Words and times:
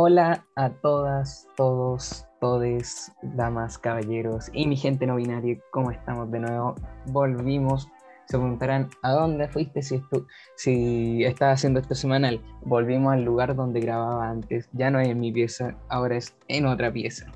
Hola 0.00 0.46
a 0.54 0.70
todas, 0.70 1.48
todos, 1.56 2.24
todes, 2.40 3.10
damas, 3.20 3.78
caballeros 3.78 4.48
y 4.52 4.68
mi 4.68 4.76
gente 4.76 5.08
no 5.08 5.16
binaria, 5.16 5.58
¿cómo 5.72 5.90
estamos 5.90 6.30
de 6.30 6.38
nuevo? 6.38 6.76
Volvimos. 7.06 7.88
Se 8.26 8.38
preguntarán, 8.38 8.90
¿a 9.02 9.10
dónde 9.10 9.48
fuiste 9.48 9.82
si, 9.82 9.96
estu 11.24 11.44
haciendo 11.44 11.80
esto 11.80 11.96
semanal? 11.96 12.40
Volvimos 12.64 13.12
al 13.12 13.24
lugar 13.24 13.56
donde 13.56 13.80
grababa 13.80 14.30
antes. 14.30 14.68
Ya 14.72 14.88
no 14.92 15.00
es 15.00 15.08
en 15.08 15.18
mi 15.18 15.32
pieza, 15.32 15.76
ahora 15.88 16.16
es 16.16 16.32
en 16.46 16.66
otra 16.66 16.92
pieza. 16.92 17.26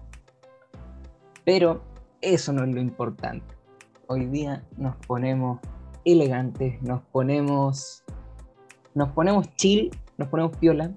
Pero 1.45 1.83
eso 2.21 2.53
no 2.53 2.63
es 2.63 2.73
lo 2.73 2.81
importante. 2.81 3.57
Hoy 4.07 4.27
día 4.27 4.65
nos 4.77 4.95
ponemos 5.05 5.59
elegantes, 6.05 6.81
nos 6.81 7.03
ponemos, 7.11 8.05
nos 8.95 9.09
ponemos 9.09 9.53
chill, 9.57 9.91
nos 10.17 10.29
ponemos 10.29 10.57
piola, 10.59 10.93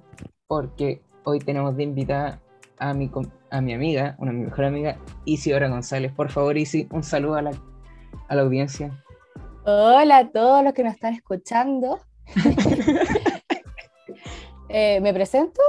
porque 0.45 1.01
hoy 1.25 1.39
tenemos 1.39 1.75
de 1.75 1.83
invitada 1.83 2.39
a 2.79 2.93
mi, 2.93 3.11
a 3.49 3.61
mi 3.61 3.73
amiga, 3.73 4.15
una 4.19 4.31
de 4.31 4.37
mi 4.37 4.45
mejor 4.45 4.65
amiga, 4.65 4.97
Isidora 5.25 5.67
González. 5.69 6.11
Por 6.13 6.29
favor, 6.31 6.57
Isi, 6.57 6.87
un 6.91 7.03
saludo 7.03 7.35
a 7.35 7.41
la, 7.41 7.51
a 8.27 8.35
la 8.35 8.41
audiencia. 8.41 9.03
Hola 9.65 10.17
a 10.17 10.29
todos 10.29 10.63
los 10.63 10.73
que 10.73 10.83
nos 10.83 10.93
están 10.93 11.13
escuchando. 11.13 11.99
eh, 14.69 14.99
¿Me 15.01 15.13
presento? 15.13 15.61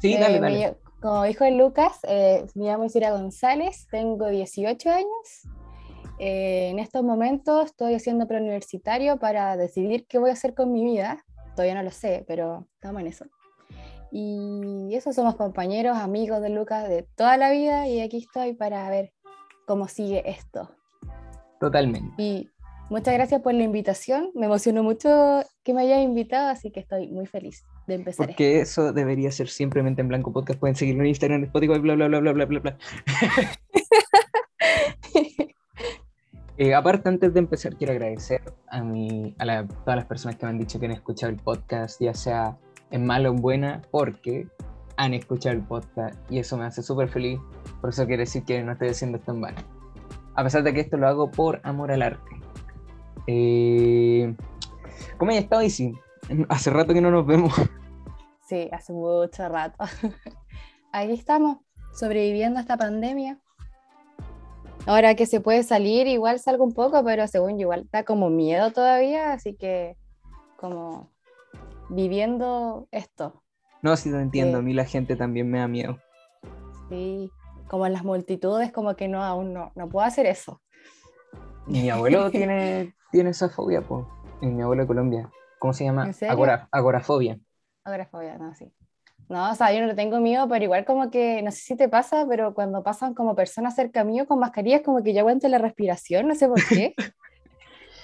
Sí, 0.00 0.16
dale, 0.16 0.36
Eh, 0.36 0.40
dale. 0.40 0.58
me- 0.58 0.76
como 1.00 1.22
dijo 1.24 1.44
el 1.44 1.56
Lucas, 1.58 2.00
eh, 2.08 2.44
me 2.56 2.64
llamo 2.64 2.84
Isira 2.84 3.12
González, 3.12 3.86
tengo 3.90 4.26
18 4.28 4.90
años. 4.90 5.48
Eh, 6.18 6.70
en 6.70 6.80
estos 6.80 7.04
momentos 7.04 7.66
estoy 7.66 7.94
haciendo 7.94 8.26
preuniversitario 8.26 9.16
para 9.18 9.56
decidir 9.56 10.06
qué 10.08 10.18
voy 10.18 10.30
a 10.30 10.32
hacer 10.32 10.54
con 10.54 10.72
mi 10.72 10.84
vida. 10.84 11.24
Todavía 11.54 11.76
no 11.76 11.84
lo 11.84 11.92
sé, 11.92 12.24
pero 12.26 12.66
estamos 12.74 13.00
en 13.02 13.06
eso. 13.06 13.26
Y 14.10 14.90
eso 14.94 15.12
somos 15.12 15.36
compañeros, 15.36 15.96
amigos 15.98 16.40
de 16.40 16.50
Lucas 16.50 16.88
de 16.88 17.02
toda 17.14 17.36
la 17.36 17.50
vida 17.50 17.86
y 17.88 18.00
aquí 18.00 18.18
estoy 18.18 18.54
para 18.54 18.88
ver 18.88 19.12
cómo 19.66 19.86
sigue 19.88 20.22
esto. 20.30 20.70
Totalmente. 21.60 22.14
Y 22.22 22.48
muchas 22.88 23.14
gracias 23.14 23.42
por 23.42 23.52
la 23.54 23.62
invitación. 23.64 24.30
Me 24.34 24.46
emocionó 24.46 24.82
mucho 24.82 25.42
que 25.62 25.74
me 25.74 25.82
hayas 25.82 26.02
invitado, 26.02 26.48
así 26.48 26.70
que 26.70 26.80
estoy 26.80 27.08
muy 27.08 27.26
feliz 27.26 27.64
de 27.86 27.94
empezar. 27.96 28.24
esto. 28.30 28.32
Porque 28.36 28.60
eso 28.60 28.92
debería 28.92 29.30
ser 29.30 29.48
simplemente 29.48 30.00
en 30.00 30.08
Blanco 30.08 30.32
Podcast. 30.32 30.58
Pueden 30.60 30.76
seguirlo 30.76 31.02
en 31.02 31.08
Instagram, 31.08 31.40
en 31.40 31.44
Spotify, 31.46 31.78
bla, 31.78 31.94
bla, 31.94 32.06
bla, 32.08 32.20
bla, 32.20 32.32
bla, 32.32 32.44
bla, 32.46 32.60
bla. 32.60 32.78
Eh, 36.60 36.74
aparte, 36.74 37.08
antes 37.08 37.32
de 37.32 37.38
empezar, 37.38 37.76
quiero 37.76 37.92
agradecer 37.92 38.40
a, 38.68 38.82
mi, 38.82 39.32
a 39.38 39.44
la- 39.44 39.64
todas 39.68 39.94
las 39.94 40.06
personas 40.06 40.34
que 40.36 40.44
me 40.44 40.50
han 40.50 40.58
dicho 40.58 40.80
que 40.80 40.86
han 40.86 40.90
escuchado 40.92 41.30
el 41.30 41.38
podcast, 41.38 42.00
ya 42.02 42.12
sea 42.14 42.58
en 42.90 43.06
malo 43.06 43.30
o 43.30 43.34
en 43.34 43.42
buena, 43.42 43.82
porque 43.90 44.48
han 44.96 45.14
escuchado 45.14 45.54
el 45.54 45.62
podcast 45.62 46.18
y 46.30 46.38
eso 46.38 46.56
me 46.56 46.64
hace 46.64 46.82
súper 46.82 47.08
feliz. 47.08 47.40
Por 47.80 47.90
eso 47.90 48.06
quiere 48.06 48.24
decir 48.24 48.44
que 48.44 48.62
no 48.62 48.72
estoy 48.72 48.88
haciendo 48.88 49.18
esto 49.18 49.32
en 49.32 49.40
vano. 49.40 49.58
A 50.34 50.42
pesar 50.42 50.62
de 50.62 50.74
que 50.74 50.80
esto 50.80 50.96
lo 50.96 51.08
hago 51.08 51.30
por 51.30 51.60
amor 51.62 51.92
al 51.92 52.02
arte. 52.02 52.30
Eh, 53.26 54.34
¿Cómo 55.18 55.30
has 55.30 55.38
estado, 55.38 55.62
Isi? 55.62 55.92
Hace 56.48 56.70
rato 56.70 56.94
que 56.94 57.00
no 57.00 57.10
nos 57.10 57.26
vemos. 57.26 57.52
Sí, 58.48 58.68
hace 58.72 58.92
mucho 58.92 59.48
rato. 59.48 59.84
Aquí 60.92 61.12
estamos, 61.12 61.58
sobreviviendo 61.92 62.58
a 62.58 62.62
esta 62.62 62.76
pandemia. 62.76 63.38
Ahora 64.86 65.14
que 65.14 65.26
se 65.26 65.40
puede 65.40 65.64
salir, 65.64 66.06
igual 66.06 66.38
salgo 66.38 66.64
un 66.64 66.72
poco, 66.72 67.04
pero 67.04 67.26
según 67.26 67.58
yo, 67.58 67.62
igual 67.62 67.80
está 67.82 68.04
como 68.04 68.30
miedo 68.30 68.72
todavía, 68.72 69.32
así 69.32 69.54
que 69.54 69.96
como 70.56 71.10
viviendo 71.88 72.88
esto. 72.90 73.42
No, 73.82 73.96
si 73.96 74.10
lo 74.10 74.18
entiendo, 74.20 74.58
Sí. 74.58 74.62
a 74.62 74.62
mí 74.62 74.74
la 74.74 74.84
gente 74.84 75.16
también 75.16 75.50
me 75.50 75.58
da 75.58 75.68
miedo. 75.68 75.98
Sí, 76.88 77.30
como 77.68 77.86
en 77.86 77.92
las 77.92 78.04
multitudes, 78.04 78.72
como 78.72 78.96
que 78.96 79.08
no, 79.08 79.22
aún 79.22 79.52
no, 79.52 79.72
no 79.74 79.88
puedo 79.88 80.06
hacer 80.06 80.26
eso. 80.26 80.60
Mi 81.66 81.88
abuelo 81.90 82.30
tiene, 82.30 82.94
tiene 83.12 83.30
esa 83.30 83.48
fobia, 83.48 83.82
pues. 83.82 84.06
Mi 84.40 84.62
abuelo 84.62 84.82
de 84.82 84.86
Colombia. 84.88 85.30
¿Cómo 85.58 85.72
se 85.72 85.84
llama? 85.84 86.10
¿En? 86.20 86.30
Agora- 86.30 86.68
agorafobia. 86.70 87.38
Agorafobia, 87.84 88.38
no, 88.38 88.54
sí. 88.54 88.72
No, 89.28 89.50
o 89.50 89.54
sea, 89.54 89.72
yo 89.72 89.80
no 89.80 89.86
le 89.86 89.94
tengo 89.94 90.20
miedo, 90.20 90.48
pero 90.48 90.64
igual 90.64 90.86
como 90.86 91.10
que, 91.10 91.42
no 91.42 91.50
sé 91.50 91.58
si 91.58 91.76
te 91.76 91.88
pasa, 91.88 92.24
pero 92.28 92.54
cuando 92.54 92.82
pasan 92.82 93.12
como 93.14 93.34
personas 93.34 93.74
cerca 93.74 94.02
mío 94.02 94.26
con 94.26 94.38
mascarillas, 94.38 94.80
como 94.82 95.02
que 95.02 95.12
ya 95.12 95.20
aguanto 95.20 95.48
la 95.48 95.58
respiración, 95.58 96.28
no 96.28 96.34
sé 96.34 96.48
por 96.48 96.64
qué, 96.66 96.94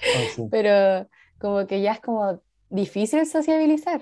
Oh, 0.07 0.29
sí. 0.35 0.47
pero 0.51 1.07
como 1.39 1.65
que 1.65 1.81
ya 1.81 1.93
es 1.93 1.99
como 1.99 2.39
difícil 2.75 3.25
sociabilizar. 3.25 4.01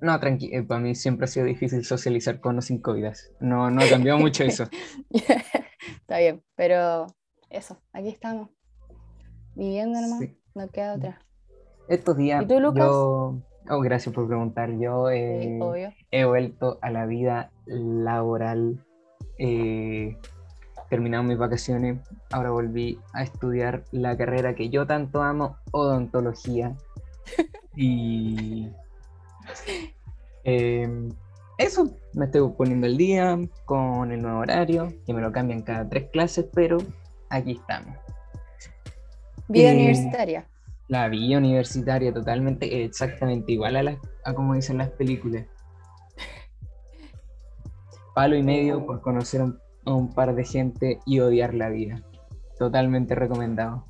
No, 0.00 0.18
tranqui, 0.20 0.62
para 0.62 0.80
mí 0.80 0.94
siempre 0.94 1.24
ha 1.24 1.28
sido 1.28 1.46
difícil 1.46 1.84
socializar 1.84 2.40
con 2.40 2.58
o 2.58 2.62
sin 2.62 2.80
COVID. 2.80 3.06
No, 3.40 3.70
no 3.70 3.82
ha 3.82 3.88
cambiado 3.88 4.18
mucho 4.18 4.44
eso. 4.44 4.64
Está 5.10 6.18
bien, 6.18 6.42
pero 6.54 7.06
eso, 7.50 7.80
aquí 7.92 8.08
estamos, 8.08 8.50
viviendo 9.54 10.00
nomás, 10.00 10.20
Sí. 10.20 10.38
no 10.54 10.68
queda 10.68 10.94
otra. 10.94 11.20
Estos 11.88 12.16
días 12.16 12.42
¿Y 12.44 12.46
tú, 12.46 12.60
Lucas? 12.60 12.84
yo... 12.84 13.38
Oh, 13.70 13.80
gracias 13.80 14.14
por 14.14 14.26
preguntar. 14.26 14.70
Yo 14.78 15.10
eh, 15.10 15.58
he 16.10 16.24
vuelto 16.24 16.78
a 16.80 16.90
la 16.90 17.04
vida 17.04 17.50
laboral. 17.66 18.82
Eh, 19.38 20.16
terminado 20.88 21.22
mis 21.22 21.36
vacaciones, 21.36 21.98
ahora 22.30 22.50
volví 22.50 22.98
a 23.12 23.22
estudiar 23.22 23.84
la 23.92 24.16
carrera 24.16 24.54
que 24.54 24.70
yo 24.70 24.86
tanto 24.86 25.22
amo, 25.22 25.56
odontología. 25.72 26.76
Y 27.76 28.68
eh, 30.44 31.08
eso, 31.58 31.94
me 32.14 32.24
estoy 32.26 32.50
poniendo 32.56 32.86
el 32.86 32.96
día 32.96 33.38
con 33.64 34.10
el 34.12 34.22
nuevo 34.22 34.40
horario, 34.40 34.92
que 35.06 35.12
me 35.14 35.20
lo 35.20 35.30
cambian 35.32 35.62
cada 35.62 35.88
tres 35.88 36.08
clases, 36.10 36.46
pero 36.52 36.78
aquí 37.30 37.52
estamos. 37.52 37.96
Vida 39.48 39.70
eh, 39.70 39.74
universitaria. 39.74 40.48
La 40.88 41.08
vida 41.08 41.38
universitaria 41.38 42.12
totalmente, 42.12 42.84
exactamente 42.84 43.52
igual 43.52 43.76
a, 43.76 43.82
las 43.82 43.96
a 44.24 44.32
como 44.34 44.54
dicen 44.54 44.78
las 44.78 44.90
películas. 44.90 45.46
Palo 48.14 48.36
y 48.36 48.42
medio 48.42 48.84
por 48.84 49.00
conocer 49.00 49.42
un- 49.42 49.58
a 49.84 49.92
un 49.94 50.12
par 50.12 50.34
de 50.34 50.44
gente 50.44 50.98
y 51.06 51.20
odiar 51.20 51.54
la 51.54 51.68
vida. 51.68 52.02
Totalmente 52.58 53.14
recomendado. 53.14 53.84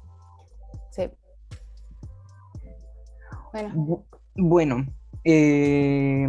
Bueno, 3.53 3.75
Bu- 3.75 4.07
Bueno, 4.37 4.87
eh, 5.25 6.29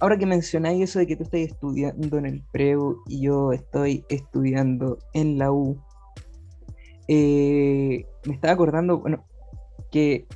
ahora 0.00 0.18
que 0.18 0.26
mencionáis 0.26 0.82
eso 0.82 0.98
de 0.98 1.06
que 1.06 1.16
tú 1.16 1.24
estás 1.24 1.40
estudiando 1.40 2.18
en 2.18 2.26
el 2.26 2.42
preu 2.52 2.96
y 3.08 3.22
yo 3.22 3.52
estoy 3.52 4.04
estudiando 4.08 4.98
en 5.12 5.38
la 5.38 5.52
U, 5.52 5.78
eh, 7.08 8.04
me 8.24 8.34
estaba 8.34 8.54
acordando, 8.54 8.98
bueno, 9.00 9.26
que, 9.90 10.26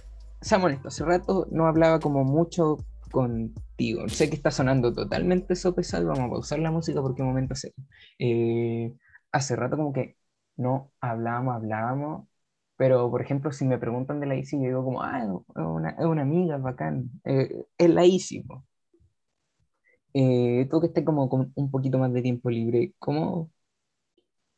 seamos 0.41 0.67
honestos, 0.67 0.95
hace 0.95 1.05
rato 1.05 1.47
no 1.51 1.67
hablaba 1.67 2.01
como 2.01 2.25
mucho 2.25 2.79
contigo. 3.13 4.09
Sé 4.09 4.31
que 4.31 4.37
está 4.37 4.51
sonando 4.51 4.93
totalmente 4.93 5.55
sopesado, 5.57 6.09
vamos 6.09 6.27
a 6.29 6.31
pausar 6.31 6.59
la 6.61 6.71
música 6.71 7.03
porque 7.03 7.23
momento 7.23 7.55
serio. 7.55 7.77
Eh, 8.19 8.95
hace 9.33 9.57
rato 9.57 9.77
como 9.77 9.93
que 9.93 10.17
no 10.57 10.93
hablábamos, 11.01 11.57
hablábamos, 11.57 12.29
pero, 12.77 13.11
por 13.11 13.23
ejemplo, 13.23 13.53
si 13.53 13.65
me 13.65 13.79
preguntan 13.79 14.21
de 14.21 14.27
la 14.27 14.37
ICI, 14.37 14.59
yo 14.59 14.65
digo 14.69 14.85
como, 14.85 15.03
ah, 15.03 15.21
es 15.23 15.29
una, 15.57 15.91
es 15.91 16.05
una 16.07 16.23
amiga, 16.23 16.59
bacán. 16.59 17.11
Eh, 17.25 17.65
es 17.79 17.91
la 17.91 18.05
ICI, 18.07 18.43
po. 18.43 18.65
Eh, 20.15 20.67
tú 20.71 20.81
que 20.81 20.87
estés 20.89 21.05
como 21.05 21.29
con 21.29 21.53
un 21.55 21.71
poquito 21.71 21.99
más 21.99 22.13
de 22.13 22.23
tiempo 22.23 22.49
libre, 22.51 22.95
¿cómo, 22.99 23.51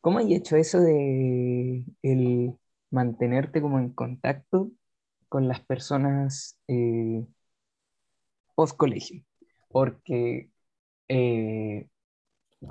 cómo 0.01 0.19
has 0.19 0.25
hecho 0.29 0.55
eso 0.55 0.79
de 0.81 1.85
el 2.01 2.55
mantenerte 2.91 3.61
como 3.61 3.79
en 3.79 3.89
contacto 3.93 4.71
con 5.29 5.47
las 5.47 5.61
personas 5.61 6.59
eh, 6.67 7.25
post 8.55 8.75
colegio? 8.77 9.23
Porque, 9.69 10.49
eh, 11.09 11.89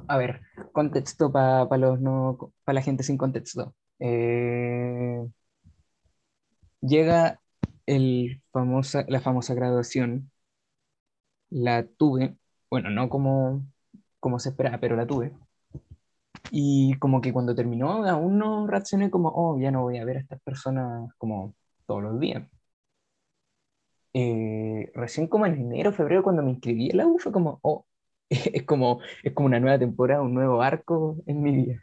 a 0.09 0.19
ver, 0.19 0.43
contexto 0.73 1.33
para 1.33 1.67
no, 1.99 2.53
para 2.65 2.75
la 2.75 2.83
gente 2.83 3.03
sin 3.05 3.19
contexto. 3.19 3.75
Eh, 4.01 5.27
llega 6.81 7.41
el 7.87 8.43
famosa, 8.53 9.05
la 9.09 9.21
famosa 9.21 9.55
graduación, 9.55 10.31
la 11.51 11.87
tuve, 11.87 12.37
bueno, 12.71 12.91
no 12.91 13.09
como, 13.09 13.65
como 14.21 14.39
se 14.39 14.51
esperaba, 14.51 14.79
pero 14.81 14.97
la 14.97 15.07
tuve. 15.07 15.33
Y 16.51 16.95
como 16.99 17.21
que 17.21 17.33
cuando 17.33 17.55
terminó, 17.55 18.05
aún 18.07 18.39
no 18.39 18.67
reaccioné 18.67 19.11
como, 19.11 19.31
oh, 19.35 19.59
ya 19.61 19.71
no 19.71 19.83
voy 19.83 19.99
a 19.99 20.05
ver 20.05 20.19
a 20.19 20.21
estas 20.21 20.41
personas 20.43 21.11
como 21.19 21.55
todos 21.87 22.03
los 22.03 22.21
días. 22.21 22.47
Eh, 24.15 24.91
recién 24.95 25.29
como 25.29 25.47
en 25.47 25.55
enero, 25.61 25.93
febrero, 25.93 26.23
cuando 26.23 26.43
me 26.43 26.51
inscribí 26.51 26.91
en 26.91 26.97
la 26.99 27.07
U, 27.07 27.19
fue 27.19 27.33
como, 27.33 27.59
oh, 27.63 27.87
es 28.31 28.65
como, 28.65 29.01
es 29.23 29.33
como 29.35 29.47
una 29.47 29.61
nueva 29.61 29.79
temporada, 29.79 30.23
un 30.23 30.35
nuevo 30.35 30.63
arco 30.63 31.17
en 31.27 31.43
mi 31.43 31.53
vida. 31.53 31.83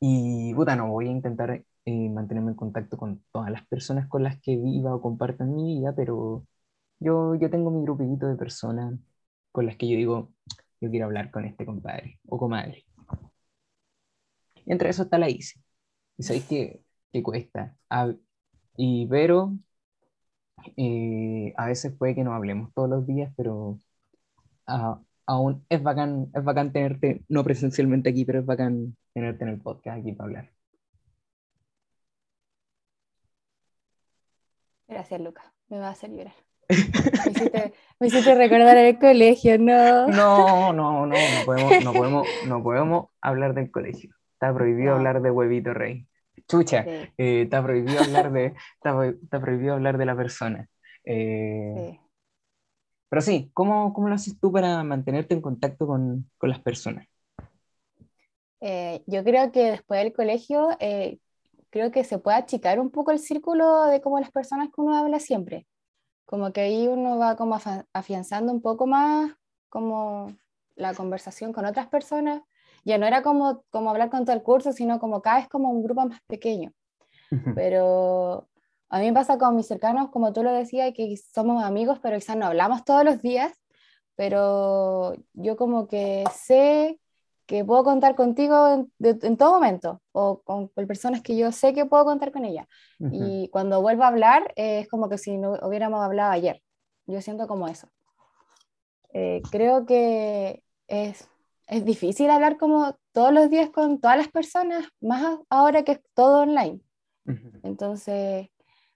Y 0.00 0.52
puta, 0.54 0.76
no 0.76 0.88
voy 0.88 1.08
a 1.08 1.10
intentar 1.12 1.62
eh, 1.84 2.08
mantenerme 2.10 2.50
en 2.52 2.56
contacto 2.56 2.96
con 2.96 3.22
todas 3.32 3.50
las 3.50 3.66
personas 3.66 4.08
con 4.08 4.22
las 4.22 4.40
que 4.40 4.56
viva 4.56 4.94
o 4.94 5.02
comparta 5.02 5.44
mi 5.44 5.76
vida, 5.80 5.94
pero 5.94 6.46
yo, 7.00 7.34
yo 7.36 7.50
tengo 7.50 7.70
mi 7.70 7.82
grupito 7.84 8.26
de 8.28 8.36
personas 8.36 8.94
con 9.52 9.66
las 9.66 9.76
que 9.76 9.88
yo 9.88 9.96
digo, 9.96 10.32
yo 10.80 10.90
quiero 10.90 11.06
hablar 11.06 11.30
con 11.30 11.44
este 11.44 11.66
compadre 11.66 12.20
o 12.26 12.38
comadre. 12.38 12.84
Y 14.64 14.72
entre 14.72 14.88
eso 14.90 15.02
está 15.04 15.18
la 15.18 15.28
ICI. 15.30 15.60
Y 16.18 16.22
sabéis 16.22 16.46
que, 16.46 16.82
que 17.12 17.22
cuesta. 17.22 17.76
y 18.76 19.06
pero 19.06 19.52
eh, 20.76 21.52
a 21.56 21.66
veces 21.66 21.92
puede 21.96 22.14
que 22.14 22.24
no 22.24 22.34
hablemos 22.34 22.72
todos 22.74 22.88
los 22.90 23.06
días, 23.06 23.32
pero 23.36 23.78
aún 25.26 25.64
es 25.68 25.82
bacán, 25.82 26.30
es 26.34 26.44
bacán 26.44 26.72
tenerte, 26.72 27.24
no 27.28 27.44
presencialmente 27.44 28.10
aquí, 28.10 28.24
pero 28.24 28.40
es 28.40 28.46
bacán 28.46 28.96
tenerte 29.14 29.44
en 29.44 29.50
el 29.50 29.60
podcast 29.60 29.98
aquí 30.00 30.12
para 30.12 30.26
hablar. 30.28 30.61
Gracias, 34.92 35.20
Lucas. 35.20 35.44
Me 35.68 35.78
va 35.78 35.88
a 35.88 35.92
hacer 35.92 36.10
llorar. 36.10 36.34
Me 37.98 38.06
hiciste, 38.06 38.34
recordar 38.34 38.76
el 38.76 38.98
colegio, 38.98 39.58
no. 39.58 40.06
No, 40.08 40.72
no, 40.72 41.06
no, 41.06 41.14
no 41.14 41.44
podemos, 41.46 41.84
no 41.84 41.92
podemos, 41.92 42.28
no 42.46 42.62
podemos 42.62 43.06
hablar 43.20 43.54
del 43.54 43.70
colegio. 43.70 44.14
Está 44.34 44.52
prohibido 44.52 44.94
hablar 44.94 45.22
de 45.22 45.30
huevito 45.30 45.72
rey. 45.72 46.06
Chucha, 46.46 46.84
eh, 46.86 47.12
está 47.16 47.62
prohibido 47.62 48.00
hablar 48.00 48.32
de, 48.32 48.54
está, 48.74 49.40
prohibido 49.40 49.74
hablar 49.74 49.96
de 49.96 50.06
la 50.06 50.16
persona. 50.16 50.68
Eh, 51.04 51.98
pero 53.08 53.22
sí, 53.22 53.50
¿cómo, 53.54 53.94
¿cómo, 53.94 54.08
lo 54.08 54.14
haces 54.14 54.38
tú 54.38 54.52
para 54.52 54.82
mantenerte 54.84 55.34
en 55.34 55.40
contacto 55.40 55.86
con, 55.86 56.30
con 56.36 56.50
las 56.50 56.60
personas? 56.60 57.06
Eh, 58.60 59.02
yo 59.06 59.24
creo 59.24 59.52
que 59.52 59.70
después 59.70 60.02
del 60.02 60.12
colegio, 60.12 60.68
creo 61.72 61.90
que 61.90 62.04
se 62.04 62.18
puede 62.18 62.36
achicar 62.36 62.78
un 62.78 62.90
poco 62.90 63.10
el 63.10 63.18
círculo 63.18 63.86
de 63.86 64.00
como 64.00 64.20
las 64.20 64.30
personas 64.30 64.68
que 64.68 64.80
uno 64.80 64.94
habla 64.96 65.18
siempre 65.18 65.66
como 66.32 66.50
que 66.50 66.62
ahí 66.62 66.88
uno 66.88 67.18
va 67.18 67.36
como 67.36 67.58
afianzando 67.92 68.54
un 68.54 68.62
poco 68.62 68.86
más 68.86 69.34
como 69.68 70.32
la 70.76 70.94
conversación 70.94 71.52
con 71.52 71.66
otras 71.66 71.88
personas. 71.88 72.40
Ya 72.86 72.96
no 72.96 73.04
era 73.04 73.22
como, 73.22 73.64
como 73.68 73.90
hablar 73.90 74.08
con 74.08 74.24
todo 74.24 74.34
el 74.34 74.42
curso, 74.42 74.72
sino 74.72 74.98
como 74.98 75.20
cada 75.20 75.40
vez 75.40 75.48
como 75.50 75.70
un 75.70 75.82
grupo 75.82 76.06
más 76.06 76.22
pequeño. 76.26 76.72
Pero 77.54 78.48
a 78.88 78.98
mí 78.98 79.04
me 79.08 79.12
pasa 79.12 79.36
con 79.36 79.56
mis 79.56 79.66
cercanos, 79.66 80.08
como 80.08 80.32
tú 80.32 80.42
lo 80.42 80.54
decías, 80.54 80.94
que 80.94 81.14
somos 81.34 81.62
amigos, 81.62 81.98
pero 82.02 82.16
quizás 82.16 82.38
no 82.38 82.46
hablamos 82.46 82.82
todos 82.82 83.04
los 83.04 83.20
días, 83.20 83.52
pero 84.14 85.14
yo 85.34 85.58
como 85.58 85.86
que 85.86 86.24
sé 86.34 86.98
que 87.46 87.64
puedo 87.64 87.84
contar 87.84 88.14
contigo 88.14 88.88
en, 89.00 89.36
todo 89.36 89.54
momento 89.54 90.00
o 90.12 90.42
con, 90.42 90.68
personas 90.68 91.22
que 91.22 91.36
yo 91.36 91.52
sé 91.52 91.74
que 91.74 91.86
puedo 91.86 92.04
contar 92.04 92.32
con 92.32 92.44
ella. 92.44 92.66
Y 93.10 93.48
cuando 93.48 93.82
vuelvo 93.82 94.04
a 94.04 94.08
hablar 94.08 94.52
eh, 94.56 94.80
es 94.80 94.88
como 94.88 95.08
que 95.08 95.18
si 95.18 95.36
no 95.36 95.54
hubiéramos 95.62 96.00
hablado 96.02 96.32
ayer. 96.32 96.62
Yo 97.06 97.20
siento 97.20 97.48
como 97.48 97.68
eso. 97.68 97.88
Eh, 99.12 99.42
creo 99.50 99.84
que 99.86 100.62
es, 100.86 101.28
es 101.66 101.84
difícil 101.84 102.30
hablar 102.30 102.56
como 102.58 102.96
todos 103.12 103.32
los 103.32 103.50
días 103.50 103.70
con 103.70 104.00
todas 104.00 104.16
las 104.16 104.28
personas, 104.28 104.86
más 105.00 105.38
ahora 105.50 105.82
que 105.82 105.92
es 105.92 106.00
todo 106.14 106.42
online. 106.42 106.80
Entonces, 107.62 108.48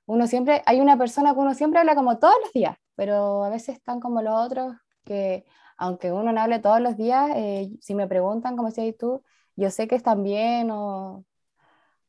uno 0.06 0.26
siempre, 0.26 0.62
hay 0.66 0.80
una 0.80 0.96
persona 0.96 1.32
que 1.32 1.40
uno 1.40 1.54
siempre 1.54 1.80
habla 1.80 1.94
como 1.94 2.18
todos 2.18 2.34
los 2.42 2.52
días, 2.52 2.76
pero 2.94 3.44
a 3.44 3.50
veces 3.50 3.76
están 3.76 4.00
como 4.00 4.22
los 4.22 4.34
otros 4.34 4.74
que 5.04 5.44
aunque 5.76 6.12
uno 6.12 6.32
no 6.32 6.40
hable 6.40 6.58
todos 6.58 6.80
los 6.80 6.96
días, 6.96 7.30
eh, 7.34 7.70
si 7.80 7.94
me 7.94 8.06
preguntan, 8.06 8.56
como 8.56 8.68
decías 8.68 8.94
tú, 8.98 9.22
yo 9.56 9.70
sé 9.70 9.88
que 9.88 9.94
están 9.94 10.22
bien 10.22 10.70
o, 10.70 11.24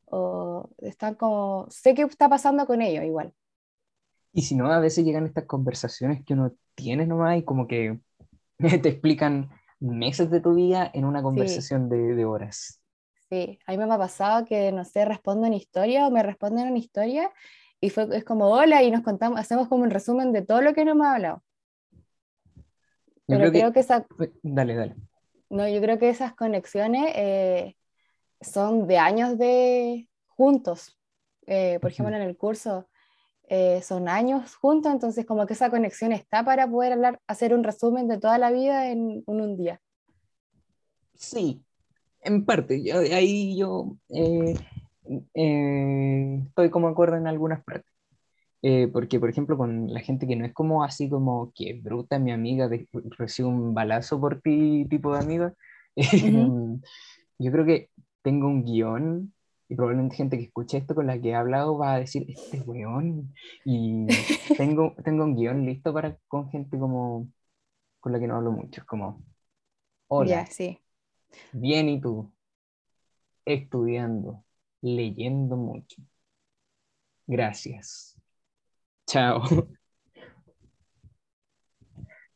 o 0.06 0.70
están 0.78 1.14
como, 1.14 1.66
sé 1.70 1.94
qué 1.94 2.02
está 2.02 2.28
pasando 2.28 2.66
con 2.66 2.82
ellos 2.82 3.04
igual. 3.04 3.34
Y 4.32 4.42
si 4.42 4.54
no, 4.54 4.70
a 4.70 4.80
veces 4.80 5.04
llegan 5.04 5.26
estas 5.26 5.44
conversaciones 5.44 6.24
que 6.24 6.34
uno 6.34 6.52
tiene 6.74 7.06
nomás 7.06 7.38
y 7.38 7.42
como 7.42 7.66
que 7.66 7.98
te 8.58 8.88
explican 8.88 9.50
meses 9.80 10.30
de 10.30 10.40
tu 10.40 10.54
vida 10.54 10.90
en 10.92 11.04
una 11.04 11.22
conversación 11.22 11.88
de, 11.88 12.14
de, 12.14 12.24
horas. 12.24 12.82
Sí, 13.30 13.58
a 13.66 13.72
mí 13.72 13.78
me 13.78 13.92
ha 13.92 13.98
pasado 13.98 14.44
que, 14.44 14.72
no 14.72 14.84
sé, 14.84 15.04
respondo 15.04 15.46
en 15.46 15.54
historia 15.54 16.06
o 16.06 16.10
me 16.10 16.22
responden 16.22 16.66
en 16.68 16.76
historia 16.76 17.30
y 17.80 17.90
fue, 17.90 18.08
es 18.12 18.24
como 18.24 18.48
hola 18.48 18.82
y 18.82 18.90
nos 18.90 19.02
contamos, 19.02 19.38
hacemos 19.38 19.68
como 19.68 19.84
un 19.84 19.90
resumen 19.90 20.32
de 20.32 20.42
todo 20.42 20.62
lo 20.62 20.74
que 20.74 20.84
no 20.84 20.94
me 20.94 21.06
ha 21.06 21.14
hablado. 21.14 21.42
Pero 23.28 23.50
creo, 23.50 23.72
que, 23.72 23.80
esa... 23.80 24.06
Dale, 24.42 24.74
dale. 24.74 24.96
No, 25.50 25.68
yo 25.68 25.82
creo 25.82 25.98
que 25.98 26.08
esas 26.08 26.34
conexiones 26.34 27.12
eh, 27.14 27.76
son 28.40 28.86
de 28.86 28.96
años 28.96 29.36
de 29.36 30.08
juntos. 30.28 30.98
Eh, 31.46 31.78
por 31.80 31.90
ejemplo, 31.90 32.16
en 32.16 32.22
el 32.22 32.38
curso 32.38 32.88
eh, 33.48 33.82
son 33.82 34.08
años 34.08 34.56
juntos, 34.56 34.90
entonces 34.92 35.26
como 35.26 35.46
que 35.46 35.52
esa 35.52 35.68
conexión 35.68 36.12
está 36.12 36.42
para 36.42 36.66
poder 36.68 36.94
hablar, 36.94 37.20
hacer 37.26 37.52
un 37.52 37.64
resumen 37.64 38.08
de 38.08 38.18
toda 38.18 38.38
la 38.38 38.50
vida 38.50 38.90
en 38.90 39.22
un, 39.26 39.56
día. 39.58 39.80
Sí, 41.14 41.62
en 42.22 42.46
parte. 42.46 42.82
Yo, 42.82 42.98
ahí 43.00 43.58
yo 43.58 43.96
estoy 45.34 46.70
como 46.70 46.88
acuerdo 46.88 47.16
en 47.16 47.26
algunas 47.26 47.62
partes. 47.62 47.97
Eh, 48.62 48.88
porque, 48.92 49.20
por 49.20 49.30
ejemplo, 49.30 49.56
con 49.56 49.92
la 49.92 50.00
gente 50.00 50.26
que 50.26 50.34
no 50.34 50.44
es 50.44 50.52
como 50.52 50.82
así 50.82 51.08
como 51.08 51.52
que 51.54 51.74
bruta, 51.74 52.18
mi 52.18 52.32
amiga, 52.32 52.68
de, 52.68 52.88
recibe 53.16 53.48
un 53.48 53.72
balazo 53.72 54.20
por 54.20 54.40
ti, 54.40 54.86
tipo 54.90 55.12
de 55.12 55.20
amiga, 55.20 55.54
em, 55.96 56.80
yo 57.38 57.52
creo 57.52 57.64
que 57.64 57.90
tengo 58.22 58.48
un 58.48 58.64
guion 58.64 59.32
y 59.68 59.76
probablemente 59.76 60.16
gente 60.16 60.38
que 60.38 60.44
escuche 60.44 60.78
esto 60.78 60.94
con 60.94 61.06
la 61.06 61.20
que 61.20 61.30
he 61.30 61.34
hablado 61.34 61.78
va 61.78 61.94
a 61.94 62.00
decir, 62.00 62.24
este 62.28 62.60
weón, 62.62 63.32
y 63.64 64.06
tengo, 64.58 64.94
tengo 65.04 65.24
un 65.24 65.36
guion 65.36 65.64
listo 65.64 65.92
para 65.92 66.16
con 66.26 66.50
gente 66.50 66.78
como 66.78 67.28
con 68.00 68.12
la 68.12 68.20
que 68.20 68.26
no 68.26 68.36
hablo 68.36 68.50
mucho, 68.50 68.80
es 68.80 68.86
como, 68.86 69.22
hola, 70.08 70.46
sí. 70.46 70.80
bien 71.52 71.88
y 71.88 72.00
tú, 72.00 72.32
estudiando, 73.44 74.44
leyendo 74.80 75.56
mucho, 75.56 76.02
gracias 77.26 78.17
Chao. 79.08 79.42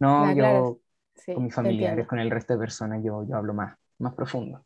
No, 0.01 0.35
yo 0.35 0.81
con 1.33 1.45
mis 1.45 1.55
familiares, 1.55 2.09
con 2.09 2.19
el 2.19 2.29
resto 2.29 2.55
de 2.55 2.59
personas, 2.59 3.05
yo, 3.05 3.25
yo 3.25 3.37
hablo 3.37 3.55
más, 3.55 3.79
más 3.99 4.13
profundo. 4.15 4.65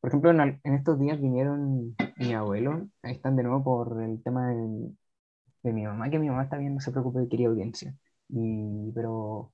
Por 0.00 0.10
ejemplo, 0.10 0.30
en, 0.30 0.60
estos 0.62 1.00
días 1.00 1.20
vinieron 1.20 1.96
mi 2.18 2.32
abuelo, 2.32 2.86
ahí 3.02 3.14
están 3.14 3.34
de 3.34 3.42
nuevo 3.42 3.64
por 3.64 4.00
el 4.00 4.22
tema 4.22 4.50
de 4.50 5.72
mi 5.72 5.84
mamá, 5.84 6.10
que 6.10 6.20
mi 6.20 6.28
mamá 6.28 6.44
está 6.44 6.58
bien, 6.58 6.74
no 6.74 6.80
se 6.80 6.92
preocupe, 6.92 7.26
quería 7.28 7.48
audiencia. 7.48 7.92
Y, 8.28 8.92
pero, 8.94 9.52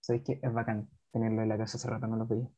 ¿sabes 0.00 0.22
qué? 0.24 0.40
Es 0.42 0.52
bacán 0.52 0.88
tenerlo 1.12 1.42
en 1.42 1.50
la 1.50 1.58
casa 1.58 1.76
hace 1.76 1.88
rato, 1.88 2.08
no 2.08 2.16
lo 2.16 2.26
veía. 2.26 2.48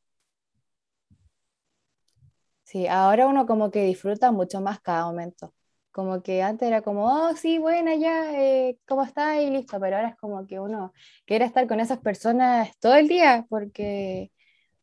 Sí, 2.63 2.87
ahora 2.87 3.27
uno 3.27 3.45
como 3.45 3.69
que 3.69 3.83
disfruta 3.83 4.31
mucho 4.31 4.59
más 4.59 4.79
cada 4.81 5.05
momento. 5.05 5.53
Como 5.93 6.23
que 6.23 6.41
antes 6.41 6.67
era 6.67 6.81
como, 6.81 7.05
oh, 7.05 7.35
sí, 7.35 7.59
buena, 7.59 7.93
ya, 7.95 8.33
eh, 8.41 8.79
¿cómo 8.87 9.03
está? 9.03 9.39
Y 9.39 9.51
listo, 9.51 9.79
pero 9.79 9.95
ahora 9.95 10.09
es 10.09 10.15
como 10.15 10.45
que 10.47 10.59
uno 10.59 10.91
quiere 11.25 11.45
estar 11.45 11.67
con 11.67 11.79
esas 11.79 11.99
personas 11.99 12.75
todo 12.79 12.95
el 12.95 13.07
día, 13.07 13.45
porque 13.47 14.31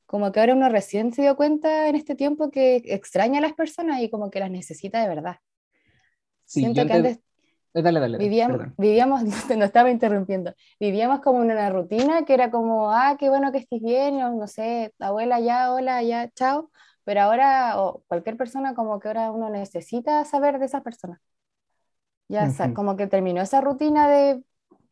como 0.06 0.30
que 0.30 0.38
ahora 0.38 0.54
uno 0.54 0.68
recién 0.68 1.12
se 1.12 1.22
dio 1.22 1.34
cuenta 1.34 1.88
en 1.88 1.96
este 1.96 2.14
tiempo 2.14 2.52
que 2.52 2.76
extraña 2.86 3.38
a 3.38 3.42
las 3.42 3.54
personas 3.54 4.00
y 4.00 4.08
como 4.08 4.30
que 4.30 4.38
las 4.38 4.52
necesita 4.52 5.02
de 5.02 5.08
verdad. 5.08 5.36
Siento 6.44 6.86
que 6.86 6.92
antes 6.92 7.18
eh, 7.74 7.82
dale, 7.82 7.98
dale, 7.98 8.18
vivíamos, 8.18 8.60
vivíamos, 8.76 9.22
no 9.56 9.64
estaba 9.64 9.90
interrumpiendo, 9.90 10.54
vivíamos 10.78 11.20
como 11.20 11.42
en 11.42 11.50
una 11.50 11.70
rutina 11.70 12.24
que 12.24 12.34
era 12.34 12.52
como, 12.52 12.92
ah, 12.92 13.16
qué 13.18 13.28
bueno 13.28 13.50
que 13.50 13.58
estés 13.58 13.80
bien, 13.80 14.18
no 14.18 14.46
sé, 14.46 14.94
abuela 15.00 15.40
ya, 15.40 15.72
hola, 15.72 16.02
ya, 16.04 16.30
chao, 16.30 16.70
pero 17.04 17.22
ahora, 17.22 17.80
o 17.80 18.02
cualquier 18.06 18.36
persona, 18.36 18.74
como 18.74 19.00
que 19.00 19.08
ahora 19.08 19.30
uno 19.30 19.50
necesita 19.50 20.24
saber 20.24 20.58
de 20.58 20.66
esa 20.66 20.82
persona. 20.82 21.20
Ya, 22.28 22.48
como 22.74 22.96
que 22.96 23.08
terminó 23.08 23.42
esa 23.42 23.60
rutina 23.60 24.08
de 24.08 24.44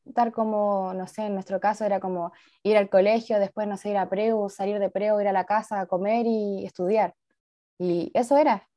estar 0.04 0.32
como, 0.32 0.92
no 0.94 1.06
sé, 1.06 1.26
en 1.26 1.34
nuestro 1.34 1.60
caso 1.60 1.84
era 1.84 2.00
como 2.00 2.32
ir 2.64 2.76
al 2.76 2.88
colegio, 2.88 3.38
después, 3.38 3.68
no 3.68 3.76
sé, 3.76 3.90
ir 3.90 3.98
a 3.98 4.08
preu, 4.08 4.48
salir 4.48 4.80
de 4.80 4.90
preu, 4.90 5.20
ir 5.20 5.28
a 5.28 5.32
la 5.32 5.44
casa 5.44 5.80
a 5.80 5.86
comer 5.86 6.26
y 6.26 6.64
estudiar. 6.64 7.14
Y 7.78 8.10
eso 8.14 8.36
era. 8.36 8.68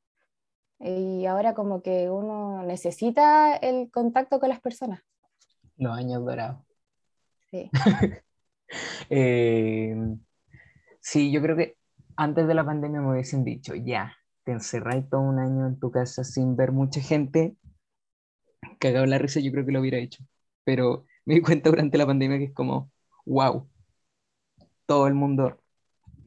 Y 0.78 1.26
ahora 1.26 1.54
como 1.54 1.82
que 1.82 2.10
uno 2.10 2.62
necesita 2.62 3.56
el 3.56 3.90
contacto 3.90 4.38
con 4.38 4.48
las 4.48 4.60
personas. 4.60 5.00
Los 5.76 5.96
años 5.96 6.24
dorados. 6.24 6.58
Sí. 7.50 7.70
Eh, 9.10 9.94
sí, 10.98 11.30
yo 11.30 11.42
creo 11.42 11.54
que 11.54 11.76
antes 12.16 12.46
de 12.46 12.54
la 12.54 12.64
pandemia 12.64 13.00
me 13.00 13.12
hubiesen 13.12 13.44
dicho, 13.44 13.74
ya, 13.74 14.14
te 14.44 14.52
encerráis 14.52 15.08
todo 15.08 15.20
un 15.20 15.38
año 15.38 15.66
en 15.66 15.78
tu 15.78 15.90
casa 15.90 16.24
sin 16.24 16.56
ver 16.56 16.72
mucha 16.72 17.00
gente, 17.00 17.56
cagado 18.78 19.06
la 19.06 19.18
risa, 19.18 19.40
yo 19.40 19.52
creo 19.52 19.64
que 19.64 19.72
lo 19.72 19.80
hubiera 19.80 19.98
hecho. 19.98 20.24
Pero 20.64 21.06
me 21.24 21.34
di 21.34 21.42
cuenta 21.42 21.70
durante 21.70 21.98
la 21.98 22.06
pandemia 22.06 22.38
que 22.38 22.44
es 22.44 22.54
como, 22.54 22.90
wow, 23.24 23.68
todo 24.86 25.06
el 25.06 25.14
mundo 25.14 25.58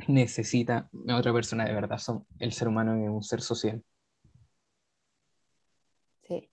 necesita 0.07 0.89
a 1.07 1.17
otra 1.17 1.33
persona 1.33 1.65
de 1.65 1.73
verdad. 1.73 1.97
Son, 1.97 2.25
el 2.39 2.53
ser 2.53 2.67
humano 2.67 2.95
es 2.95 3.09
un 3.09 3.23
ser 3.23 3.41
social. 3.41 3.83
Sí. 6.27 6.49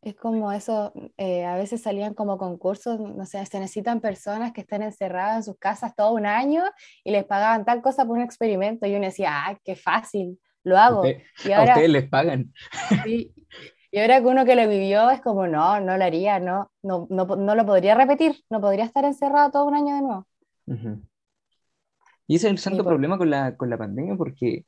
Es 0.00 0.14
como 0.14 0.52
eso, 0.52 0.92
eh, 1.16 1.44
a 1.44 1.56
veces 1.56 1.82
salían 1.82 2.14
como 2.14 2.38
concursos, 2.38 3.00
no 3.00 3.26
sé, 3.26 3.44
se 3.46 3.58
necesitan 3.58 4.00
personas 4.00 4.52
que 4.52 4.60
estén 4.60 4.82
encerradas 4.82 5.36
en 5.36 5.42
sus 5.42 5.58
casas 5.58 5.96
todo 5.96 6.12
un 6.12 6.24
año 6.24 6.62
y 7.02 7.10
les 7.10 7.24
pagaban 7.24 7.64
tal 7.64 7.82
cosa 7.82 8.04
por 8.04 8.16
un 8.16 8.22
experimento. 8.22 8.86
Y 8.86 8.94
uno 8.94 9.06
decía, 9.06 9.30
ah, 9.32 9.58
qué 9.64 9.74
fácil, 9.74 10.38
lo 10.62 10.78
hago. 10.78 11.04
y 11.06 11.52
ahora, 11.52 11.72
a 11.72 11.74
ustedes 11.74 11.90
les 11.90 12.08
pagan. 12.08 12.52
Sí, 13.04 13.34
y 13.90 13.98
ahora 13.98 14.20
que 14.20 14.26
uno 14.26 14.44
que 14.44 14.54
lo 14.54 14.68
vivió 14.68 15.10
es 15.10 15.20
como, 15.20 15.46
no, 15.46 15.80
no 15.80 15.96
lo 15.96 16.04
haría, 16.04 16.38
no, 16.38 16.70
no, 16.82 17.06
no, 17.10 17.24
no 17.24 17.54
lo 17.54 17.66
podría 17.66 17.94
repetir, 17.94 18.44
no 18.50 18.60
podría 18.60 18.84
estar 18.84 19.04
encerrado 19.04 19.50
todo 19.50 19.64
un 19.64 19.74
año 19.74 19.94
de 19.94 20.02
nuevo. 20.02 20.26
Y 22.26 22.36
ese 22.36 22.48
es 22.48 22.52
el 22.52 22.58
santo 22.58 22.84
problema 22.84 23.16
con 23.16 23.30
la, 23.30 23.56
con 23.56 23.70
la 23.70 23.78
pandemia, 23.78 24.14
porque 24.16 24.66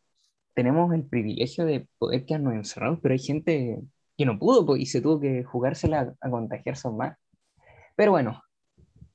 tenemos 0.54 0.92
el 0.94 1.04
privilegio 1.04 1.66
de 1.66 1.86
poder 1.98 2.24
quedarnos 2.24 2.54
encerrados, 2.54 2.98
pero 3.02 3.12
hay 3.12 3.18
gente 3.18 3.80
que 4.20 4.26
no 4.26 4.38
pudo 4.38 4.76
y 4.76 4.84
se 4.84 5.00
tuvo 5.00 5.18
que 5.18 5.44
jugársela 5.44 6.14
a, 6.20 6.28
contagiarse 6.28 6.90
más. 6.90 7.16
Pero 7.96 8.10
bueno, 8.10 8.42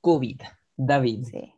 COVID, 0.00 0.40
David. 0.76 1.26
Sí. 1.30 1.54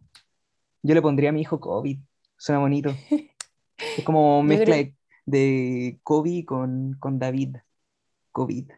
Yo 0.82 0.94
le 0.94 1.00
pondría 1.00 1.30
a 1.30 1.32
mi 1.32 1.40
hijo 1.40 1.58
COVID, 1.58 1.98
suena 2.36 2.60
bonito. 2.60 2.90
es 3.78 4.04
como 4.04 4.42
mezcla 4.42 4.76
de, 5.24 5.98
COVID 6.02 6.44
con, 6.44 6.96
con 7.00 7.18
David. 7.18 7.56
COVID. 8.32 8.70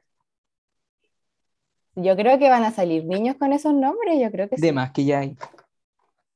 Yo 1.97 2.15
creo 2.15 2.39
que 2.39 2.49
van 2.49 2.63
a 2.63 2.71
salir 2.71 3.05
niños 3.07 3.35
con 3.39 3.53
esos 3.53 3.75
nombres, 3.75 4.21
yo 4.21 4.31
creo 4.31 4.49
que 4.49 4.55
sí. 4.55 4.63
De 4.63 4.73
más 4.73 4.93
que 4.93 5.05
ya 5.05 5.19
hay. 5.19 5.37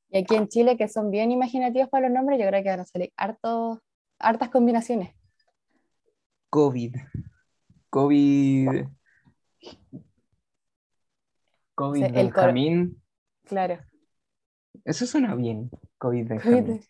Y 0.09 0.17
aquí 0.17 0.35
en 0.35 0.49
Chile, 0.49 0.75
que 0.75 0.89
son 0.89 1.09
bien 1.09 1.31
imaginativos 1.31 1.87
para 1.87 2.09
los 2.09 2.13
nombres, 2.13 2.37
yo 2.37 2.45
creo 2.49 2.61
que 2.61 2.69
van 2.69 2.81
a 2.81 2.85
salir 2.85 3.13
hartos, 3.15 3.79
hartas 4.19 4.49
combinaciones. 4.49 5.15
COVID. 6.49 6.97
COVID. 7.95 8.87
COVID 11.75 12.03
el 12.03 12.11
Benjamín. 12.11 13.01
Claro. 13.45 13.79
Eso 14.83 15.05
suena 15.05 15.33
bien, 15.33 15.71
COVID 15.97 16.27
Benjamín. 16.27 16.81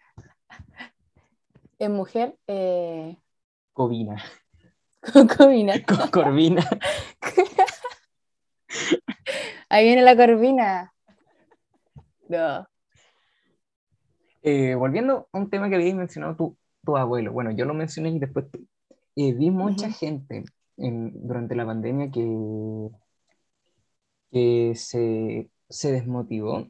En 1.77 1.91
mujer, 1.91 2.35
eh... 2.47 3.19
Covina. 3.73 4.15
Corvina. 5.37 5.73
Corvina. 6.11 6.67
Ahí 9.69 9.85
viene 9.85 10.01
la 10.01 10.17
corvina. 10.17 10.91
No. 12.29 12.67
Eh, 14.41 14.73
volviendo 14.73 15.29
a 15.31 15.37
un 15.37 15.51
tema 15.51 15.69
que 15.69 15.75
habías 15.75 15.93
mencionado 15.93 16.35
tu, 16.35 16.57
tu 16.83 16.97
abuelo. 16.97 17.31
Bueno, 17.31 17.51
yo 17.51 17.65
lo 17.65 17.75
mencioné 17.75 18.09
y 18.09 18.17
después 18.17 18.47
eh, 19.15 19.33
vi 19.33 19.51
mucha 19.51 19.91
gente 19.91 20.45
durante 20.77 21.55
la 21.55 21.65
pandemia 21.65 22.11
que, 22.11 22.89
que 24.31 24.73
se, 24.75 25.49
se 25.69 25.91
desmotivó 25.91 26.67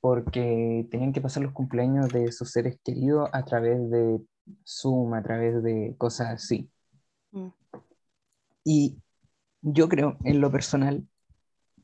porque 0.00 0.86
tenían 0.90 1.12
que 1.12 1.20
pasar 1.20 1.42
los 1.42 1.52
cumpleaños 1.52 2.08
de 2.10 2.30
sus 2.32 2.50
seres 2.52 2.78
queridos 2.84 3.28
a 3.32 3.44
través 3.44 3.90
de 3.90 4.20
Zoom, 4.66 5.14
a 5.14 5.22
través 5.22 5.62
de 5.62 5.94
cosas 5.98 6.28
así. 6.28 6.70
Mm. 7.32 7.48
Y 8.64 8.98
yo 9.62 9.88
creo, 9.88 10.16
en 10.24 10.40
lo 10.40 10.52
personal, 10.52 11.06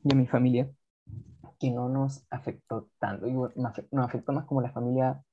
y 0.03 0.13
a 0.13 0.15
mi 0.15 0.27
familia, 0.27 0.69
que 1.59 1.71
no 1.71 1.89
nos 1.89 2.25
afectó 2.29 2.89
tanto. 2.99 3.27
Nos 3.27 4.05
afectó 4.05 4.33
más 4.33 4.45
como 4.45 4.61
la 4.61 4.71
familia 4.71 5.23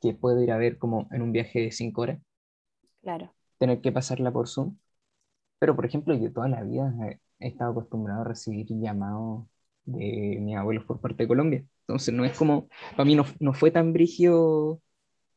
que 0.00 0.14
puedo 0.14 0.42
ir 0.42 0.52
a 0.52 0.58
ver 0.58 0.78
como 0.78 1.08
en 1.12 1.22
un 1.22 1.32
viaje 1.32 1.60
de 1.60 1.72
cinco 1.72 2.02
horas. 2.02 2.20
Claro. 3.02 3.32
Tener 3.58 3.80
que 3.80 3.92
pasarla 3.92 4.32
por 4.32 4.48
Zoom. 4.48 4.76
Pero, 5.58 5.74
por 5.74 5.86
ejemplo, 5.86 6.14
yo 6.14 6.32
toda 6.32 6.48
la 6.48 6.62
vida 6.62 6.94
he 7.40 7.48
estado 7.48 7.72
acostumbrado 7.72 8.22
a 8.22 8.24
recibir 8.24 8.66
llamados 8.68 9.46
de 9.84 10.38
mis 10.40 10.56
abuelos 10.56 10.84
por 10.84 11.00
parte 11.00 11.24
de 11.24 11.28
Colombia. 11.28 11.64
Entonces, 11.86 12.14
no 12.14 12.24
es 12.24 12.36
como, 12.36 12.68
para 12.92 13.04
mí 13.04 13.14
no, 13.14 13.24
no 13.40 13.52
fue 13.54 13.70
tan 13.70 13.92
brigio 13.92 14.80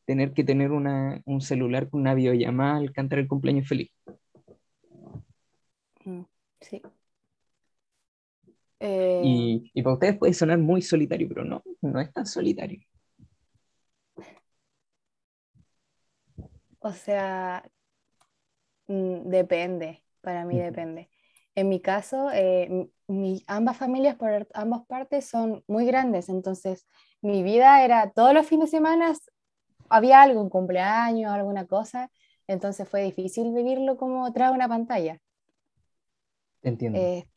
tener 0.06 0.34
que 0.34 0.44
tener 0.44 0.72
una, 0.72 1.22
un 1.26 1.42
celular 1.42 1.90
con 1.90 2.02
una 2.02 2.14
videollamada 2.14 2.78
al 2.78 2.92
cantar 2.92 3.20
el 3.20 3.28
cumpleaños 3.28 3.68
feliz. 3.68 3.92
Mm, 6.06 6.24
sí. 6.60 6.82
Y, 9.24 9.72
y, 9.74 9.84
para 9.84 9.94
ustedes 9.94 10.18
puede 10.18 10.34
sonar 10.34 10.58
muy 10.58 10.82
solitario, 10.82 11.28
pero 11.28 11.46
no, 11.46 11.64
no 11.82 12.00
es 12.00 12.12
tan 12.12 12.26
solitario. 12.26 12.80
O 16.80 16.92
sea, 16.92 17.64
mm, 18.88 19.30
depende, 19.30 20.04
para 20.22 20.46
mí 20.46 20.60
depende. 20.60 21.10
En 21.56 21.68
mi 21.68 21.82
caso, 21.82 22.30
eh, 22.34 22.90
mi, 23.08 23.44
ambas 23.48 23.78
familias 23.78 24.16
por 24.16 24.48
ambas 24.54 24.86
partes 24.86 25.30
son 25.30 25.64
muy 25.68 25.86
grandes, 25.86 26.30
entonces 26.30 26.88
mi 27.22 27.44
vida 27.44 27.84
era 27.84 28.12
todos 28.12 28.34
los 28.34 28.48
fines 28.48 28.72
de 28.72 28.78
semana 28.78 29.14
había 29.90 30.22
algo, 30.22 30.42
un 30.42 30.50
cumpleaños, 30.50 31.32
alguna 31.32 31.66
cosa, 31.66 32.10
entonces 32.48 32.88
fue 32.88 33.04
difícil 33.04 33.54
vivirlo 33.54 33.98
como 33.98 34.32
tras 34.32 34.54
una 34.54 34.70
pantalla. 34.70 35.20
Entiendo. 36.64 37.00
Eh, 37.00 37.28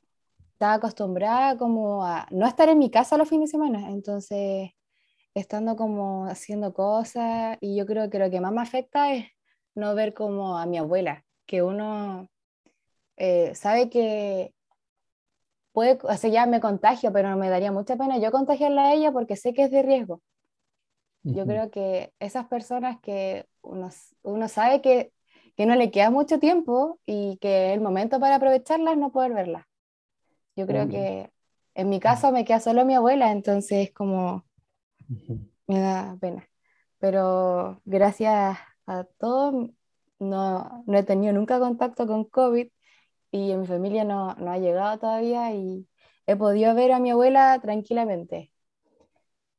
estaba 0.52 0.74
acostumbrada 0.74 1.58
como 1.58 2.04
a 2.04 2.26
no 2.30 2.46
estar 2.46 2.68
en 2.68 2.78
mi 2.78 2.90
casa 2.90 3.18
los 3.18 3.28
fines 3.28 3.50
de 3.50 3.58
semana, 3.58 3.90
entonces 3.90 4.70
estando 5.34 5.74
como 5.74 6.26
haciendo 6.26 6.72
cosas 6.72 7.58
y 7.60 7.76
yo 7.76 7.86
creo 7.86 8.08
que 8.08 8.20
lo 8.20 8.30
que 8.30 8.40
más 8.40 8.52
me 8.52 8.62
afecta 8.62 9.12
es 9.12 9.26
no 9.74 9.94
ver 9.96 10.14
como 10.14 10.56
a 10.56 10.66
mi 10.66 10.78
abuela, 10.78 11.24
que 11.46 11.62
uno 11.62 12.28
eh, 13.16 13.54
sabe 13.54 13.90
que 13.90 14.52
puede, 15.72 15.98
o 16.02 16.16
sea, 16.16 16.30
ya 16.30 16.46
me 16.46 16.60
contagio, 16.60 17.12
pero 17.12 17.36
me 17.36 17.50
daría 17.50 17.72
mucha 17.72 17.96
pena 17.96 18.18
yo 18.18 18.30
contagiarla 18.30 18.86
a 18.86 18.94
ella 18.94 19.12
porque 19.12 19.36
sé 19.36 19.52
que 19.54 19.64
es 19.64 19.70
de 19.70 19.82
riesgo. 19.82 20.22
Yo 21.24 21.46
creo 21.46 21.70
que 21.70 22.12
esas 22.20 22.46
personas 22.48 23.00
que 23.00 23.46
uno, 23.62 23.88
uno 24.22 24.46
sabe 24.46 24.82
que, 24.82 25.10
que, 25.56 25.64
no 25.64 25.74
le 25.74 25.90
queda 25.90 26.10
mucho 26.10 26.38
tiempo 26.38 26.98
y 27.06 27.38
que 27.38 27.72
el 27.72 27.80
momento 27.80 28.20
para 28.20 28.34
aprovecharlas 28.34 28.98
no 28.98 29.10
poder 29.10 29.32
verlas. 29.32 29.64
Yo 30.54 30.66
creo 30.66 30.86
que 30.86 31.30
en 31.74 31.88
mi 31.88 31.98
caso 31.98 32.30
me 32.30 32.44
queda 32.44 32.60
solo 32.60 32.84
mi 32.84 32.94
abuela, 32.94 33.32
entonces 33.32 33.90
como 33.92 34.44
me 35.66 35.80
da 35.80 36.16
pena. 36.20 36.46
Pero 36.98 37.80
gracias 37.86 38.58
a 38.86 39.04
todos 39.18 39.70
no, 40.18 40.84
no 40.86 40.98
he 40.98 41.02
tenido 41.04 41.32
nunca 41.32 41.58
contacto 41.58 42.06
con 42.06 42.24
COVID 42.24 42.68
y 43.34 43.50
en 43.50 43.62
mi 43.62 43.66
familia 43.66 44.04
no, 44.04 44.32
no 44.36 44.52
ha 44.52 44.58
llegado 44.58 44.96
todavía 44.96 45.52
y 45.52 45.88
he 46.24 46.36
podido 46.36 46.72
ver 46.72 46.92
a 46.92 47.00
mi 47.00 47.10
abuela 47.10 47.58
tranquilamente. 47.60 48.52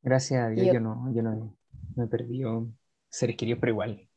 Gracias 0.00 0.42
a 0.42 0.48
Dios 0.48 0.72
yo, 0.72 0.80
no, 0.80 1.12
yo 1.12 1.22
no, 1.22 1.54
no, 1.94 2.04
he 2.04 2.06
perdido 2.06 2.68
seres 3.10 3.36
queridos, 3.36 3.60
pero 3.60 3.72
igual. 3.72 4.08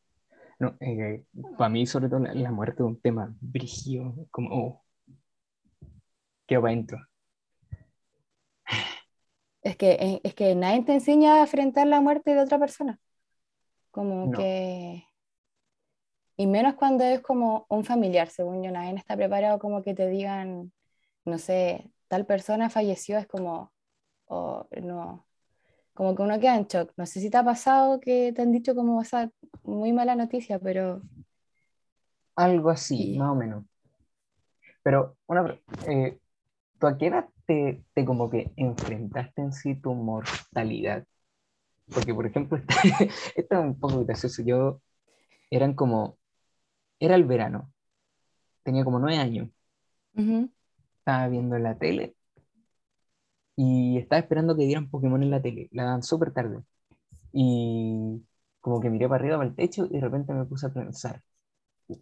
No, 0.59 0.77
eh, 0.79 1.25
para 1.57 1.69
mí, 1.69 1.85
sobre 1.85 2.07
todo, 2.07 2.19
la, 2.19 2.51
muerte 2.51 2.83
es 2.83 2.87
un 2.87 3.01
tema 3.01 3.35
brígido, 3.41 4.15
como, 4.31 4.49
oh, 4.51 4.83
qué 6.47 6.55
adentro. 6.55 6.97
Es 9.61 9.75
que, 9.75 10.21
es 10.23 10.33
que 10.35 10.55
nadie 10.55 10.83
te 10.83 10.93
enseña 10.93 11.35
a 11.35 11.41
enfrentar 11.41 11.85
la 11.85 11.99
muerte 11.99 12.33
de 12.33 12.41
otra 12.41 12.59
persona. 12.59 12.97
Como 13.91 14.31
que 14.31 15.03
y 16.39 16.47
menos 16.47 16.75
cuando 16.75 17.03
es 17.03 17.19
como 17.19 17.65
un 17.67 17.83
familiar, 17.83 18.29
según 18.29 18.63
yo, 18.63 18.71
nadie 18.71 18.95
está 18.95 19.17
preparado 19.17 19.59
como 19.59 19.83
que 19.83 19.93
te 19.93 20.07
digan, 20.07 20.71
no 21.25 21.37
sé, 21.37 21.91
tal 22.07 22.25
persona 22.25 22.69
falleció, 22.69 23.17
es 23.17 23.27
como, 23.27 23.73
o 24.27 24.65
no, 24.81 25.27
como 25.93 26.15
que 26.15 26.21
uno 26.21 26.39
queda 26.39 26.55
en 26.55 26.65
shock. 26.65 26.93
No 26.95 27.05
sé 27.05 27.19
si 27.19 27.29
te 27.29 27.35
ha 27.35 27.43
pasado 27.43 27.99
que 27.99 28.31
te 28.31 28.41
han 28.41 28.53
dicho 28.53 28.73
como 28.73 29.01
esa 29.01 29.29
muy 29.63 29.91
mala 29.91 30.15
noticia, 30.15 30.59
pero... 30.59 31.01
Algo 32.37 32.69
así, 32.69 33.17
más 33.17 33.31
o 33.31 33.35
menos. 33.35 33.65
Pero, 34.81 35.17
una, 35.27 35.59
eh, 35.89 36.19
¿tú 36.79 36.87
a 36.87 36.97
qué 36.97 37.07
edad 37.07 37.27
te, 37.47 37.83
te, 37.93 38.05
como 38.05 38.29
que 38.29 38.53
enfrentaste 38.55 39.41
en 39.41 39.51
sí 39.51 39.75
tu 39.75 39.93
mortalidad? 39.93 41.03
Porque, 41.93 42.13
por 42.13 42.25
ejemplo, 42.25 42.59
esto 43.35 43.55
es 43.55 43.59
un 43.59 43.77
poco 43.77 44.05
gracioso. 44.05 44.41
Yo, 44.41 44.79
eran 45.49 45.73
como 45.73 46.18
era 46.99 47.15
el 47.15 47.25
verano. 47.25 47.71
Tenía 48.63 48.83
como 48.83 48.99
nueve 48.99 49.17
años. 49.17 49.49
Estaba 50.99 51.27
viendo 51.27 51.57
la 51.57 51.77
tele 51.77 52.15
y 53.55 53.97
estaba 53.97 54.19
esperando 54.19 54.55
que 54.55 54.63
dieran 54.63 54.89
Pokémon 54.89 55.21
en 55.23 55.31
la 55.31 55.41
tele. 55.41 55.69
La 55.71 55.83
dan 55.83 56.03
súper 56.03 56.31
tarde. 56.31 56.63
Y 57.33 58.23
como 58.61 58.79
que 58.79 58.89
miré 58.89 59.07
para 59.07 59.21
arriba, 59.21 59.37
para 59.37 59.49
el 59.49 59.55
techo 59.55 59.85
y 59.85 59.89
de 59.89 60.01
repente 60.01 60.33
me 60.33 60.45
puse 60.45 60.67
a 60.67 60.73
pensar, 60.73 61.21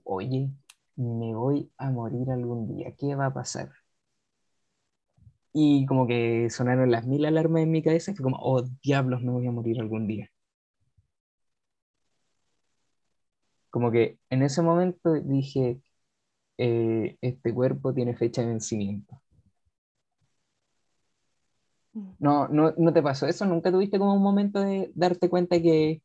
oye, 0.03 0.51
me 0.95 1.33
voy 1.35 1.71
a 1.77 1.89
morir 1.91 2.29
algún 2.31 2.67
día, 2.67 2.93
¿qué 2.97 3.15
va 3.15 3.27
a 3.27 3.33
pasar? 3.33 3.71
Y 5.53 5.85
como 5.85 6.07
que 6.07 6.49
sonaron 6.49 6.91
las 6.91 7.07
mil 7.07 7.25
alarmas 7.25 7.63
en 7.63 7.71
mi 7.71 7.81
cabeza, 7.81 8.13
fue 8.13 8.23
como, 8.23 8.37
oh 8.39 8.63
diablos, 8.83 9.23
me 9.23 9.31
voy 9.31 9.47
a 9.47 9.51
morir 9.51 9.79
algún 9.79 10.07
día. 10.07 10.29
Como 13.77 13.91
que 13.91 14.17
en 14.31 14.41
ese 14.41 14.63
momento 14.63 15.13
dije, 15.13 15.79
eh, 16.57 17.15
este 17.21 17.53
cuerpo 17.53 17.93
tiene 17.93 18.15
fecha 18.15 18.41
de 18.41 18.47
vencimiento. 18.47 19.21
Mm. 21.93 22.09
No, 22.17 22.47
no, 22.47 22.73
¿No 22.75 22.91
te 22.91 23.03
pasó 23.03 23.27
eso? 23.27 23.45
¿Nunca 23.45 23.71
tuviste 23.71 23.99
como 23.99 24.15
un 24.15 24.23
momento 24.23 24.61
de 24.61 24.91
darte 24.95 25.29
cuenta 25.29 25.61
que 25.61 26.01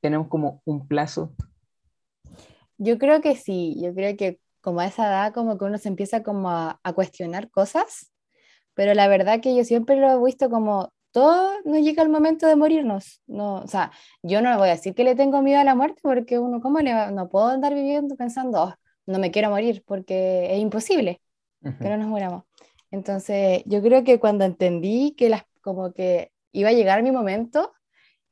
tenemos 0.00 0.28
como 0.28 0.62
un 0.64 0.86
plazo? 0.86 1.34
Yo 2.78 2.96
creo 2.96 3.20
que 3.20 3.34
sí, 3.34 3.76
yo 3.82 3.92
creo 3.92 4.16
que 4.16 4.38
como 4.60 4.78
a 4.78 4.86
esa 4.86 5.08
edad 5.08 5.34
como 5.34 5.58
que 5.58 5.64
uno 5.64 5.78
se 5.78 5.88
empieza 5.88 6.22
como 6.22 6.48
a, 6.48 6.78
a 6.84 6.92
cuestionar 6.92 7.50
cosas, 7.50 8.12
pero 8.74 8.94
la 8.94 9.08
verdad 9.08 9.40
que 9.40 9.56
yo 9.56 9.64
siempre 9.64 9.96
lo 9.96 10.12
he 10.12 10.24
visto 10.24 10.48
como 10.48 10.92
todo 11.12 11.52
nos 11.64 11.78
llega 11.82 12.02
el 12.02 12.08
momento 12.10 12.46
de 12.46 12.56
morirnos. 12.56 13.22
No, 13.26 13.56
o 13.56 13.66
sea, 13.68 13.92
yo 14.22 14.42
no 14.42 14.50
le 14.50 14.56
voy 14.58 14.68
a 14.70 14.72
decir 14.72 14.94
que 14.94 15.04
le 15.04 15.14
tengo 15.16 15.42
miedo 15.42 15.60
a 15.60 15.64
la 15.64 15.74
muerte 15.76 16.00
porque 16.02 16.38
uno, 16.38 16.60
¿cómo 16.60 16.80
le 16.80 16.94
va? 16.94 17.10
No 17.12 17.28
puedo 17.30 17.48
andar 17.48 17.74
viviendo 17.74 18.16
pensando, 18.16 18.62
"Oh, 18.64 18.74
no 19.06 19.18
me 19.18 19.30
quiero 19.30 19.50
morir 19.50 19.84
porque 19.86 20.54
es 20.54 20.60
imposible 20.60 21.20
que 21.80 21.88
no 21.90 21.96
nos 21.98 22.08
muramos. 22.08 22.44
Entonces, 22.90 23.62
yo 23.66 23.82
creo 23.82 24.04
que 24.04 24.20
cuando 24.20 24.44
entendí 24.44 25.14
que 25.16 25.28
las, 25.30 25.44
como 25.62 25.92
que 25.92 26.32
iba 26.52 26.70
a 26.70 26.72
llegar 26.72 27.02
mi 27.02 27.10
momento 27.12 27.72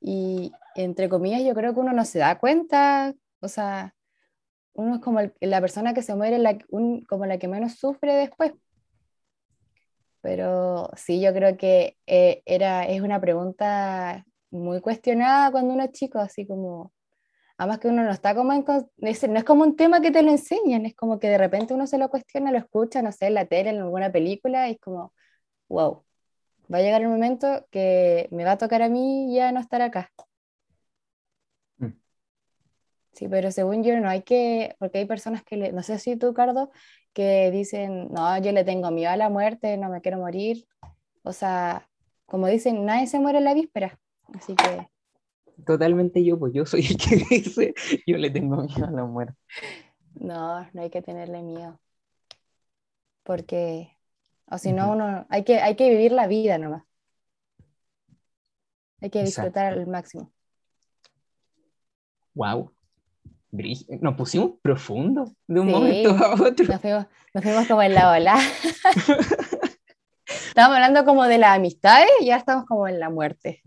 y 0.01 0.53
entre 0.77 1.09
comillas, 1.09 1.43
yo 1.45 1.55
creo 1.55 1.75
que 1.75 1.81
uno 1.81 1.93
no 1.93 2.05
se 2.05 2.19
da 2.21 2.39
cuenta, 2.39 3.15
o 3.41 3.49
sea, 3.49 3.95
uno 4.75 4.97
es 4.97 5.01
como 5.01 5.21
el- 5.21 5.35
la 5.41 5.61
persona 5.61 5.95
que 5.95 6.03
se 6.03 6.15
muere, 6.15 6.39
la, 6.39 6.59
un- 6.71 7.05
como 7.05 7.27
la 7.27 7.39
que 7.39 7.49
menos 7.49 7.75
sufre 7.79 8.15
después. 8.15 8.53
Pero 10.23 10.91
sí, 10.97 11.21
yo 11.21 11.33
creo 11.33 11.57
que 11.57 11.97
eh, 12.07 12.43
era, 12.47 12.85
es 12.87 13.01
una 13.03 13.21
pregunta 13.21 14.25
muy 14.51 14.81
cuestionada 14.81 15.51
cuando 15.51 15.75
uno 15.75 15.85
es 15.85 15.93
chico, 15.93 16.19
así 16.19 16.47
como, 16.47 16.93
además 17.59 17.79
que 17.81 17.89
uno 17.89 18.05
no 18.05 18.11
está 18.13 18.35
como 18.35 18.53
en, 18.55 18.65
es- 18.99 19.29
no 19.29 19.39
es 19.39 19.45
como 19.45 19.65
un 19.65 19.77
tema 19.77 20.01
que 20.03 20.11
te 20.13 20.23
lo 20.23 20.31
enseñan, 20.31 20.87
es 20.87 20.97
como 20.97 21.19
que 21.21 21.29
de 21.29 21.39
repente 21.39 21.75
uno 21.75 21.87
se 21.87 21.99
lo 21.99 22.11
cuestiona, 22.11 22.53
lo 22.53 22.59
escucha, 22.59 23.03
no 23.03 23.13
sé, 23.13 23.29
en 23.29 23.35
la 23.35 23.47
tele, 23.47 23.71
en 23.71 23.79
alguna 23.81 24.13
película, 24.13 24.69
y 24.69 24.73
es 24.75 24.81
como, 24.81 25.15
wow, 25.69 26.05
va 26.75 26.79
a 26.79 26.83
llegar 26.83 27.03
el 27.03 27.09
momento 27.09 27.67
que 27.73 28.29
me 28.33 28.45
va 28.45 28.53
a 28.53 28.59
tocar 28.59 28.83
a 28.83 28.89
mí 28.91 29.35
ya 29.35 29.53
no 29.53 29.61
estar 29.61 29.83
acá. 29.83 30.11
Mm. 31.81 31.91
Sí, 33.13 33.29
pero 33.29 33.51
según 33.51 33.83
yo 33.85 33.99
no 34.01 34.09
hay 34.09 34.23
que, 34.23 34.77
porque 34.79 34.99
hay 34.99 35.05
personas 35.05 35.43
que, 35.45 35.57
le, 35.57 35.73
no 35.73 35.83
sé 35.83 35.99
si 35.99 36.17
tú, 36.17 36.33
Cardo, 36.33 36.71
que 37.13 37.51
dicen, 37.51 38.09
no, 38.13 38.39
yo 38.41 38.53
le 38.53 38.65
tengo 38.65 38.91
miedo 38.91 39.11
a 39.11 39.17
la 39.17 39.29
muerte, 39.31 39.77
no 39.77 39.89
me 39.89 40.01
quiero 40.01 40.19
morir. 40.19 40.67
O 41.23 41.33
sea, 41.33 41.89
como 42.27 42.47
dicen, 42.47 42.85
nadie 42.87 43.07
se 43.07 43.21
muere 43.21 43.39
en 43.39 43.45
la 43.45 43.55
víspera. 43.55 43.99
Así 44.35 44.55
que, 44.57 44.89
Totalmente 45.67 46.25
yo, 46.25 46.39
pues 46.39 46.53
yo 46.55 46.65
soy 46.67 46.87
el 46.87 46.97
que 46.97 47.17
dice, 47.31 47.75
yo 48.07 48.17
le 48.17 48.31
tengo 48.31 48.57
miedo 48.63 48.87
a 48.87 48.91
la 48.91 49.05
muerte. 49.05 49.35
no, 50.15 50.69
no 50.73 50.83
hay 50.83 50.91
que 50.91 51.03
tenerle 51.03 51.43
miedo. 51.43 51.81
Porque, 53.23 53.97
o 54.47 54.59
si 54.59 54.73
no, 54.73 54.93
uno, 54.93 55.27
hay 55.31 55.45
que, 55.45 55.61
hay 55.61 55.77
que 55.77 55.91
vivir 55.91 56.13
la 56.13 56.27
vida 56.27 56.59
nomás. 56.59 56.85
Hay 59.03 59.11
que 59.11 59.21
Exacto. 59.21 59.49
disfrutar 59.51 59.73
al 59.73 59.87
máximo. 59.87 60.33
Wow. 62.35 62.73
Nos 64.01 64.15
pusimos 64.15 64.53
profundo 64.63 65.33
de 65.49 65.61
un 65.61 65.67
Sí. 65.69 65.73
momento 65.73 66.11
a 66.11 66.35
otro. 66.35 66.67
Nos 66.67 66.81
fuimos, 66.81 67.07
nos 67.35 67.45
fuimos 67.45 67.67
como 67.67 67.83
en 67.83 67.95
la 67.95 68.13
ola. 68.13 68.37
Estábamos 70.27 70.77
hablando 70.77 71.05
como 71.05 71.25
de 71.25 71.39
las 71.39 71.57
amistades 71.57 72.09
y 72.21 72.27
ya 72.27 72.37
estamos 72.37 72.65
como 72.67 72.87
en 72.87 73.01
la 73.01 73.11
muerte. 73.11 73.63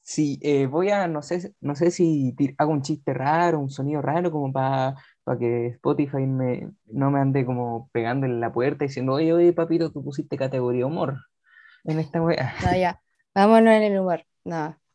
Sí, 0.00 0.38
eh, 0.42 0.66
voy 0.66 0.90
a, 0.90 1.08
no 1.08 1.22
sé, 1.22 1.54
no 1.60 1.74
sé 1.74 1.90
si 1.90 2.34
hago 2.58 2.72
un 2.72 2.82
chiste 2.82 3.14
raro, 3.14 3.58
un 3.58 3.70
sonido 3.70 4.02
raro, 4.02 4.30
como 4.30 4.52
para 4.52 4.94
que 5.38 5.68
Spotify 5.68 6.26
me, 6.26 6.68
no 6.86 7.10
me 7.10 7.20
ande 7.20 7.46
como 7.46 7.88
pegando 7.90 8.26
en 8.26 8.38
la 8.38 8.52
puerta 8.52 8.84
diciendo, 8.84 9.14
oye, 9.14 9.32
oye, 9.32 9.52
papito, 9.54 9.90
tú 9.90 10.04
pusiste 10.04 10.36
categoría 10.36 10.86
humor 10.86 11.16
en 11.84 11.98
esta 12.00 12.20
wea. 12.22 12.54
No, 12.64 12.76
ya. 12.76 13.00
Vámonos 13.34 13.72
en 13.74 13.82
el 13.82 13.98
humor. 13.98 14.24
No. 14.44 14.76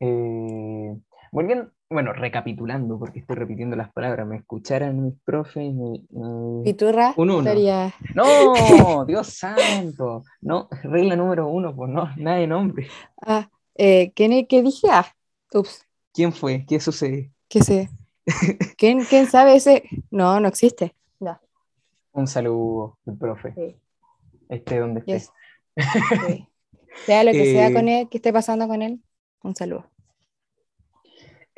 Eh, 0.00 0.96
volviendo, 1.32 1.72
bueno, 1.90 2.12
recapitulando, 2.12 2.98
porque 2.98 3.20
estoy 3.20 3.36
repitiendo 3.36 3.74
las 3.76 3.90
palabras, 3.92 4.26
me 4.26 4.36
escucharan 4.36 5.02
mis 5.02 5.14
profes 5.24 5.72
me- 5.72 6.02
me- 6.10 6.62
Piturra 6.64 7.14
Un 7.16 7.30
uno. 7.30 7.42
sería. 7.44 7.94
No, 8.14 8.24
Dios 9.06 9.28
santo, 9.28 10.22
no, 10.42 10.68
regla 10.82 11.16
número 11.16 11.48
uno, 11.48 11.74
pues 11.74 11.90
no, 11.90 12.10
nada 12.16 12.36
de 12.38 12.46
nombre. 12.46 12.88
Ah, 13.22 13.48
eh, 13.74 14.12
¿quién, 14.14 14.46
¿qué 14.46 14.62
dije? 14.62 14.88
Ah, 14.90 15.06
ups, 15.54 15.86
¿Quién 16.12 16.32
fue? 16.32 16.64
¿Qué 16.68 16.78
sucede? 16.80 17.32
qué 17.48 17.62
sé. 17.62 17.88
¿Quién, 18.76 19.04
¿Quién 19.06 19.26
sabe 19.26 19.54
ese? 19.56 19.84
No, 20.10 20.38
no 20.40 20.48
existe. 20.48 20.94
No. 21.18 21.40
Un 22.12 22.26
saludo, 22.26 22.98
el 23.06 23.16
profe, 23.16 23.54
Sí, 23.54 23.76
este 24.50 24.78
donde 24.80 25.00
esté. 25.00 25.12
yes. 25.14 25.32
sí. 26.26 26.46
Sea 27.06 27.24
lo 27.24 27.32
que 27.32 27.44
sea 27.44 27.68
Eh, 27.70 27.72
con 27.72 27.88
él, 27.88 28.08
que 28.10 28.18
esté 28.18 28.30
pasando 28.32 28.68
con 28.68 28.82
él, 28.82 29.00
un 29.42 29.54
saludo. 29.56 29.86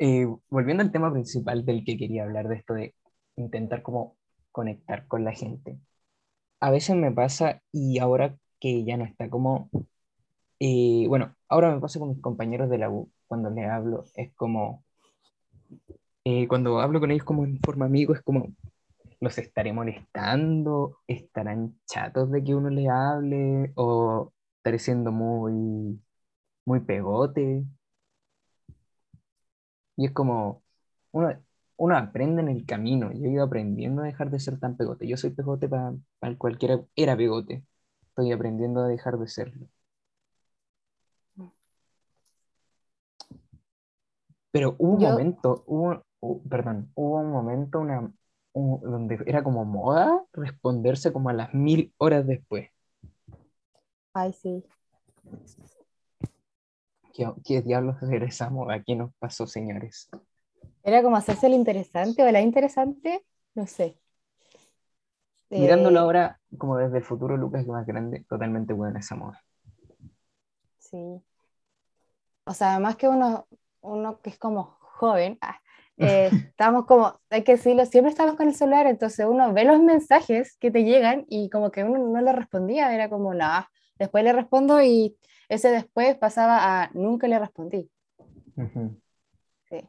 Eh, 0.03 0.25
volviendo 0.49 0.81
al 0.81 0.91
tema 0.91 1.11
principal 1.13 1.63
del 1.63 1.83
que 1.85 1.95
quería 1.95 2.23
hablar, 2.23 2.47
de 2.47 2.55
esto 2.55 2.73
de 2.73 2.95
intentar 3.35 3.83
como 3.83 4.17
conectar 4.51 5.05
con 5.07 5.23
la 5.23 5.31
gente. 5.31 5.77
A 6.59 6.71
veces 6.71 6.95
me 6.95 7.11
pasa, 7.11 7.61
y 7.71 7.99
ahora 7.99 8.35
que 8.59 8.83
ya 8.83 8.97
no 8.97 9.05
está 9.05 9.29
como, 9.29 9.69
eh, 10.59 11.05
bueno, 11.07 11.35
ahora 11.49 11.73
me 11.75 11.79
pasa 11.81 11.99
con 11.99 12.09
mis 12.09 12.21
compañeros 12.21 12.67
de 12.71 12.79
la 12.79 12.89
U, 12.89 13.11
cuando 13.27 13.51
les 13.51 13.69
hablo, 13.69 14.05
es 14.15 14.33
como, 14.33 14.83
eh, 16.23 16.47
cuando 16.47 16.79
hablo 16.79 16.99
con 16.99 17.11
ellos 17.11 17.23
como 17.23 17.45
en 17.45 17.59
forma 17.59 17.85
amigo, 17.85 18.15
es 18.15 18.23
como, 18.23 18.47
los 19.19 19.37
estaré 19.37 19.71
molestando, 19.71 20.97
estarán 21.07 21.79
chatos 21.85 22.31
de 22.31 22.43
que 22.43 22.55
uno 22.55 22.71
les 22.71 22.89
hable, 22.89 23.71
o 23.75 24.33
estaré 24.57 24.79
siendo 24.79 25.11
muy, 25.11 26.01
muy 26.65 26.79
pegote. 26.79 27.65
Y 30.01 30.05
es 30.07 30.11
como, 30.13 30.63
uno, 31.11 31.29
uno 31.77 31.95
aprende 31.95 32.41
en 32.41 32.49
el 32.49 32.65
camino. 32.65 33.11
Yo 33.13 33.25
he 33.27 33.31
ido 33.33 33.43
aprendiendo 33.43 34.01
a 34.01 34.05
dejar 34.05 34.31
de 34.31 34.39
ser 34.39 34.59
tan 34.59 34.75
pegote. 34.75 35.07
Yo 35.07 35.15
soy 35.15 35.29
pegote 35.29 35.69
para 35.69 35.93
el 36.23 36.37
cualquiera, 36.39 36.81
era 36.95 37.15
pegote. 37.15 37.63
Estoy 38.07 38.31
aprendiendo 38.31 38.81
a 38.81 38.87
dejar 38.87 39.19
de 39.19 39.27
serlo. 39.27 39.67
Pero 44.51 44.75
hubo 44.79 44.93
un 44.95 45.01
Yo- 45.01 45.09
momento, 45.11 45.63
hubo, 45.67 46.03
hu- 46.19 46.41
perdón, 46.49 46.91
hubo 46.95 47.19
un 47.19 47.31
momento 47.31 47.79
una, 47.79 48.11
un- 48.53 48.81
donde 48.81 49.19
era 49.27 49.43
como 49.43 49.63
moda 49.65 50.25
responderse 50.33 51.13
como 51.13 51.29
a 51.29 51.33
las 51.33 51.53
mil 51.53 51.93
horas 51.99 52.25
después. 52.25 52.69
Ay, 54.13 54.33
sí. 54.33 54.63
¿Qué, 57.13 57.31
qué 57.43 57.61
diablos 57.61 57.97
era 58.03 58.25
esa 58.25 58.49
moda? 58.49 58.81
¿Qué 58.83 58.95
nos 58.95 59.13
pasó, 59.15 59.47
señores? 59.47 60.09
Era 60.83 61.03
como 61.03 61.15
hacerse 61.15 61.47
el 61.47 61.53
interesante 61.53 62.23
o 62.23 62.31
la 62.31 62.41
interesante, 62.41 63.23
no 63.53 63.67
sé. 63.67 63.97
Mirándolo 65.49 65.99
Eh, 65.99 66.01
ahora 66.01 66.39
como 66.57 66.77
desde 66.77 66.97
el 66.97 67.03
futuro, 67.03 67.37
Lucas, 67.37 67.65
que 67.65 67.71
más 67.71 67.85
grande, 67.85 68.25
totalmente 68.27 68.73
buena 68.73 68.99
esa 68.99 69.15
moda. 69.15 69.43
Sí. 70.79 71.21
O 72.45 72.53
sea, 72.53 72.71
además 72.71 72.95
que 72.95 73.07
uno, 73.07 73.47
uno 73.81 74.19
que 74.21 74.29
es 74.29 74.37
como 74.37 74.77
joven, 74.79 75.37
ah, 75.41 75.59
eh, 75.97 76.29
estamos 76.51 76.85
como, 76.85 77.19
hay 77.29 77.43
que 77.43 77.53
decirlo, 77.53 77.85
siempre 77.85 78.11
estamos 78.11 78.35
con 78.35 78.47
el 78.47 78.55
celular, 78.55 78.87
entonces 78.87 79.25
uno 79.25 79.53
ve 79.53 79.65
los 79.65 79.81
mensajes 79.81 80.57
que 80.57 80.71
te 80.71 80.83
llegan 80.83 81.25
y 81.29 81.49
como 81.49 81.71
que 81.71 81.83
uno 81.83 81.99
no 81.99 82.21
le 82.21 82.31
respondía, 82.31 82.93
era 82.93 83.09
como, 83.09 83.33
nada, 83.33 83.69
después 83.99 84.23
le 84.23 84.33
respondo 84.33 84.81
y 84.81 85.17
ese 85.51 85.69
después 85.69 86.15
pasaba 86.17 86.81
a 86.81 86.89
nunca 86.93 87.27
le 87.27 87.37
respondí. 87.37 87.89
Ujú. 88.55 88.97
Sí. 89.69 89.81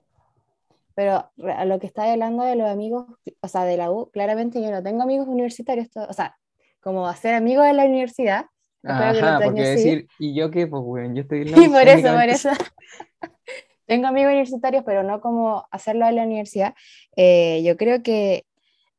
Pero 0.95 1.31
a 1.57 1.65
lo 1.65 1.79
que 1.79 1.87
estaba 1.87 2.11
hablando 2.11 2.43
de 2.43 2.57
los 2.57 2.69
amigos, 2.69 3.07
o 3.41 3.49
sea, 3.49 3.65
de 3.65 3.77
la 3.77 3.91
U, 3.91 4.11
claramente 4.11 4.61
yo 4.61 4.73
no 4.73 4.83
tengo 4.83 5.03
amigos 5.03 5.29
universitarios, 5.29 5.89
to- 5.89 6.07
o 6.09 6.13
sea, 6.13 6.37
como 6.81 7.07
hacer 7.07 7.35
amigos 7.35 7.65
de 7.67 7.75
la 7.75 7.85
universidad. 7.85 8.47
Que 8.83 8.89
Ajá, 8.91 9.39
porque 9.45 9.61
año 9.61 9.65
sí. 9.65 9.71
decir, 9.71 10.09
¿y 10.19 10.35
yo 10.35 10.51
qué? 10.51 10.67
Pues, 10.67 10.83
weón, 10.85 11.15
yo 11.15 11.23
estoy 11.23 11.43
en 11.43 11.53
la 11.53 11.59
Y 11.59 11.69
por 11.69 11.87
eso, 11.89 12.13
por 12.13 12.29
eso. 12.29 12.51
Tengo 13.87 14.09
amigos 14.09 14.31
universitarios, 14.31 14.83
pero 14.85 15.05
no 15.05 15.21
como 15.21 15.69
hacerlo 15.71 16.07
en 16.09 16.17
la 16.17 16.25
universidad. 16.25 16.75
Eh, 17.15 17.63
yo 17.65 17.77
creo 17.77 18.03
que 18.03 18.47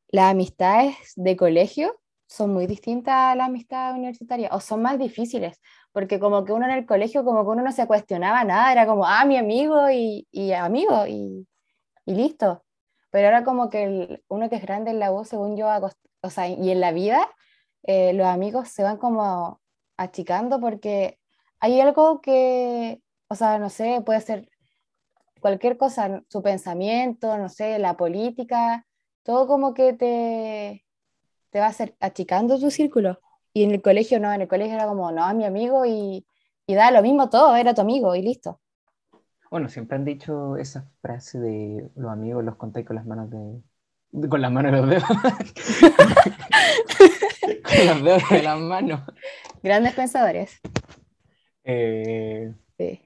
las 0.08 0.30
amistades 0.30 0.96
de 1.16 1.36
colegio 1.36 2.00
son 2.26 2.54
muy 2.54 2.66
distintas 2.66 3.14
a 3.14 3.34
las 3.34 3.48
amistades 3.48 3.96
universitarias, 3.96 4.50
o 4.52 4.60
son 4.60 4.80
más 4.82 4.98
difíciles, 4.98 5.60
porque 5.94 6.20
como 6.20 6.44
que 6.46 6.52
uno 6.54 6.66
en 6.66 6.72
el 6.72 6.86
colegio, 6.86 7.24
como 7.24 7.44
que 7.44 7.50
uno 7.52 7.64
no 7.64 7.72
se 7.72 7.88
cuestionaba 7.88 8.44
nada, 8.44 8.72
era 8.72 8.86
como, 8.86 9.06
ah, 9.06 9.24
mi 9.26 9.38
amigo 9.38 9.90
y, 9.90 10.28
y 10.32 10.52
amigo, 10.54 11.06
y, 11.08 11.48
y 12.06 12.14
listo. 12.14 12.64
Pero 13.10 13.26
ahora 13.28 13.44
como 13.44 13.70
que 13.70 13.84
el- 13.84 14.24
uno 14.28 14.48
que 14.50 14.56
es 14.56 14.62
grande 14.62 14.90
en 14.92 14.98
la 15.00 15.12
U, 15.12 15.24
según 15.24 15.56
yo, 15.56 15.68
o 16.22 16.30
sea, 16.30 16.48
y 16.48 16.70
en 16.70 16.80
la 16.80 16.92
vida, 16.92 17.28
eh, 17.84 18.12
los 18.14 18.26
amigos 18.26 18.68
se 18.68 18.82
van 18.82 18.98
como 18.98 19.60
achicando 19.96 20.60
porque 20.60 21.18
hay 21.60 21.80
algo 21.80 22.20
que, 22.22 23.00
o 23.28 23.34
sea, 23.36 23.58
no 23.58 23.70
sé, 23.70 24.02
puede 24.04 24.20
ser 24.20 24.48
cualquier 25.40 25.76
cosa, 25.76 26.22
su 26.28 26.42
pensamiento, 26.42 27.36
no 27.38 27.48
sé, 27.48 27.78
la 27.78 27.96
política, 27.96 28.86
todo 29.22 29.46
como 29.46 29.74
que 29.74 29.92
te, 29.94 30.84
te 31.50 31.60
va 31.60 31.66
a 31.68 31.70
hacer 31.70 31.96
achicando 32.00 32.58
tu 32.60 32.70
círculo. 32.72 33.20
Y 33.54 33.62
en 33.64 33.70
el 33.70 33.80
colegio 33.82 34.18
no, 34.20 34.32
en 34.32 34.42
el 34.42 34.48
colegio 34.48 34.74
era 34.74 34.86
como, 34.86 35.12
no, 35.12 35.32
mi 35.34 35.44
amigo 35.44 35.86
y, 35.86 36.26
y 36.66 36.74
da 36.74 36.90
lo 36.90 37.02
mismo 37.02 37.30
todo, 37.30 37.54
era 37.56 37.72
tu 37.72 37.82
amigo 37.82 38.14
y 38.16 38.22
listo. 38.22 38.60
Bueno, 39.50 39.68
siempre 39.68 39.96
han 39.96 40.04
dicho 40.04 40.56
esa 40.56 40.90
frase 41.00 41.38
de 41.38 41.88
los 41.94 42.10
amigos 42.10 42.44
los 42.44 42.56
contáis 42.56 42.84
con 42.86 42.96
las 42.96 43.06
manos 43.06 43.30
de... 43.30 43.62
Con 44.28 44.42
las 44.42 44.50
manos 44.50 44.72
de 44.72 44.78
los 44.78 44.90
dedos. 44.90 45.04
con 47.62 47.86
los 47.86 48.02
dedos 48.04 48.28
de 48.30 48.42
las 48.42 48.58
manos. 48.60 49.00
Grandes 49.62 49.94
pensadores. 49.94 50.60
Eh, 51.64 52.52
Sí. 52.76 53.00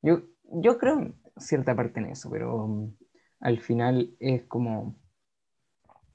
yo, 0.00 0.22
yo 0.44 0.78
creo 0.78 1.12
cierta 1.36 1.76
parte 1.76 2.00
en 2.00 2.06
eso, 2.06 2.30
pero 2.30 2.64
um, 2.64 2.96
al 3.40 3.60
final 3.60 4.16
es 4.18 4.44
como 4.44 4.96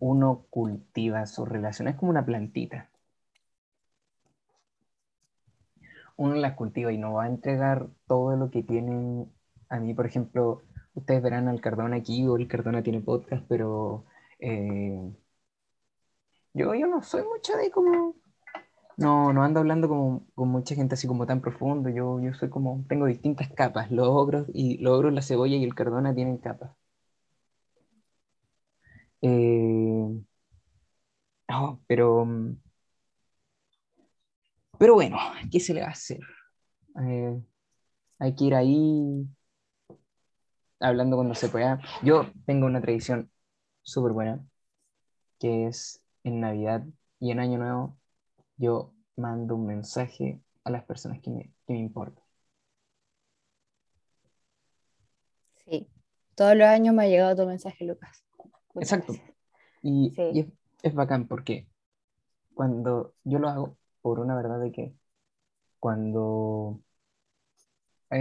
uno 0.03 0.45
cultiva 0.49 1.25
su 1.27 1.45
relación, 1.45 1.87
es 1.87 1.95
como 1.95 2.11
una 2.11 2.25
plantita. 2.25 2.89
Uno 6.17 6.35
las 6.35 6.53
cultiva 6.55 6.91
y 6.91 6.97
no 6.97 7.13
va 7.13 7.23
a 7.25 7.27
entregar 7.27 7.87
todo 8.07 8.35
lo 8.35 8.49
que 8.51 8.63
tienen 8.63 9.31
a 9.69 9.79
mí, 9.79 9.93
por 9.93 10.05
ejemplo, 10.05 10.61
ustedes 10.93 11.21
verán 11.23 11.47
al 11.47 11.61
Cardona 11.61 11.97
aquí 11.97 12.27
o 12.27 12.37
el 12.37 12.47
Cardona 12.47 12.83
tiene 12.83 13.01
podcast, 13.01 13.45
pero 13.47 14.05
eh, 14.39 15.13
yo, 16.53 16.73
yo 16.75 16.87
no 16.87 17.01
soy 17.01 17.23
mucho 17.23 17.55
de 17.57 17.71
como, 17.71 18.15
no, 18.97 19.33
no 19.33 19.43
ando 19.43 19.59
hablando 19.61 19.87
como, 19.89 20.25
con 20.35 20.49
mucha 20.49 20.75
gente 20.75 20.95
así 20.95 21.07
como 21.07 21.25
tan 21.25 21.41
profundo, 21.41 21.89
yo, 21.89 22.19
yo 22.21 22.33
soy 22.33 22.49
como, 22.49 22.85
tengo 22.89 23.05
distintas 23.07 23.49
capas, 23.53 23.91
los 23.91 24.07
y 24.53 24.77
los 24.79 24.93
ogros, 24.93 25.13
la 25.13 25.21
cebolla 25.21 25.55
y 25.55 25.63
el 25.63 25.75
Cardona 25.75 26.13
tienen 26.15 26.37
capas. 26.37 26.71
Eh, 29.21 29.62
no, 31.53 31.83
pero, 31.87 32.25
mm, 32.25 32.57
pero 34.79 34.95
bueno, 34.95 35.17
¿qué 35.51 35.59
se 35.59 35.73
le 35.73 35.81
va 35.81 35.87
a 35.87 35.91
hacer? 35.91 36.19
Eh, 36.99 37.41
hay 38.19 38.35
que 38.35 38.45
ir 38.45 38.55
ahí 38.55 39.27
hablando 40.79 41.15
cuando 41.15 41.35
se 41.35 41.49
pueda. 41.49 41.79
Yo 42.03 42.31
tengo 42.45 42.65
una 42.65 42.81
tradición 42.81 43.31
súper 43.83 44.13
buena, 44.13 44.43
que 45.39 45.67
es 45.67 46.01
en 46.23 46.39
Navidad 46.39 46.83
y 47.19 47.31
en 47.31 47.39
Año 47.39 47.59
Nuevo, 47.59 47.97
yo 48.57 48.93
mando 49.15 49.55
un 49.55 49.67
mensaje 49.67 50.41
a 50.63 50.71
las 50.71 50.83
personas 50.85 51.21
que 51.21 51.29
me, 51.29 51.43
que 51.67 51.73
me 51.73 51.79
importan. 51.79 52.23
Sí. 55.65 55.87
Todos 56.35 56.55
los 56.55 56.67
años 56.67 56.95
me 56.95 57.03
ha 57.03 57.07
llegado 57.07 57.35
tu 57.35 57.47
mensaje, 57.47 57.85
Lucas. 57.85 58.25
Muchas 58.73 58.93
Exacto. 58.93 59.13
gracias. 59.13 59.37
Y, 59.83 60.13
Sí. 60.15 60.21
y 60.33 60.39
es, 60.39 60.47
es 60.83 60.93
bacán 60.95 61.27
porque 61.27 61.67
cuando 62.55 63.15
yo 63.25 63.39
lo 63.39 63.49
hago 63.49 63.77
por 64.01 64.19
una 64.19 64.35
verdad 64.35 64.59
de 64.61 64.71
que 64.71 64.95
cuando 65.79 66.81
he, 68.09 68.19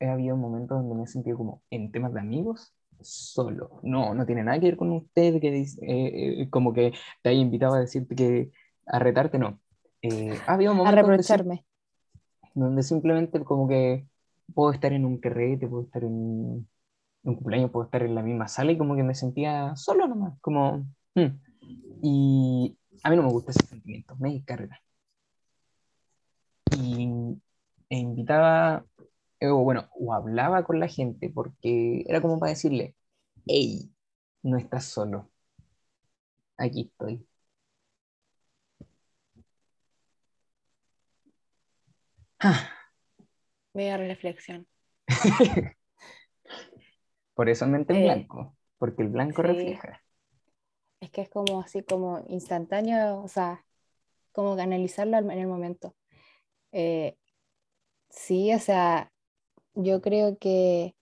he- 0.00 0.06
he 0.06 0.08
habido 0.10 0.36
momentos 0.36 0.78
donde 0.78 0.94
me 0.94 1.04
he 1.04 1.06
sentido 1.06 1.36
como 1.38 1.62
en 1.70 1.90
temas 1.92 2.12
de 2.14 2.20
amigos 2.20 2.74
solo. 3.00 3.80
No, 3.82 4.14
no 4.14 4.26
tiene 4.26 4.44
nada 4.44 4.60
que 4.60 4.66
ver 4.66 4.76
con 4.76 4.92
usted 4.92 5.40
que 5.40 5.50
dice, 5.50 5.78
eh, 5.84 6.42
eh, 6.42 6.50
como 6.50 6.72
que 6.72 6.92
te 7.22 7.30
haya 7.30 7.40
invitado 7.40 7.74
a 7.74 7.80
decirte 7.80 8.14
que 8.14 8.52
a 8.86 8.98
retarte, 8.98 9.38
no. 9.38 9.60
Eh, 10.02 10.42
ha 10.46 10.54
habido 10.54 10.74
A 10.84 10.90
momentos 10.90 11.08
donde, 11.08 11.22
sim- 11.24 11.42
reprocharme. 11.42 11.64
donde 12.54 12.82
simplemente 12.82 13.42
como 13.44 13.68
que 13.68 14.06
puedo 14.54 14.72
estar 14.72 14.92
en 14.92 15.04
un 15.04 15.18
carrete, 15.18 15.68
puedo 15.68 15.84
estar 15.84 16.04
en 16.04 16.12
un 16.12 17.36
cumpleaños, 17.36 17.70
puedo 17.70 17.86
estar 17.86 18.02
en 18.02 18.14
la 18.14 18.22
misma 18.22 18.48
sala 18.48 18.72
y 18.72 18.78
como 18.78 18.96
que 18.96 19.02
me 19.04 19.14
sentía 19.14 19.76
solo 19.76 20.08
nomás, 20.08 20.38
como... 20.40 20.86
hmm. 21.14 21.51
Y 22.02 22.76
a 23.02 23.08
mí 23.10 23.16
no 23.16 23.22
me 23.22 23.30
gusta 23.30 23.52
ese 23.52 23.66
sentimiento, 23.66 24.14
me 24.16 24.32
descarga. 24.34 24.82
Y 26.70 27.08
e 27.90 27.96
invitaba, 27.98 28.86
eh, 29.40 29.48
o 29.48 29.58
bueno, 29.58 29.88
o 29.94 30.14
hablaba 30.14 30.64
con 30.64 30.80
la 30.80 30.88
gente 30.88 31.30
porque 31.30 32.04
era 32.08 32.20
como 32.22 32.38
para 32.40 32.50
decirle, 32.52 32.96
hey, 33.46 33.92
no 34.42 34.56
estás 34.58 34.86
solo, 34.86 35.30
aquí 36.56 36.82
estoy. 36.82 37.26
Ah, 42.40 42.68
Media 43.74 43.96
reflexión. 43.98 44.66
Por 47.34 47.48
eso 47.50 47.66
mente 47.66 47.92
en 47.92 47.98
Eh, 48.00 48.04
blanco, 48.04 48.56
porque 48.78 49.02
el 49.02 49.08
blanco 49.10 49.42
sí. 49.42 49.48
refleja. 49.48 50.02
Es 51.02 51.10
que 51.10 51.22
es 51.22 51.28
como 51.28 51.60
así 51.60 51.82
como 51.82 52.24
instantáneo, 52.28 53.20
o 53.22 53.28
sea, 53.28 53.66
como 54.32 54.56
canalizarlo 54.56 55.16
al- 55.16 55.30
en 55.32 55.38
el 55.40 55.48
momento. 55.48 55.96
Eh, 56.72 57.16
sí, 58.10 58.54
o 58.54 58.58
sea, 58.60 59.12
yo 59.74 60.00
creo 60.02 60.38
que 60.38 60.94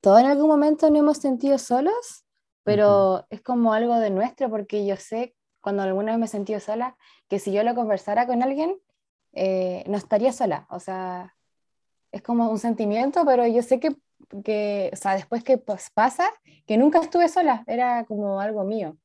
todos 0.00 0.20
en 0.20 0.26
algún 0.26 0.48
momento 0.48 0.90
nos 0.90 1.00
hemos 1.00 1.18
sentido 1.18 1.58
solos, 1.58 2.24
pero 2.64 3.26
es 3.30 3.42
como 3.42 3.74
algo 3.74 3.98
de 3.98 4.10
nuestro, 4.10 4.50
porque 4.50 4.86
yo 4.86 4.96
sé, 4.96 5.34
cuando 5.60 5.82
alguna 5.84 6.12
vez 6.12 6.20
me 6.20 6.26
he 6.26 6.28
sentido 6.28 6.60
sola, 6.60 6.96
que 7.28 7.38
si 7.38 7.52
yo 7.52 7.62
lo 7.64 7.74
conversara 7.76 8.26
con 8.26 8.42
alguien, 8.42 8.78
eh, 9.32 9.84
no 9.88 9.96
estaría 9.98 10.32
sola. 10.32 10.66
O 10.70 10.80
sea, 10.80 11.36
es 12.12 12.22
como 12.22 12.50
un 12.50 12.58
sentimiento, 12.58 13.24
pero 13.26 13.46
yo 13.46 13.62
sé 13.62 13.80
que, 13.80 13.96
que 14.44 14.90
o 14.92 14.96
sea, 14.96 15.14
después 15.14 15.44
que 15.44 15.58
pues, 15.58 15.90
pasa, 15.94 16.28
que 16.66 16.76
nunca 16.78 17.00
estuve 17.00 17.28
sola, 17.28 17.64
era 17.68 18.04
como 18.06 18.40
algo 18.40 18.64
mío. 18.64 18.98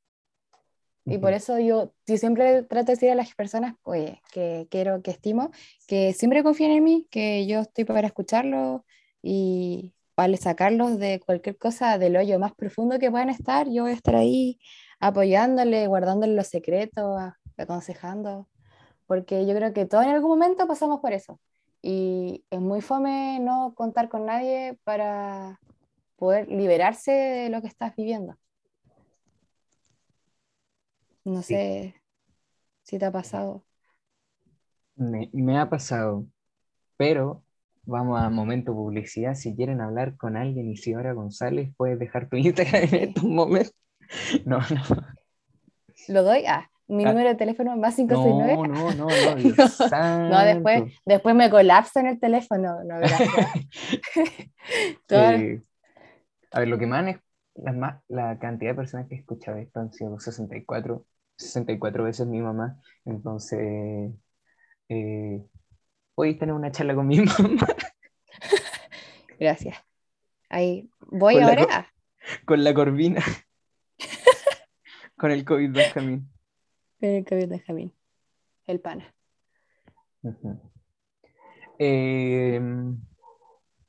Y 1.06 1.18
por 1.18 1.34
eso 1.34 1.60
yo, 1.60 1.94
yo 2.08 2.18
siempre 2.18 2.64
trato 2.64 2.88
de 2.88 2.94
decir 2.94 3.12
a 3.12 3.16
las 3.16 3.36
personas, 3.36 3.76
oye, 3.84 4.22
que 4.32 4.68
quiero, 4.72 5.02
que 5.02 5.12
estimo, 5.12 5.52
que 5.86 6.14
siempre 6.14 6.44
confíen 6.44 6.72
en 6.72 6.84
mí, 6.84 7.08
que 7.12 7.46
yo 7.46 7.60
estoy 7.60 7.84
para 7.84 8.08
escucharlos 8.08 8.82
y 9.22 9.94
para 10.16 10.38
sacarlos 10.38 10.98
de 11.00 11.20
cualquier 11.20 11.58
cosa, 11.58 11.98
del 11.98 12.16
hoyo 12.16 12.40
más 12.40 12.54
profundo 12.54 13.00
que 13.00 13.12
puedan 13.12 13.30
estar, 13.30 13.70
yo 13.70 13.84
voy 13.84 13.92
a 13.92 13.96
estar 13.96 14.16
ahí 14.16 14.60
apoyándole, 15.00 15.88
guardándole 15.88 16.36
los 16.36 16.48
secretos, 16.48 17.22
aconsejando, 17.58 18.48
porque 19.06 19.46
yo 19.46 19.54
creo 19.56 19.74
que 19.74 19.86
todos 19.86 20.06
en 20.06 20.12
algún 20.12 20.30
momento 20.32 20.68
pasamos 20.68 21.02
por 21.02 21.12
eso. 21.14 21.40
Y 21.82 22.46
es 22.50 22.62
muy 22.62 22.80
fome 22.80 23.40
no 23.42 23.74
contar 23.76 24.08
con 24.08 24.26
nadie 24.26 24.80
para 24.86 25.60
poder 26.16 26.48
liberarse 26.50 27.12
de 27.12 27.50
lo 27.50 27.62
que 27.62 27.68
estás 27.68 27.94
viviendo. 27.96 28.38
No 31.26 31.42
Sí. 31.42 31.54
sé 31.56 31.96
si 32.84 33.00
te 33.00 33.06
ha 33.06 33.12
pasado. 33.12 33.64
Me, 34.96 35.30
me 35.34 35.58
ha 35.58 35.70
pasado, 35.70 36.26
pero 36.98 37.44
vamos 37.86 38.22
a 38.22 38.30
momento 38.30 38.74
publicidad. 38.74 39.36
Si 39.36 39.56
quieren 39.56 39.82
hablar 39.82 40.16
con 40.18 40.38
alguien, 40.38 40.70
Isidora 40.70 41.14
González, 41.14 41.74
puedes 41.78 41.98
dejar 42.00 42.30
tu 42.30 42.36
Instagram 42.38 42.84
en 42.84 42.96
estos 42.96 43.24
momentos. 43.24 43.74
No, 44.46 44.60
no, 44.60 44.84
¿Lo 46.10 46.24
doy? 46.24 46.46
Ah, 46.46 46.70
mi 46.88 47.04
Ah. 47.06 47.10
número 47.12 47.30
de 47.30 47.36
teléfono 47.36 47.72
es 47.74 47.80
más 47.80 47.98
no, 47.98 48.06
569. 48.08 48.68
no, 48.68 48.92
no, 48.94 49.08
no, 49.08 49.36
Dios 49.38 49.80
No, 49.90 50.30
no, 50.30 50.40
después, 50.46 50.84
después 51.06 51.34
me 51.34 51.50
colapsa 51.50 52.02
en 52.02 52.08
el 52.08 52.20
teléfono. 52.20 52.84
No, 52.84 52.96
Eh, 55.10 55.62
a 56.52 56.60
ver, 56.60 56.68
lo 56.68 56.78
que 56.78 56.86
más, 56.86 57.08
es- 57.08 57.20
la, 57.56 58.04
la 58.08 58.38
cantidad 58.40 58.72
de 58.72 58.76
personas 58.76 59.08
que 59.08 59.16
he 59.16 59.20
escuchado 59.20 59.58
esto 59.58 59.80
han 59.80 59.92
sido 59.94 60.20
64, 60.20 61.06
64 61.44 62.04
veces 62.04 62.26
mi 62.28 62.42
mamá. 62.42 62.80
Entonces, 63.06 64.12
eh, 64.90 65.46
podéis 66.16 66.40
tener 66.40 66.54
una 66.56 66.72
charla 66.72 66.96
con 66.96 67.08
mi 67.08 67.18
mamá, 67.22 67.68
Gracias. 69.40 69.78
Ahí 70.50 70.90
voy 71.00 71.36
Con 71.36 71.44
ahora. 71.44 71.62
co- 71.64 71.70
Ah, 71.72 71.88
con 72.46 72.64
la 72.64 72.74
Corvina, 72.74 73.22
con 75.18 75.32
el 75.32 75.44
COVID 75.44 75.72
Benjamín. 75.72 76.30
con 77.00 77.10
el 77.10 77.26
COVID 77.26 77.50
de 77.50 77.60
Jamín. 77.60 77.94
El 78.66 78.80
pana. 78.80 79.14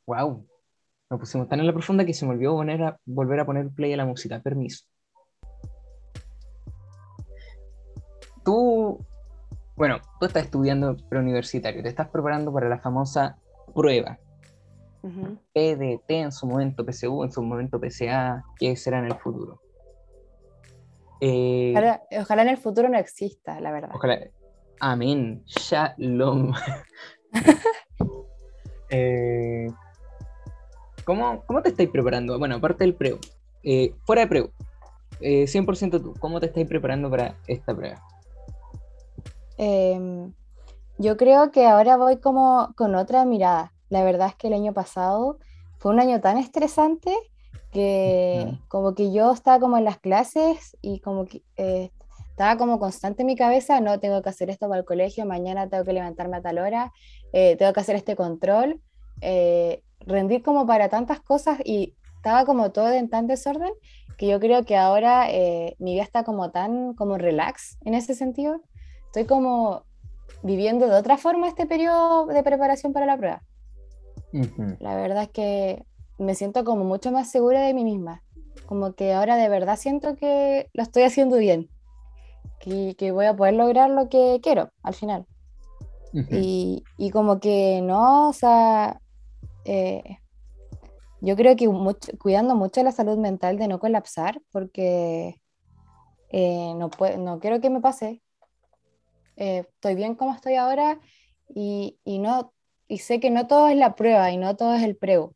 Wow, 0.07 0.47
nos 1.11 1.21
pusimos 1.21 1.49
tan 1.49 1.61
en 1.61 1.67
la 1.67 1.73
profunda 1.73 2.05
que 2.05 2.13
se 2.13 2.27
me 2.27 2.33
olvidó 2.33 2.55
poner 2.57 2.83
a- 2.83 3.01
volver 3.05 3.41
a 3.41 3.47
poner 3.47 3.71
play 3.71 3.93
a 3.93 3.97
la 3.97 4.05
música. 4.07 4.41
Permiso. 4.41 4.85
Tú, 8.45 8.99
bueno, 9.77 9.99
tú 10.21 10.27
estás 10.27 10.45
estudiando 10.45 10.97
preuniversitario, 11.09 11.83
te 11.83 11.89
estás 11.89 12.09
preparando 12.09 12.53
para 12.53 12.69
la 12.69 12.79
famosa 12.79 13.39
prueba. 13.75 14.19
PDT 15.53 16.11
en 16.11 16.33
su 16.33 16.47
momento, 16.47 16.85
PSU 16.85 17.25
en 17.25 17.33
su 17.33 17.43
momento, 17.43 17.79
PCA, 17.81 18.43
que 18.59 18.75
será 18.77 18.99
en 19.01 19.07
el 19.07 19.15
futuro. 19.17 19.61
Eh, 21.21 21.73
Ojalá, 21.73 22.03
ojalá 22.21 22.43
en 22.43 22.49
el 22.49 22.57
futuro 22.57 22.89
no 22.89 22.99
exista, 22.99 23.61
la 23.61 23.71
verdad. 23.71 23.91
Ojalá. 23.95 24.19
Amén. 24.81 25.43
Shalom. 25.47 26.53
Eh, 28.91 29.67
¿cómo, 31.05 31.43
cómo 31.47 31.63
te 31.63 31.71
estáis 31.71 31.89
preparando? 31.91 32.39
Bueno, 32.39 32.57
aparte 32.57 32.85
del 32.85 32.95
preu. 32.95 33.19
eh, 33.65 33.93
fuera 34.05 34.23
de 34.23 34.29
preu. 34.29 34.51
eh, 35.21 35.47
100% 35.49 36.01
tú, 36.01 36.15
¿cómo 36.21 36.39
te 36.39 36.47
estás 36.47 36.65
preparando 36.67 37.11
para 37.11 37.35
esta 37.49 37.75
prueba? 37.75 38.01
Em, 39.57 40.33
yo 40.99 41.17
creo 41.17 41.51
que 41.51 41.67
ahora 41.67 41.97
voy 41.97 42.19
como 42.19 42.73
con 42.77 42.95
otra 42.95 43.25
mirada. 43.25 43.73
La 43.89 44.05
verdad 44.05 44.29
es 44.29 44.35
que 44.37 44.49
el 44.49 44.55
año 44.55 44.73
pasado 44.73 45.39
fue 45.79 45.93
un 45.93 46.01
año 46.01 46.21
tan 46.21 46.39
estresante 46.39 47.15
que 47.75 48.57
como 48.69 48.95
que 48.95 49.13
yo 49.13 49.33
estaba 49.33 49.59
como 49.59 49.77
en 49.77 49.85
las 49.85 49.99
clases 49.99 50.77
y 50.81 51.01
como 51.01 51.25
que 51.25 51.43
eh, 51.57 51.91
estaba 52.31 52.57
como 52.57 52.79
constante 52.79 53.23
en 53.23 53.27
mi 53.27 53.37
cabeza, 53.37 53.81
no, 53.81 53.99
tengo 53.99 54.23
que 54.23 54.29
hacer 54.29 54.49
esto 54.49 54.69
para 54.69 54.81
el 54.81 54.85
colegio, 54.87 55.27
mañana 55.27 55.69
tengo 55.69 55.85
que 55.85 55.93
levantarme 55.93 56.37
a 56.37 56.43
tal 56.43 56.59
hora, 56.59 56.93
eh, 57.33 57.57
tengo 57.57 57.73
que 57.73 57.81
hacer 57.81 57.97
este 57.97 58.15
control, 58.15 58.81
eh, 59.21 59.83
rendir 60.01 60.43
como 60.43 60.67
para 60.67 60.89
tantas 60.89 61.21
cosas 61.21 61.59
y 61.65 61.95
estaba 62.17 62.45
como 62.45 62.71
todo 62.71 62.93
en 62.93 63.11
tan 63.11 63.27
desorden 63.27 63.73
que 64.17 64.29
yo 64.29 64.39
creo 64.39 64.65
que 64.65 64.77
ahora 64.77 65.27
mi 65.79 65.95
vida 65.95 66.05
está 66.05 66.23
como 66.23 66.53
tan 66.53 66.95
como 66.95 67.19
relax 67.19 67.77
en 67.85 67.95
ese 67.95 68.15
sentido. 68.15 68.63
Estoy 69.15 69.27
como 69.27 69.85
viviendo 70.43 70.89
de 70.89 70.97
otra 70.97 71.17
forma 71.17 71.47
este 71.47 71.67
periodo 71.67 72.27
de 72.27 72.43
preparación 72.43 72.93
para 72.93 73.07
la 73.07 73.17
prueba. 73.17 73.43
La 74.81 74.97
verdad 74.97 75.23
es 75.23 75.29
que 75.29 75.85
me 76.19 76.35
siento 76.35 76.65
como 76.65 76.83
mucho 76.83 77.13
más 77.13 77.31
segura 77.31 77.61
de 77.61 77.75
mí 77.75 77.85
misma. 77.85 78.25
Como 78.67 78.95
que 78.95 79.13
ahora 79.13 79.37
de 79.37 79.49
verdad 79.49 79.77
siento 79.77 80.17
que 80.17 80.69
lo 80.73 80.83
estoy 80.83 81.05
haciendo 81.05 81.37
bien. 81.37 81.71
Que, 82.59 82.97
que 82.99 83.13
voy 83.13 83.27
a 83.27 83.37
poder 83.37 83.55
lograr 83.55 83.89
lo 83.89 84.09
que 84.09 84.41
quiero 84.43 84.71
al 84.83 84.95
final. 84.95 85.27
y, 86.13 86.83
y, 86.99 87.11
como 87.11 87.39
que 87.39 87.83
no, 87.85 88.31
o 88.31 88.33
sea, 88.33 89.01
eh, 89.65 90.19
yo 91.21 91.37
creo 91.37 91.55
que 91.55 91.71
cuidando 92.19 92.57
mucho 92.57 92.83
la 92.83 92.91
salud 92.91 93.17
mental 93.17 93.59
de 93.59 93.69
no 93.69 93.79
colapsar, 93.79 94.43
porque 94.51 95.41
eh, 96.31 96.75
no, 96.75 96.91
no 97.21 97.39
quiero 97.39 97.61
que 97.61 97.71
me 97.71 97.81
pase. 97.81 98.24
Eh, 99.37 99.65
estoy 99.69 99.95
bien 99.95 100.15
como 100.15 100.35
estoy 100.35 100.55
ahora 100.55 101.01
y, 101.49 101.99
y, 102.05 102.19
no, 102.19 102.53
y 102.89 102.99
sé 102.99 103.21
que 103.21 103.31
no 103.31 103.47
todo 103.47 103.69
es 103.69 103.77
la 103.77 103.95
prueba 103.95 104.31
y 104.31 104.37
no 104.37 104.57
todo 104.57 104.75
es 104.75 104.83
el 104.83 104.97
prego 104.97 105.35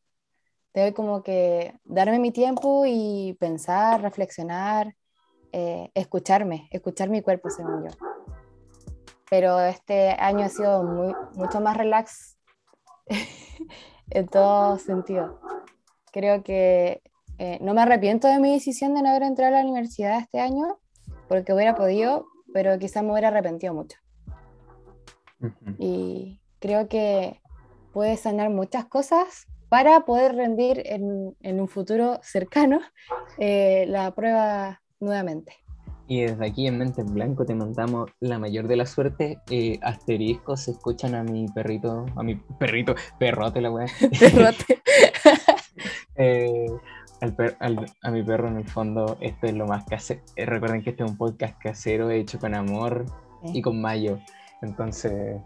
Debo 0.75 0.95
como 0.95 1.23
que 1.23 1.75
darme 1.85 2.19
mi 2.19 2.31
tiempo 2.31 2.85
y 2.87 3.37
pensar, 3.41 4.03
reflexionar, 4.03 4.95
eh, 5.53 5.91
escucharme, 5.95 6.69
escuchar 6.71 7.09
mi 7.09 7.23
cuerpo, 7.23 7.51
según 7.51 7.85
yo. 7.85 7.91
Pero 9.31 9.61
este 9.61 10.11
año 10.11 10.45
ha 10.45 10.49
sido 10.49 10.83
muy, 10.85 11.15
mucho 11.35 11.61
más 11.61 11.77
relax 11.77 12.39
en 14.11 14.29
todo 14.29 14.79
sentido. 14.79 15.41
Creo 16.13 16.43
que 16.43 17.03
eh, 17.39 17.59
no 17.61 17.75
me 17.75 17.83
arrepiento 17.83 18.29
de 18.29 18.39
mi 18.39 18.53
decisión 18.53 18.95
de 18.95 19.03
no 19.03 19.11
haber 19.11 19.23
entrado 19.23 19.57
a 19.57 19.59
la 19.59 19.65
universidad 19.65 20.21
este 20.21 20.41
año, 20.41 20.79
porque 21.29 21.53
hubiera 21.53 21.75
podido, 21.75 22.27
pero 22.59 22.77
quizás 22.77 23.05
me 23.05 23.13
hubiera 23.13 23.29
arrepentido 23.29 23.73
mucho. 23.73 23.99
Y 25.79 26.41
creo 26.59 26.89
que 26.89 27.41
puede 27.93 28.17
sanar 28.17 28.51
muchas 28.51 28.87
cosas 28.87 29.47
para 29.69 30.05
poder 30.05 30.35
rendir 30.35 30.83
en, 30.85 31.37
en 31.41 31.61
un 31.61 31.69
futuro 31.69 32.19
cercano 32.21 32.81
eh, 33.39 33.85
la 33.87 34.13
prueba 34.13 34.83
nuevamente. 34.99 35.53
Y 36.09 36.23
desde 36.23 36.47
aquí 36.47 36.67
en 36.67 36.79
Mente 36.79 37.03
en 37.03 37.15
Blanco 37.15 37.47
te 37.47 37.55
mandamos 37.55 38.11
la 38.19 38.41
mayor 38.41 38.67
de 38.67 38.75
la 38.75 38.87
suerte. 38.87 39.39
Eh, 39.51 39.79
asteriscos, 39.81 40.63
se 40.63 40.73
escuchan 40.73 41.15
a 41.15 41.23
mi 41.23 41.47
perrito, 41.47 42.07
a 42.17 42.25
mi 42.25 42.35
perrito, 42.59 42.97
perrote 43.21 43.61
la 43.61 43.71
weá. 43.71 43.87
Perrote. 44.19 44.83
eh, 46.17 46.67
al 47.21 47.87
a 48.03 48.11
mi 48.11 48.23
perro 48.23 48.49
en 48.49 48.57
el 48.59 48.69
fondo, 48.69 49.17
esto 49.21 49.47
es 49.47 49.55
lo 49.55 49.67
más 49.67 49.85
casero. 49.85 50.21
Eh, 50.37 50.47
recuerden 50.47 50.83
que 50.83 50.91
este 50.91 51.05
es 51.05 51.11
un 51.11 51.17
podcast 51.17 51.59
casero 51.59 52.11
hecho 52.11 52.39
con 52.39 52.55
amor 52.55 53.05
y 53.43 53.63
con 53.63 53.81
mayo. 53.81 54.19
Entonces, 54.63 55.41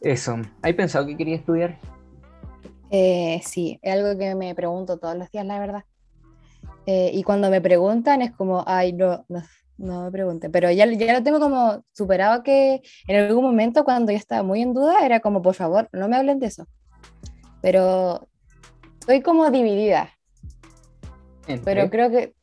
eso. 0.00 0.36
¿Hay 0.62 0.72
pensado 0.74 1.06
que 1.06 1.16
quería 1.16 1.36
estudiar? 1.36 1.78
Eh, 2.90 3.40
sí, 3.44 3.78
es 3.82 3.92
algo 3.92 4.18
que 4.18 4.34
me 4.34 4.54
pregunto 4.54 4.98
todos 4.98 5.16
los 5.16 5.30
días, 5.30 5.46
la 5.46 5.58
verdad. 5.58 5.84
Eh, 6.86 7.10
y 7.14 7.22
cuando 7.22 7.50
me 7.50 7.60
preguntan 7.60 8.22
es 8.22 8.32
como, 8.32 8.62
ay, 8.66 8.92
no, 8.92 9.24
no, 9.78 10.04
me 10.04 10.10
pregunten, 10.10 10.52
pero 10.52 10.70
ya, 10.70 10.86
ya 10.86 11.14
lo 11.14 11.22
tengo 11.22 11.40
como 11.40 11.82
superado 11.92 12.42
que 12.42 12.82
en 13.08 13.16
algún 13.16 13.42
momento 13.42 13.84
cuando 13.84 14.12
yo 14.12 14.18
estaba 14.18 14.42
muy 14.42 14.60
en 14.60 14.74
duda 14.74 15.04
era 15.04 15.20
como, 15.20 15.40
por 15.40 15.54
favor, 15.54 15.88
no 15.92 16.08
me 16.08 16.16
hablen 16.16 16.38
de 16.38 16.46
eso. 16.46 16.68
Pero 17.62 18.28
estoy 19.04 19.20
como 19.20 19.50
dividida. 19.50 20.08
Pero 21.62 21.90
creo 21.90 22.10
que 22.10 22.34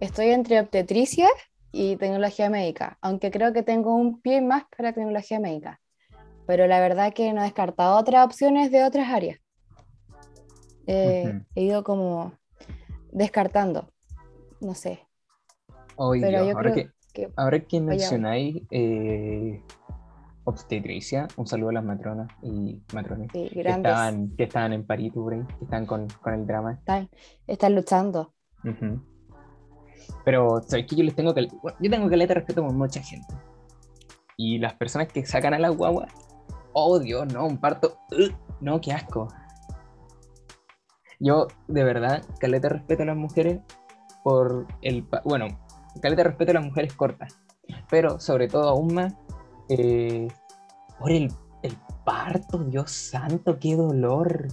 estoy 0.00 0.30
entre 0.30 0.58
obstetricia 0.58 1.28
y 1.70 1.94
tecnología 1.98 2.50
médica, 2.50 2.98
aunque 3.00 3.30
creo 3.30 3.52
que 3.52 3.62
tengo 3.62 3.94
un 3.94 4.20
pie 4.20 4.40
más 4.40 4.64
para 4.76 4.92
tecnología 4.92 5.38
médica. 5.38 5.80
Pero 6.48 6.66
la 6.66 6.80
verdad 6.80 7.12
que 7.12 7.32
no 7.32 7.42
he 7.42 7.44
descartado 7.44 7.96
otras 7.96 8.26
opciones 8.26 8.72
de 8.72 8.82
otras 8.82 9.08
áreas. 9.08 9.38
He 10.88 11.42
ido 11.54 11.84
como 11.84 12.32
descartando, 13.12 13.92
no 14.60 14.74
sé. 14.74 15.06
Pero 15.96 16.44
yo 16.44 16.56
ahora, 16.56 16.72
creo 16.72 16.90
que, 17.12 17.28
ahora 17.36 17.60
que 17.60 17.80
mencionáis 17.80 18.62
eh, 18.72 19.62
obstetricia, 20.50 21.28
un 21.36 21.46
saludo 21.46 21.70
a 21.70 21.72
las 21.74 21.84
matronas 21.84 22.28
y 22.42 22.82
matrones 22.92 23.30
que, 23.32 23.46
estaban, 23.54 24.34
que 24.36 24.44
estaban 24.44 24.72
en 24.72 24.86
París, 24.86 25.12
que 25.12 25.64
están 25.64 25.86
con, 25.86 26.08
con 26.20 26.34
el 26.34 26.46
drama. 26.46 26.74
Están, 26.74 27.08
están 27.46 27.74
luchando. 27.74 28.34
Pero, 30.24 30.62
¿sabes 30.66 30.86
que 30.86 30.96
Yo 30.96 31.04
les 31.04 31.14
tengo 31.14 31.34
que. 31.34 31.46
Yo 31.46 31.90
tengo 31.90 32.08
que 32.08 32.16
leer 32.16 32.30
respeto 32.30 32.64
con 32.64 32.76
mucha 32.76 33.02
gente. 33.02 33.34
Y 34.36 34.58
las 34.58 34.74
personas 34.74 35.08
que 35.08 35.24
sacan 35.24 35.54
a 35.54 35.58
la 35.58 35.68
guagua, 35.68 36.08
oh 36.72 36.98
Dios, 36.98 37.32
no, 37.32 37.46
un 37.46 37.58
parto. 37.58 37.98
no, 38.60 38.80
qué 38.80 38.92
asco. 38.92 39.28
Yo, 41.18 41.48
de 41.68 41.84
verdad, 41.84 42.22
caleta 42.38 42.70
respeto 42.70 43.02
a 43.02 43.06
las 43.06 43.16
mujeres 43.16 43.60
por 44.24 44.66
el... 44.80 45.06
Bueno, 45.24 45.48
caleta 46.00 46.22
respeto 46.22 46.52
a 46.52 46.54
las 46.54 46.64
mujeres 46.64 46.94
cortas, 46.94 47.38
pero 47.90 48.18
sobre 48.18 48.48
todo 48.48 48.70
aún 48.70 48.94
más 48.94 49.14
eh, 49.68 50.28
por 51.00 51.10
el, 51.10 51.32
el 51.62 51.76
parto, 52.04 52.58
Dios 52.58 52.92
santo, 52.92 53.58
qué 53.58 53.74
dolor. 53.74 54.48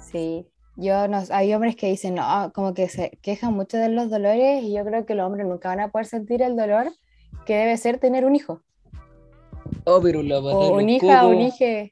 Sí, 0.00 0.46
yo 0.76 1.08
no, 1.08 1.22
hay 1.30 1.52
hombres 1.52 1.76
que 1.76 1.88
dicen, 1.88 2.14
no, 2.14 2.52
como 2.54 2.74
que 2.74 2.88
se 2.88 3.18
quejan 3.22 3.54
mucho 3.54 3.76
de 3.76 3.88
los 3.88 4.08
dolores 4.08 4.62
y 4.62 4.74
yo 4.74 4.84
creo 4.84 5.04
que 5.04 5.14
los 5.14 5.26
hombres 5.26 5.46
nunca 5.46 5.68
van 5.68 5.80
a 5.80 5.88
poder 5.88 6.06
sentir 6.06 6.42
el 6.42 6.56
dolor 6.56 6.92
que 7.44 7.56
debe 7.56 7.76
ser 7.76 7.98
tener 7.98 8.24
un 8.24 8.36
hijo. 8.36 8.60
Oh, 9.84 10.00
pero 10.00 10.22
la 10.22 10.38
o 10.38 10.76
un 10.76 10.88
hija, 10.88 11.26
un 11.26 11.40
hijo. 11.40 11.90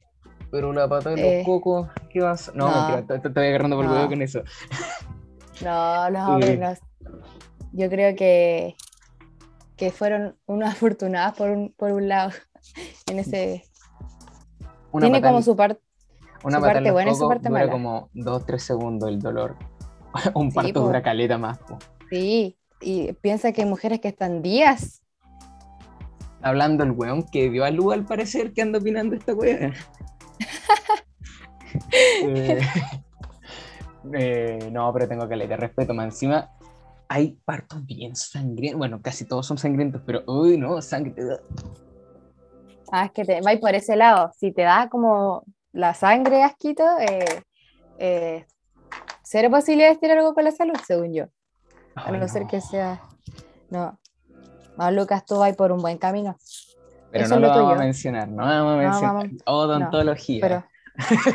Pero 0.50 0.70
una 0.70 0.88
pata 0.88 1.10
de 1.10 1.16
los 1.16 1.24
eh, 1.24 1.42
cocos, 1.44 1.88
¿qué 2.10 2.20
vas? 2.20 2.52
No, 2.54 2.68
no. 2.68 2.96
mentira, 2.96 3.20
te, 3.20 3.28
estoy 3.28 3.46
agarrando 3.46 3.76
por 3.76 3.84
el 3.84 3.90
huevo 3.90 4.08
con 4.08 4.22
eso. 4.22 4.42
No, 5.62 6.10
los 6.10 6.22
hombres 6.28 6.80
Yo 7.72 7.88
creo 7.88 8.16
que, 8.16 8.76
que 9.80 9.90
fueron 9.90 10.36
unas 10.44 10.74
afortunadas 10.74 11.34
por 11.34 11.50
un, 11.50 11.72
por 11.72 11.90
un 11.90 12.08
lado. 12.08 12.30
En 13.10 13.18
ese. 13.18 13.64
Tiene 14.98 15.22
como 15.22 15.42
su, 15.42 15.56
parte 15.56 15.80
una 16.44 16.60
parte 16.60 16.90
buena 16.90 17.10
y 17.10 17.14
su 17.14 17.26
parte 17.26 17.48
dura 17.48 17.70
como 17.70 18.10
2-3 18.14 18.58
segundos 18.58 19.08
el 19.08 19.18
dolor. 19.18 19.56
un 20.34 20.52
parto 20.52 20.82
dura 20.82 21.02
caleta 21.02 21.38
más. 21.38 21.58
Po. 21.58 21.78
Sí, 22.10 22.58
y 22.80 23.12
piensa 23.14 23.52
que 23.52 23.62
hay 23.62 23.68
mujeres 23.68 24.00
que 24.00 24.08
están 24.08 24.42
días. 24.42 25.02
Hablando 26.42 26.84
el 26.84 26.92
weón 26.92 27.24
que 27.24 27.50
dio 27.50 27.64
a 27.64 27.70
luz 27.70 27.94
al 27.94 28.04
parecer 28.04 28.52
que 28.52 28.62
anda 28.62 28.78
opinando 28.78 29.16
esta 29.16 29.34
weá. 29.34 29.72
Eh, 31.92 32.60
eh, 34.14 34.68
no, 34.70 34.92
pero 34.92 35.08
tengo 35.08 35.28
que 35.28 35.36
leer 35.36 35.58
respeto. 35.58 35.94
Más 35.94 36.06
encima, 36.06 36.50
hay 37.10 37.36
partos 37.44 37.84
bien 37.84 38.14
sangrientos. 38.14 38.78
Bueno, 38.78 39.02
casi 39.02 39.24
todos 39.24 39.44
son 39.44 39.58
sangrientos, 39.58 40.00
pero 40.06 40.22
uy, 40.28 40.56
no, 40.56 40.80
sangre. 40.80 41.40
Ah, 42.92 43.06
es 43.06 43.10
que 43.10 43.24
te 43.24 43.40
va 43.40 43.50
por 43.60 43.74
ese 43.74 43.96
lado. 43.96 44.30
Si 44.38 44.52
te 44.52 44.62
da 44.62 44.88
como 44.88 45.42
la 45.72 45.92
sangre 45.92 46.44
asquito, 46.44 46.84
eh, 47.00 47.42
eh, 47.98 48.46
cero 49.24 49.50
posibilidad 49.50 49.90
de 49.90 49.96
tener 49.96 50.18
algo 50.18 50.34
con 50.34 50.44
la 50.44 50.52
salud, 50.52 50.76
según 50.86 51.12
yo. 51.12 51.24
a 51.96 52.12
no, 52.12 52.28
ser 52.28 52.46
que 52.46 52.60
sea. 52.60 53.02
No. 53.70 53.98
No, 54.78 54.90
Lucas, 54.92 55.26
tú 55.26 55.38
vas 55.38 55.56
por 55.56 55.72
un 55.72 55.82
buen 55.82 55.98
camino. 55.98 56.36
Pero 57.10 57.26
no 57.26 57.40
lo, 57.40 57.48
vamos 57.48 57.72
a 57.72 57.78
mencionar, 57.80 58.28
no 58.28 58.44
vamos 58.44 58.74
a 58.74 58.76
mencionar. 58.76 59.30
Odontología. 59.46 60.40
pero, 60.40 60.64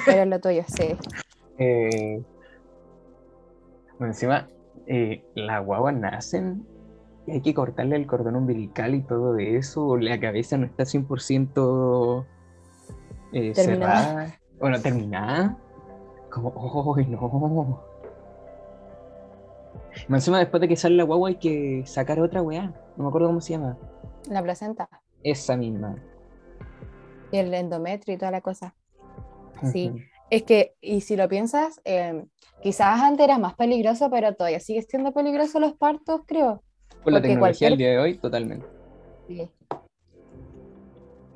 pero 0.05 0.21
es 0.21 0.27
lo 0.27 0.39
tuyo, 0.39 0.63
sí. 0.67 0.95
Eh, 1.57 2.21
encima, 4.01 4.45
eh, 4.87 5.25
las 5.35 5.65
guaguas 5.65 5.95
nacen 5.95 6.65
y 7.27 7.31
hay 7.31 7.41
que 7.41 7.53
cortarle 7.53 7.95
el 7.95 8.05
cordón 8.05 8.35
umbilical 8.35 8.93
y 8.93 9.01
todo 9.01 9.37
eso. 9.37 9.97
La 9.97 10.19
cabeza 10.19 10.57
no 10.57 10.65
está 10.65 10.83
100% 10.83 12.25
eh, 13.33 13.55
cerrada. 13.55 14.39
Bueno, 14.59 14.79
terminada. 14.81 15.57
Como, 16.29 16.49
¡oh, 16.49 16.95
no! 16.97 17.83
Encima 20.09 20.39
después 20.39 20.61
de 20.61 20.67
que 20.67 20.75
sale 20.75 20.95
la 20.95 21.03
guagua 21.03 21.29
hay 21.29 21.35
que 21.35 21.83
sacar 21.85 22.19
otra 22.19 22.41
weá. 22.41 22.73
No 22.97 23.03
me 23.03 23.07
acuerdo 23.07 23.27
cómo 23.27 23.41
se 23.41 23.53
llama. 23.53 23.77
La 24.29 24.43
placenta. 24.43 24.89
Esa 25.23 25.57
misma. 25.57 25.95
Y 27.31 27.37
el 27.37 27.53
endometrio 27.53 28.15
y 28.15 28.17
toda 28.17 28.31
la 28.31 28.41
cosa. 28.41 28.75
Sí. 29.71 29.91
Es 30.29 30.43
que, 30.43 30.75
y 30.81 31.01
si 31.01 31.15
lo 31.15 31.29
piensas, 31.29 31.81
eh, 31.85 32.25
quizás 32.61 33.01
antes 33.01 33.23
era 33.23 33.37
más 33.37 33.55
peligroso, 33.55 34.09
pero 34.09 34.33
todavía 34.33 34.59
sigue 34.59 34.81
siendo 34.81 35.13
peligroso 35.13 35.59
los 35.59 35.73
partos, 35.73 36.21
creo. 36.25 36.63
Con 37.03 37.13
la 37.13 37.21
tecnología 37.21 37.69
del 37.69 37.77
día 37.77 37.91
de 37.91 37.99
hoy, 37.99 38.17
totalmente. 38.17 38.65
Sí. 39.27 39.49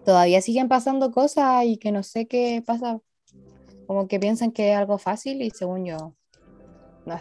Todavía 0.04 0.42
siguen 0.42 0.68
pasando 0.68 1.12
cosas 1.12 1.66
y 1.66 1.78
que 1.78 1.92
no 1.92 2.02
sé 2.02 2.28
qué 2.28 2.64
pasa. 2.66 3.00
Como 3.86 4.08
que 4.08 4.20
piensan 4.20 4.52
que 4.52 4.72
es 4.72 4.78
algo 4.78 4.98
fácil 4.98 5.42
y 5.42 5.50
según 5.52 5.86
yo, 5.86 6.16
no, 7.06 7.20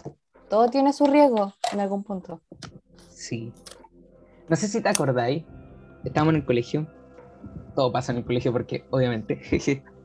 todo 0.49 0.69
tiene 0.69 0.93
su 0.93 1.07
riesgo 1.07 1.55
en 1.73 1.81
algún 1.81 2.05
punto. 2.05 2.41
Sí. 3.11 3.53
No 4.49 4.57
sé 4.57 4.69
si 4.69 4.83
te 4.83 4.89
acordáis, 4.89 5.45
estábamos 6.05 6.35
en 6.35 6.41
el 6.41 6.47
colegio. 6.47 6.87
Todo 7.75 7.93
pasa 7.93 8.13
en 8.13 8.19
el 8.19 8.25
colegio 8.25 8.53
porque, 8.53 8.85
obviamente. 8.91 9.41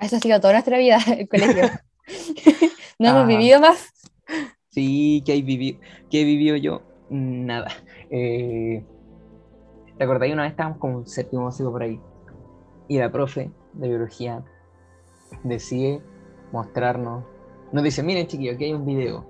Eso 0.00 0.16
ha 0.16 0.20
sido 0.20 0.40
toda 0.40 0.52
nuestra 0.54 0.78
vida, 0.78 0.98
el 1.18 1.28
colegio. 1.28 1.64
no 2.98 3.08
hemos 3.08 3.24
ah. 3.24 3.26
vivido 3.26 3.60
más. 3.60 3.92
Sí, 4.70 5.22
¿qué, 5.24 5.32
hay 5.32 5.42
vivido, 5.42 5.80
¿qué 6.10 6.20
he 6.20 6.24
vivido 6.24 6.56
yo? 6.56 6.82
Nada. 7.08 7.68
Eh, 8.10 8.84
¿Te 9.96 10.04
acordáis? 10.04 10.34
Una 10.34 10.42
vez 10.42 10.50
estábamos 10.50 10.78
como 10.78 10.98
un 10.98 11.06
séptimo 11.06 11.44
básico 11.44 11.72
por 11.72 11.82
ahí. 11.82 11.98
Y 12.88 12.98
la 12.98 13.10
profe 13.10 13.50
de 13.72 13.88
biología 13.88 14.44
decide 15.44 16.02
mostrarnos. 16.52 17.24
Nos 17.72 17.82
dice: 17.82 18.02
Miren, 18.02 18.26
chiquillos, 18.26 18.56
aquí 18.56 18.64
hay 18.64 18.74
un 18.74 18.84
video. 18.84 19.26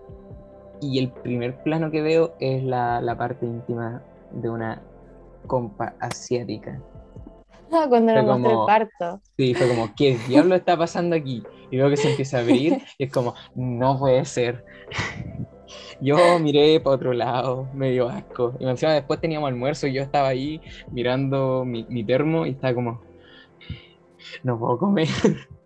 Y 0.80 0.98
el 0.98 1.10
primer 1.10 1.62
plano 1.62 1.90
que 1.90 2.02
veo 2.02 2.34
es 2.40 2.62
la, 2.64 3.00
la 3.00 3.16
parte 3.16 3.46
íntima 3.46 4.02
de 4.32 4.50
una 4.50 4.82
compa 5.46 5.94
asiática. 6.00 6.82
Ah, 7.72 7.86
cuando 7.88 8.14
nos 8.14 8.24
mostré 8.24 8.52
el 8.52 8.66
parto. 8.66 9.20
Sí, 9.36 9.54
fue 9.54 9.68
como, 9.68 9.94
¿qué 9.94 10.18
diablo 10.28 10.54
está 10.54 10.76
pasando 10.76 11.16
aquí? 11.16 11.42
Y 11.70 11.76
veo 11.76 11.90
que 11.90 11.96
se 11.96 12.10
empieza 12.10 12.38
a 12.38 12.40
abrir 12.40 12.82
y 12.98 13.04
es 13.04 13.12
como, 13.12 13.34
no 13.54 13.98
puede 13.98 14.24
ser. 14.24 14.64
Yo 16.00 16.38
miré 16.38 16.78
para 16.80 16.96
otro 16.96 17.12
lado, 17.12 17.68
medio 17.72 18.08
asco. 18.08 18.54
Y 18.60 18.68
encima 18.68 18.92
después 18.92 19.20
teníamos 19.20 19.48
almuerzo 19.48 19.86
y 19.86 19.94
yo 19.94 20.02
estaba 20.02 20.28
ahí 20.28 20.60
mirando 20.92 21.64
mi, 21.64 21.84
mi 21.88 22.04
termo 22.04 22.44
y 22.44 22.50
estaba 22.50 22.74
como, 22.74 23.00
no 24.42 24.58
puedo 24.58 24.78
comer. 24.78 25.08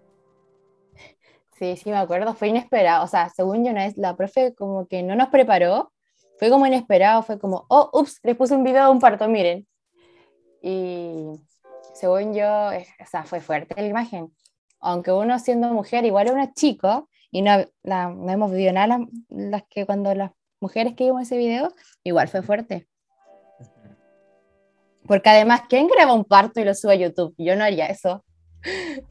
Sí, 1.60 1.76
sí, 1.76 1.90
me 1.90 1.98
acuerdo, 1.98 2.32
fue 2.32 2.48
inesperado. 2.48 3.04
O 3.04 3.06
sea, 3.06 3.28
según 3.28 3.66
yo, 3.66 3.72
la 3.96 4.16
profe 4.16 4.54
como 4.54 4.86
que 4.86 5.02
no 5.02 5.14
nos 5.14 5.28
preparó, 5.28 5.92
fue 6.38 6.48
como 6.48 6.66
inesperado, 6.66 7.22
fue 7.22 7.38
como, 7.38 7.66
oh, 7.68 7.90
ups, 7.92 8.18
les 8.22 8.34
puse 8.34 8.54
un 8.54 8.64
video 8.64 8.86
de 8.86 8.90
un 8.90 8.98
parto, 8.98 9.28
miren. 9.28 9.66
Y 10.62 11.38
según 12.00 12.34
yo, 12.34 12.46
o 12.48 13.06
sea, 13.06 13.24
fue 13.24 13.40
fuerte 13.40 13.80
la 13.80 13.86
imagen. 13.86 14.32
Aunque 14.80 15.12
uno 15.12 15.38
siendo 15.38 15.68
mujer, 15.68 16.06
igual 16.06 16.28
es 16.28 16.32
una 16.32 16.54
chico, 16.54 17.08
y 17.30 17.42
no, 17.42 17.58
no 17.84 18.30
hemos 18.30 18.50
vivido 18.50 18.72
nada 18.72 19.06
las, 19.28 19.64
que 19.68 19.84
cuando 19.84 20.14
las 20.14 20.30
mujeres 20.60 20.94
que 20.94 21.04
vimos 21.04 21.22
ese 21.22 21.36
video, 21.36 21.74
igual 22.02 22.28
fue 22.28 22.42
fuerte. 22.42 22.88
Porque 25.06 25.28
además, 25.28 25.62
¿quién 25.68 25.88
graba 25.88 26.14
un 26.14 26.24
parto 26.24 26.60
y 26.60 26.64
lo 26.64 26.74
sube 26.74 26.92
a 26.92 26.96
YouTube? 26.96 27.34
Yo 27.36 27.54
no 27.54 27.64
haría 27.64 27.86
eso. 27.86 28.24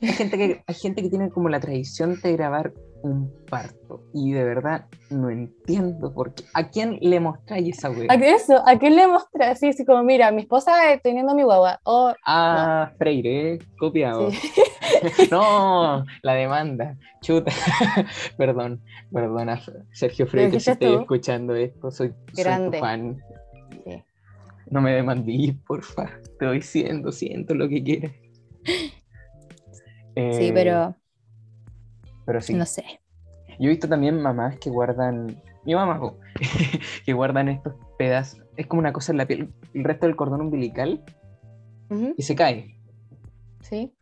Hay 0.01 0.73
gente 0.75 1.01
que 1.01 1.09
tiene 1.09 1.29
como 1.29 1.49
la 1.49 1.59
tradición 1.59 2.19
de 2.21 2.33
grabar 2.33 2.73
un 3.03 3.33
parto 3.49 4.03
y 4.13 4.31
de 4.31 4.43
verdad 4.43 4.85
no 5.09 5.29
entiendo 5.29 6.13
por 6.13 6.33
qué. 6.33 6.43
¿A 6.53 6.69
quién 6.69 6.97
le 7.01 7.19
mostráis 7.19 7.77
esa 7.77 7.89
wea? 7.89 8.07
¿A 8.09 8.17
qué 8.17 8.31
eso? 8.31 8.61
¿A 8.65 8.77
quién 8.77 8.95
le 8.95 9.07
mostráis? 9.07 9.51
Así, 9.51 9.67
así 9.69 9.85
como, 9.85 10.03
mira, 10.03 10.31
mi 10.31 10.41
esposa 10.41 10.73
teniendo 11.01 11.35
mi 11.35 11.43
guagua. 11.43 11.79
Oh, 11.83 12.13
ah, 12.25 12.91
Freire, 12.97 13.59
copiado. 13.77 14.29
no, 15.31 16.05
la 16.21 16.33
demanda. 16.33 16.97
Chuta. 17.21 17.51
Perdón, 18.37 18.81
perdona, 19.11 19.61
Sergio 19.91 20.27
Freire, 20.27 20.59
si 20.59 20.71
estoy 20.71 20.95
escuchando 20.95 21.55
esto, 21.55 21.91
soy, 21.91 22.13
Grande. 22.33 22.77
tu 22.77 22.83
fan. 22.83 23.17
No 24.69 24.81
me 24.81 24.93
demandís, 24.93 25.55
porfa. 25.65 26.19
Te 26.37 26.45
voy 26.45 26.57
diciendo, 26.57 27.11
siento 27.11 27.55
lo 27.55 27.67
que 27.67 27.83
quieres 27.83 28.11
sí, 30.15 30.47
eh, 30.47 30.51
pero. 30.53 30.95
Pero 32.29 32.41
sí. 32.41 32.53
No 32.53 32.67
sé. 32.67 32.83
Yo 33.57 33.65
he 33.65 33.69
visto 33.69 33.89
también 33.89 34.21
mamás 34.21 34.59
que 34.59 34.69
guardan. 34.69 35.41
Mi 35.65 35.73
mamá, 35.73 35.99
que 37.05 37.13
guardan 37.13 37.49
estos 37.49 37.73
pedazos. 37.97 38.43
Es 38.55 38.67
como 38.67 38.81
una 38.81 38.93
cosa 38.93 39.11
en 39.11 39.17
la 39.17 39.25
piel, 39.25 39.51
el 39.73 39.83
resto 39.83 40.05
del 40.05 40.15
cordón 40.15 40.41
umbilical. 40.41 41.03
Y 42.15 42.21
se 42.21 42.35
cae. 42.35 42.77
Sí. 43.61 43.95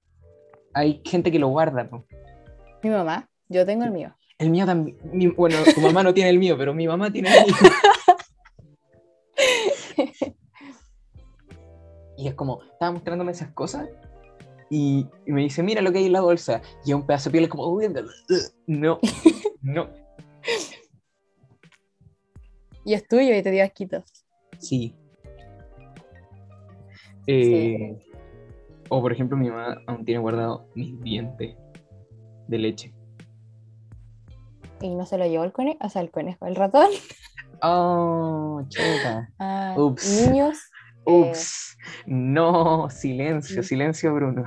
Hay 0.74 1.02
gente 1.06 1.32
que 1.32 1.40
lo 1.40 1.48
guarda. 1.48 1.90
Mi 2.84 2.90
mamá, 2.90 3.30
yo 3.48 3.66
tengo 3.66 3.86
el 3.86 3.92
mío. 3.92 4.14
El 4.40 4.50
mío 4.50 4.66
también. 4.66 4.98
bueno, 5.38 5.56
tu 5.74 5.80
mamá 5.80 6.04
no 6.04 6.14
tiene 6.14 6.30
el 6.32 6.40
mío, 6.40 6.58
pero 6.58 6.74
mi 6.74 6.86
mamá 6.86 7.10
tiene 7.14 7.30
el 7.30 7.46
mío. 7.46 7.56
y 12.18 12.28
es 12.28 12.34
como, 12.34 12.62
estaba 12.74 12.92
mostrándome 12.92 13.32
esas 13.32 13.54
cosas 13.54 13.88
y, 14.70 15.08
me 15.26 15.42
dice, 15.42 15.64
mira 15.64 15.82
lo 15.82 15.92
que 15.92 16.00
hay 16.00 16.06
en 16.06 16.14
la 16.14 16.22
bolsa. 16.22 16.62
Y 16.86 16.94
un 16.94 17.06
pedazo 17.06 17.30
de 17.30 17.38
piel 17.38 17.50
como, 17.50 17.80
no, 18.68 19.00
no. 19.62 19.90
Y 22.86 22.94
es 22.94 23.08
tuyo 23.08 23.36
y 23.36 23.42
te 23.42 23.52
dio 23.52 23.64
asquito. 23.64 24.04
Sí. 24.60 24.96
Eh, 27.28 27.98
o 28.90 29.02
por 29.02 29.12
ejemplo, 29.12 29.38
mi 29.38 29.50
mamá 29.50 29.82
aún 29.88 30.06
tiene 30.06 30.22
guardado 30.22 30.68
mis 30.76 31.00
dientes 31.02 31.56
de 32.48 32.58
leche. 32.58 32.94
¿Y 34.82 34.94
no 34.96 35.06
se 35.06 35.18
lo 35.18 35.26
llevó 35.26 35.44
el 35.44 35.52
conejo? 35.52 35.80
O 35.82 35.90
sea, 35.90 36.02
el 36.02 36.12
conejo, 36.12 36.46
el 36.46 36.56
ratón. 36.56 36.88
Oh, 37.62 38.62
chuta. 38.70 39.34
Ah, 39.40 39.74
Ups. 39.78 40.28
Niños 40.28 40.58
Ups, 41.10 41.78
no, 42.06 42.90
silencio, 42.90 43.64
silencio, 43.64 44.14
Bruno. 44.14 44.44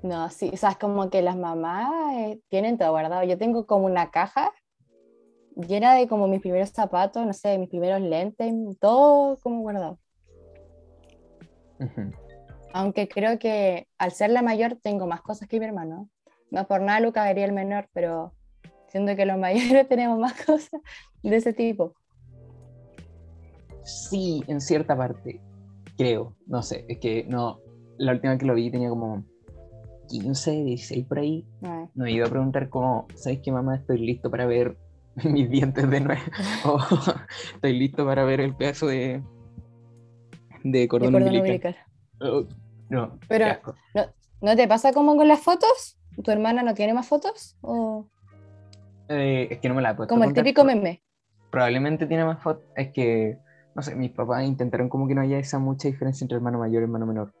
No, 0.00 0.30
sí, 0.30 0.50
o 0.52 0.56
sea, 0.56 0.70
es 0.70 0.76
como 0.76 1.10
que 1.10 1.22
las 1.22 1.36
mamás 1.36 1.90
eh, 2.14 2.40
tienen 2.48 2.78
todo 2.78 2.92
guardado. 2.92 3.24
Yo 3.24 3.36
tengo 3.36 3.66
como 3.66 3.86
una 3.86 4.12
caja 4.12 4.52
llena 5.56 5.94
de 5.94 6.06
como 6.06 6.28
mis 6.28 6.40
primeros 6.40 6.70
zapatos, 6.70 7.26
no 7.26 7.32
sé, 7.32 7.58
mis 7.58 7.68
primeros 7.68 8.00
lentes, 8.00 8.54
todo 8.78 9.36
como 9.38 9.62
guardado. 9.62 9.98
Aunque 12.72 13.08
creo 13.08 13.40
que 13.40 13.88
al 13.98 14.12
ser 14.12 14.30
la 14.30 14.42
mayor 14.42 14.78
tengo 14.80 15.08
más 15.08 15.20
cosas 15.20 15.48
que 15.48 15.58
mi 15.58 15.66
hermano. 15.66 16.08
No 16.52 16.68
por 16.68 16.80
nada 16.80 17.00
Lucas 17.00 17.26
sería 17.26 17.44
el 17.44 17.52
menor, 17.52 17.88
pero 17.92 18.34
siento 18.86 19.16
que 19.16 19.26
los 19.26 19.36
mayores 19.40 19.88
tenemos 19.88 20.16
más 20.16 20.34
cosas 20.44 20.80
de 21.24 21.34
ese 21.34 21.52
tipo 21.52 21.96
sí, 23.86 24.42
en 24.48 24.60
cierta 24.60 24.96
parte, 24.96 25.40
creo, 25.96 26.36
no 26.46 26.62
sé, 26.62 26.84
es 26.88 26.98
que 26.98 27.24
no, 27.28 27.60
la 27.98 28.12
última 28.12 28.32
vez 28.32 28.40
que 28.40 28.46
lo 28.46 28.54
vi 28.54 28.70
tenía 28.70 28.90
como 28.90 29.24
15, 30.08 30.50
16 30.64 31.06
por 31.06 31.18
ahí. 31.18 31.46
Ah. 31.62 31.86
No 31.94 32.06
he 32.06 32.12
ido 32.12 32.26
a 32.26 32.30
preguntar 32.30 32.68
como, 32.68 33.06
¿sabes 33.14 33.40
qué 33.42 33.52
mamá? 33.52 33.76
Estoy 33.76 33.98
listo 33.98 34.30
para 34.30 34.46
ver 34.46 34.76
mis 35.24 35.48
dientes 35.50 35.88
de 35.88 36.00
nuevo. 36.00 36.22
o 36.64 36.78
estoy 37.54 37.78
listo 37.78 38.04
para 38.04 38.24
ver 38.24 38.40
el 38.40 38.54
pedazo 38.54 38.86
de, 38.86 39.22
de 40.64 40.88
cordón, 40.88 41.14
umbilical. 41.14 41.76
Oh, 42.20 42.44
no, 42.88 43.18
pero 43.28 43.46
¿no, 44.40 44.56
te 44.56 44.68
pasa 44.68 44.92
como 44.92 45.16
con 45.16 45.28
las 45.28 45.40
fotos? 45.40 45.98
¿Tu 46.22 46.30
hermana 46.30 46.62
no 46.62 46.74
tiene 46.74 46.94
más 46.94 47.06
fotos? 47.06 47.56
¿O... 47.60 48.08
Eh, 49.08 49.48
es 49.50 49.58
que 49.58 49.68
no 49.68 49.74
me 49.74 49.82
la 49.82 49.90
he 49.90 49.94
puesto. 49.94 50.14
Como 50.14 50.24
el 50.24 50.32
típico 50.32 50.64
meme. 50.64 51.02
Probablemente 51.50 52.06
tiene 52.06 52.24
más 52.24 52.42
fotos. 52.42 52.64
Es 52.74 52.92
que 52.92 53.38
no 53.76 53.82
sé, 53.82 53.94
mis 53.94 54.10
papás 54.10 54.42
intentaron 54.46 54.88
como 54.88 55.06
que 55.06 55.14
no 55.14 55.20
haya 55.20 55.38
esa 55.38 55.58
mucha 55.58 55.86
diferencia 55.86 56.24
entre 56.24 56.36
hermano 56.36 56.58
mayor 56.58 56.80
y 56.80 56.84
hermano 56.84 57.04
menor. 57.04 57.34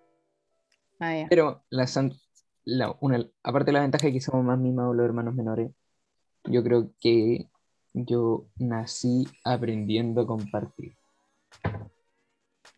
Ah, 1.00 1.24
Pero 1.30 1.64
la, 1.70 1.86
la, 2.66 2.94
una, 3.00 3.26
aparte 3.42 3.66
de 3.66 3.72
la 3.72 3.80
ventaja 3.80 4.06
de 4.06 4.12
que 4.12 4.20
somos 4.20 4.44
más 4.44 4.58
mimados 4.58 4.94
los 4.94 5.06
hermanos 5.06 5.34
menores, 5.34 5.70
yo 6.44 6.62
creo 6.62 6.92
que 7.00 7.48
yo 7.94 8.44
nací 8.56 9.26
aprendiendo 9.44 10.20
a 10.20 10.26
compartir. 10.26 10.94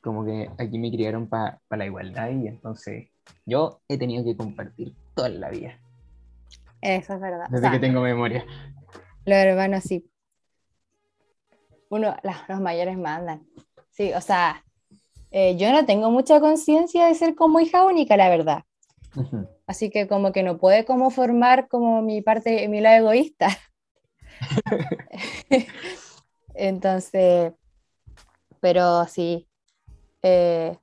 Como 0.00 0.24
que 0.24 0.48
aquí 0.56 0.78
me 0.78 0.92
criaron 0.92 1.28
para 1.28 1.60
la 1.68 1.84
igualdad 1.84 2.30
y 2.30 2.46
entonces 2.46 3.08
yo 3.44 3.80
he 3.88 3.98
tenido 3.98 4.24
que 4.24 4.36
compartir 4.36 4.94
toda 5.16 5.30
la 5.30 5.50
vida. 5.50 5.80
Eso 6.80 7.14
es 7.14 7.20
verdad. 7.20 7.48
Desde 7.50 7.72
que 7.72 7.80
tengo 7.80 8.02
memoria. 8.02 8.44
Los 9.24 9.36
hermanos 9.36 9.82
sí 9.82 10.08
uno, 11.90 12.16
los 12.48 12.60
mayores 12.60 12.96
mandan. 12.96 13.46
Sí, 13.90 14.12
o 14.12 14.20
sea, 14.20 14.64
eh, 15.30 15.56
yo 15.56 15.72
no 15.72 15.84
tengo 15.84 16.10
mucha 16.10 16.40
conciencia 16.40 17.06
de 17.06 17.14
ser 17.14 17.34
como 17.34 17.60
hija 17.60 17.84
única, 17.84 18.16
la 18.16 18.28
verdad. 18.28 18.64
Así 19.66 19.90
que 19.90 20.06
como 20.06 20.32
que 20.32 20.42
no 20.42 20.58
puede 20.58 20.84
como 20.84 21.10
formar 21.10 21.68
como 21.68 22.00
mi 22.02 22.22
parte, 22.22 22.68
mi 22.68 22.80
lado 22.80 22.98
egoísta. 22.98 23.48
Entonces, 26.54 27.52
pero 28.60 29.04
sí, 29.06 29.48
eh, 30.22 30.76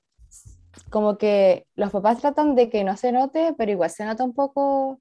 como 0.89 1.17
que 1.17 1.67
los 1.75 1.91
papás 1.91 2.19
tratan 2.19 2.55
de 2.55 2.69
que 2.69 2.83
no 2.83 2.95
se 2.97 3.11
note, 3.11 3.53
pero 3.57 3.71
igual 3.71 3.89
se 3.89 4.05
nota 4.05 4.23
un 4.23 4.33
poco, 4.33 4.99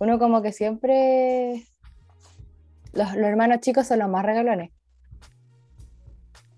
uno 0.00 0.18
como 0.18 0.42
que 0.42 0.52
siempre, 0.52 1.64
los, 2.92 3.14
los 3.14 3.26
hermanos 3.26 3.60
chicos 3.60 3.86
son 3.86 4.00
los 4.00 4.08
más 4.08 4.24
regalones. 4.24 4.70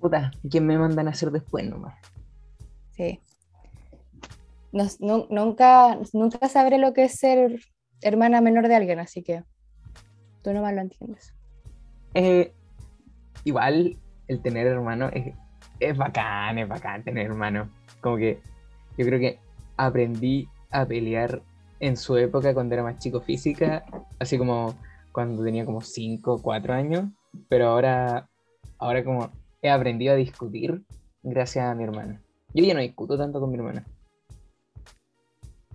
Puta, 0.06 0.30
¿quién 0.48 0.64
me 0.64 0.78
mandan 0.78 1.08
a 1.08 1.10
hacer 1.10 1.32
después 1.32 1.68
nomás? 1.68 1.98
Sí. 2.92 3.20
nunca, 5.00 5.98
nunca 6.12 6.48
sabré 6.48 6.78
lo 6.78 6.92
que 6.92 7.06
es 7.06 7.18
ser 7.18 7.58
hermana 8.02 8.40
menor 8.40 8.68
de 8.68 8.76
alguien, 8.76 9.00
así 9.00 9.24
que 9.24 9.42
tú 10.44 10.52
nomás 10.52 10.74
lo 10.74 10.82
entiendes. 10.82 11.34
Eh, 12.14 12.52
igual 13.42 13.96
el 14.28 14.42
tener 14.42 14.68
hermano 14.68 15.08
es, 15.12 15.34
es 15.80 15.96
bacán, 15.98 16.58
es 16.58 16.68
bacán 16.68 17.02
tener 17.02 17.26
hermano. 17.26 17.68
Como 18.00 18.16
que 18.16 18.38
yo 18.96 19.06
creo 19.06 19.18
que 19.18 19.40
aprendí 19.76 20.48
a 20.70 20.86
pelear 20.86 21.42
en 21.80 21.96
su 21.96 22.16
época 22.16 22.54
cuando 22.54 22.76
era 22.76 22.84
más 22.84 23.00
chico 23.00 23.20
física, 23.20 23.84
así 24.20 24.38
como 24.38 24.76
cuando 25.10 25.42
tenía 25.42 25.64
como 25.64 25.80
5 25.80 26.34
o 26.34 26.42
4 26.42 26.74
años, 26.74 27.06
pero 27.48 27.70
ahora, 27.70 28.28
ahora 28.78 29.02
como 29.02 29.32
he 29.68 29.70
aprendido 29.70 30.14
a 30.14 30.16
discutir 30.16 30.82
gracias 31.22 31.64
a 31.64 31.74
mi 31.74 31.84
hermana. 31.84 32.22
Yo 32.54 32.64
ya 32.64 32.74
no 32.74 32.80
discuto 32.80 33.18
tanto 33.18 33.40
con 33.40 33.50
mi 33.50 33.56
hermana. 33.56 33.84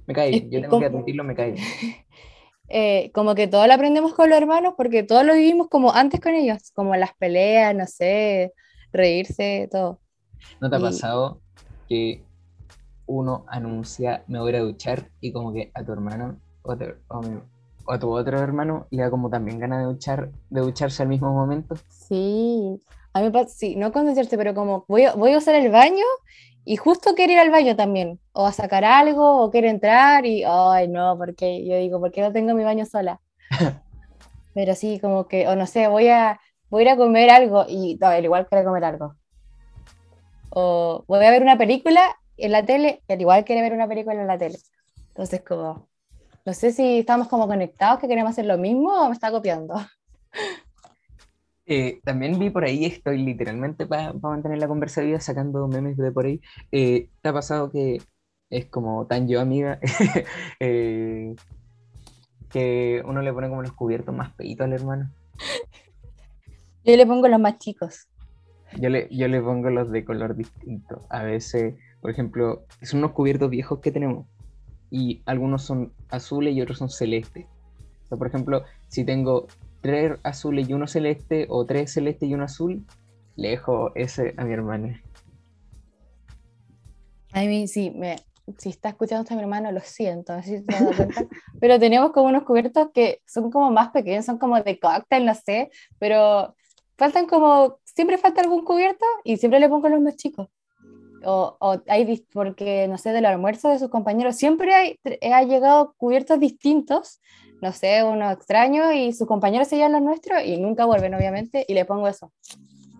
Me 0.07 0.13
cae 0.13 0.49
yo 0.49 0.61
tengo 0.61 0.79
que 0.79 0.85
admitirlo, 0.85 1.23
me 1.23 1.35
cae. 1.35 1.55
Eh, 2.73 3.11
como 3.13 3.35
que 3.35 3.49
todo 3.49 3.67
lo 3.67 3.73
aprendemos 3.73 4.13
con 4.13 4.29
los 4.29 4.37
hermanos 4.37 4.75
porque 4.77 5.03
todos 5.03 5.25
lo 5.25 5.33
vivimos 5.33 5.67
como 5.67 5.91
antes 5.91 6.21
con 6.21 6.33
ellos, 6.33 6.71
como 6.73 6.95
las 6.95 7.13
peleas, 7.15 7.75
no 7.75 7.85
sé, 7.85 8.53
reírse, 8.93 9.67
todo. 9.69 9.99
¿No 10.61 10.69
te 10.69 10.77
ha 10.77 10.79
pasado 10.79 11.41
que 11.89 12.23
uno 13.07 13.43
anuncia 13.49 14.23
me 14.27 14.39
voy 14.39 14.55
a 14.55 14.61
duchar 14.61 15.09
y 15.19 15.33
como 15.33 15.51
que 15.51 15.69
a 15.73 15.83
tu 15.83 15.91
hermano 15.91 16.39
o, 16.61 16.71
a 17.91 17.99
tu 17.99 18.09
otro 18.09 18.39
hermano 18.39 18.87
le 18.89 19.03
da 19.03 19.09
como 19.09 19.29
también 19.29 19.59
ganas 19.59 19.79
de 19.79 19.85
duchar, 19.85 20.31
de 20.49 20.61
ducharse 20.61 21.03
al 21.03 21.09
mismo 21.09 21.33
momento? 21.33 21.75
Sí, 21.89 22.81
a 23.13 23.19
mí 23.19 23.25
me 23.25 23.31
pasa, 23.31 23.49
sí, 23.49 23.75
no 23.75 23.91
con 23.91 24.13
pero 24.15 24.53
como 24.53 24.85
voy 24.87 25.05
voy 25.15 25.33
a 25.33 25.37
usar 25.37 25.55
el 25.55 25.69
baño 25.69 26.05
y 26.63 26.75
justo 26.77 27.15
quiere 27.15 27.33
ir 27.33 27.39
al 27.39 27.49
baño 27.49 27.75
también, 27.75 28.19
o 28.33 28.45
a 28.45 28.51
sacar 28.51 28.85
algo, 28.85 29.43
o 29.43 29.51
quiere 29.51 29.69
entrar 29.69 30.25
y, 30.25 30.43
ay, 30.45 30.87
no, 30.87 31.17
porque 31.17 31.65
yo 31.65 31.75
digo, 31.77 31.99
¿por 31.99 32.11
qué 32.11 32.21
no 32.21 32.31
tengo 32.31 32.53
mi 32.53 32.63
baño 32.63 32.85
sola? 32.85 33.19
pero 34.53 34.75
sí, 34.75 34.99
como 34.99 35.27
que, 35.27 35.47
o 35.47 35.55
no 35.55 35.65
sé, 35.65 35.87
voy 35.87 36.09
a, 36.09 36.39
voy 36.69 36.83
a 36.83 36.85
ir 36.85 36.89
a 36.89 36.97
comer 36.97 37.29
algo 37.31 37.65
y 37.67 37.97
no, 37.99 38.11
él 38.11 38.25
igual 38.25 38.47
quiere 38.47 38.63
comer 38.63 38.83
algo. 38.83 39.15
O 40.49 41.03
voy 41.07 41.25
a 41.25 41.31
ver 41.31 41.41
una 41.41 41.57
película 41.57 42.15
en 42.37 42.51
la 42.51 42.65
tele, 42.65 43.01
él 43.07 43.21
igual 43.21 43.43
quiere 43.43 43.61
ver 43.61 43.73
una 43.73 43.87
película 43.87 44.19
en 44.19 44.27
la 44.27 44.37
tele. 44.37 44.57
Entonces, 45.09 45.41
como, 45.41 45.87
no 46.45 46.53
sé 46.53 46.71
si 46.71 46.99
estamos 46.99 47.27
como 47.27 47.47
conectados, 47.47 47.99
que 47.99 48.07
queremos 48.07 48.31
hacer 48.31 48.45
lo 48.45 48.57
mismo 48.57 48.93
o 48.93 49.07
me 49.07 49.13
está 49.13 49.31
copiando. 49.31 49.75
Eh, 51.73 52.01
también 52.03 52.37
vi 52.37 52.49
por 52.49 52.65
ahí, 52.65 52.83
estoy 52.83 53.17
literalmente 53.19 53.85
para 53.85 54.11
mantener 54.11 54.57
la 54.57 54.67
conversa 54.67 54.99
viva 54.99 55.21
sacando 55.21 55.69
memes 55.69 55.95
de 55.95 56.11
por 56.11 56.25
ahí. 56.25 56.41
Eh, 56.69 57.07
¿Te 57.21 57.29
ha 57.29 57.31
pasado 57.31 57.71
que 57.71 58.01
es 58.49 58.65
como 58.65 59.07
tan 59.07 59.29
yo 59.29 59.39
amiga 59.39 59.79
eh, 60.59 61.33
que 62.49 63.01
uno 63.05 63.21
le 63.21 63.31
pone 63.31 63.47
como 63.47 63.61
los 63.61 63.71
cubiertos 63.71 64.13
más 64.13 64.33
peitos 64.33 64.65
al 64.65 64.73
hermano? 64.73 65.11
Yo 66.83 66.97
le 66.97 67.05
pongo 67.07 67.29
los 67.29 67.39
más 67.39 67.57
chicos. 67.57 68.09
Yo 68.77 68.89
le, 68.89 69.07
yo 69.09 69.29
le 69.29 69.39
pongo 69.39 69.69
los 69.69 69.89
de 69.91 70.03
color 70.03 70.35
distinto. 70.35 71.05
A 71.09 71.23
veces, 71.23 71.75
por 72.01 72.11
ejemplo, 72.11 72.65
son 72.81 72.99
unos 72.99 73.11
cubiertos 73.13 73.49
viejos 73.49 73.79
que 73.79 73.93
tenemos 73.93 74.27
y 74.89 75.21
algunos 75.25 75.63
son 75.63 75.93
azules 76.09 76.53
y 76.53 76.61
otros 76.61 76.79
son 76.79 76.89
celestes. 76.89 77.45
por 78.09 78.27
ejemplo, 78.27 78.65
si 78.89 79.05
tengo 79.05 79.47
tres 79.81 80.19
azules 80.23 80.69
y 80.69 80.73
uno 80.73 80.87
celeste, 80.87 81.47
o 81.49 81.65
tres 81.65 81.93
celestes 81.93 82.29
y 82.29 82.33
uno 82.33 82.45
azul, 82.45 82.85
le 83.35 83.49
dejo 83.49 83.91
ese 83.95 84.33
a 84.37 84.45
mi 84.45 84.53
hermana. 84.53 85.01
A 87.33 87.41
mí 87.41 87.67
sí, 87.67 87.91
me, 87.91 88.17
si 88.57 88.69
está 88.69 88.89
escuchando 88.89 89.27
a 89.29 89.35
mi 89.35 89.41
hermano, 89.41 89.71
lo 89.71 89.79
siento, 89.81 90.33
así 90.33 90.63
pero 91.59 91.79
tenemos 91.79 92.11
como 92.11 92.27
unos 92.27 92.43
cubiertos 92.43 92.89
que 92.93 93.21
son 93.25 93.51
como 93.51 93.71
más 93.71 93.89
pequeños, 93.91 94.25
son 94.25 94.37
como 94.37 94.61
de 94.61 94.79
cóctel, 94.79 95.25
no 95.25 95.35
sé, 95.35 95.71
pero 95.99 96.55
faltan 96.97 97.25
como, 97.25 97.79
siempre 97.83 98.17
falta 98.17 98.41
algún 98.41 98.63
cubierto 98.63 99.05
y 99.23 99.37
siempre 99.37 99.59
le 99.59 99.69
pongo 99.69 99.89
los 99.89 100.01
más 100.01 100.15
chicos. 100.15 100.47
O, 101.23 101.55
o 101.59 101.79
hay, 101.87 102.25
porque 102.33 102.87
no 102.87 102.97
sé, 102.97 103.11
del 103.11 103.25
almuerzo 103.25 103.69
de 103.69 103.77
sus 103.77 103.89
compañeros, 103.89 104.37
siempre 104.37 104.73
hay, 104.73 104.99
ha 105.31 105.43
llegado 105.43 105.93
cubiertos 105.97 106.39
distintos 106.39 107.21
no 107.61 107.71
sé, 107.71 108.03
uno 108.03 108.31
extraño 108.31 108.91
y 108.91 109.13
sus 109.13 109.27
compañeros 109.27 109.67
se 109.67 109.75
llevan 109.77 109.93
los 109.93 110.01
nuestros 110.01 110.43
y 110.43 110.57
nunca 110.57 110.85
vuelven, 110.85 111.13
obviamente, 111.13 111.63
y 111.67 111.73
le 111.73 111.85
pongo 111.85 112.07
eso. 112.07 112.31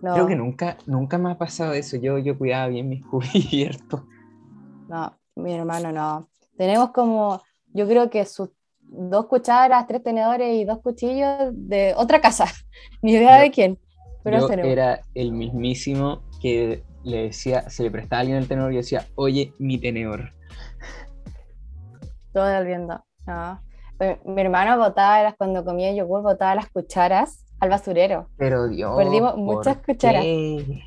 Creo 0.00 0.26
que 0.26 0.34
nunca, 0.34 0.76
nunca 0.86 1.16
me 1.18 1.30
ha 1.30 1.38
pasado 1.38 1.74
eso. 1.74 1.96
Yo, 1.96 2.18
yo 2.18 2.36
cuidaba 2.36 2.68
bien 2.68 2.88
mis 2.88 3.04
cubiertos. 3.06 4.02
No, 4.88 5.16
mi 5.36 5.52
hermano 5.52 5.92
no. 5.92 6.28
Tenemos 6.56 6.90
como, 6.90 7.42
yo 7.72 7.86
creo 7.86 8.10
que 8.10 8.24
sus 8.24 8.50
dos 8.80 9.26
cucharas, 9.26 9.86
tres 9.86 10.02
tenedores 10.02 10.54
y 10.54 10.64
dos 10.64 10.80
cuchillos 10.80 11.50
de 11.52 11.94
otra 11.96 12.20
casa. 12.20 12.46
Ni 13.02 13.12
idea 13.12 13.40
de 13.40 13.50
quién. 13.50 13.78
Pero 14.24 14.48
yo 14.48 14.54
era 14.62 15.00
el 15.14 15.32
mismísimo 15.32 16.22
que 16.40 16.84
le 17.02 17.24
decía, 17.24 17.68
se 17.68 17.82
le 17.82 17.90
prestaba 17.90 18.18
a 18.18 18.20
alguien 18.20 18.38
el 18.38 18.46
tenedor 18.46 18.72
y 18.72 18.76
decía, 18.76 19.06
oye, 19.16 19.52
mi 19.58 19.78
tenedor. 19.78 20.32
Todo 22.32 22.64
viendo. 22.64 23.04
No. 23.26 23.60
Mi 24.24 24.42
hermano 24.42 24.78
botaba, 24.78 25.32
cuando 25.34 25.64
comía 25.64 25.92
yogur, 25.92 26.22
botaba 26.22 26.56
las 26.56 26.68
cucharas 26.70 27.44
al 27.60 27.68
basurero. 27.68 28.28
Pero 28.36 28.68
Dios. 28.68 28.96
Perdimos 28.96 29.36
muchas 29.36 29.76
cucharas. 29.78 30.24
y 30.24 30.82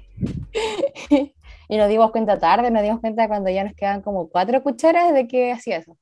nos 1.70 1.90
dimos 1.90 2.12
cuenta 2.12 2.40
tarde, 2.40 2.72
nos 2.72 2.84
dimos 2.84 3.00
cuenta 3.00 3.28
cuando 3.28 3.50
ya 3.50 3.64
nos 3.64 3.74
quedaban 3.74 4.02
como 4.02 4.30
cuatro 4.30 4.62
cucharas 4.62 5.14
de 5.14 5.28
que 5.28 5.54
hacía 5.54 5.78
eso. 5.78 5.98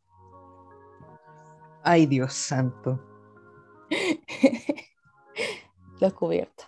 Ay, 1.84 2.05
Dios 2.05 2.34
santo. 2.34 2.99
Los 5.99 6.14
cubiertos. 6.14 6.68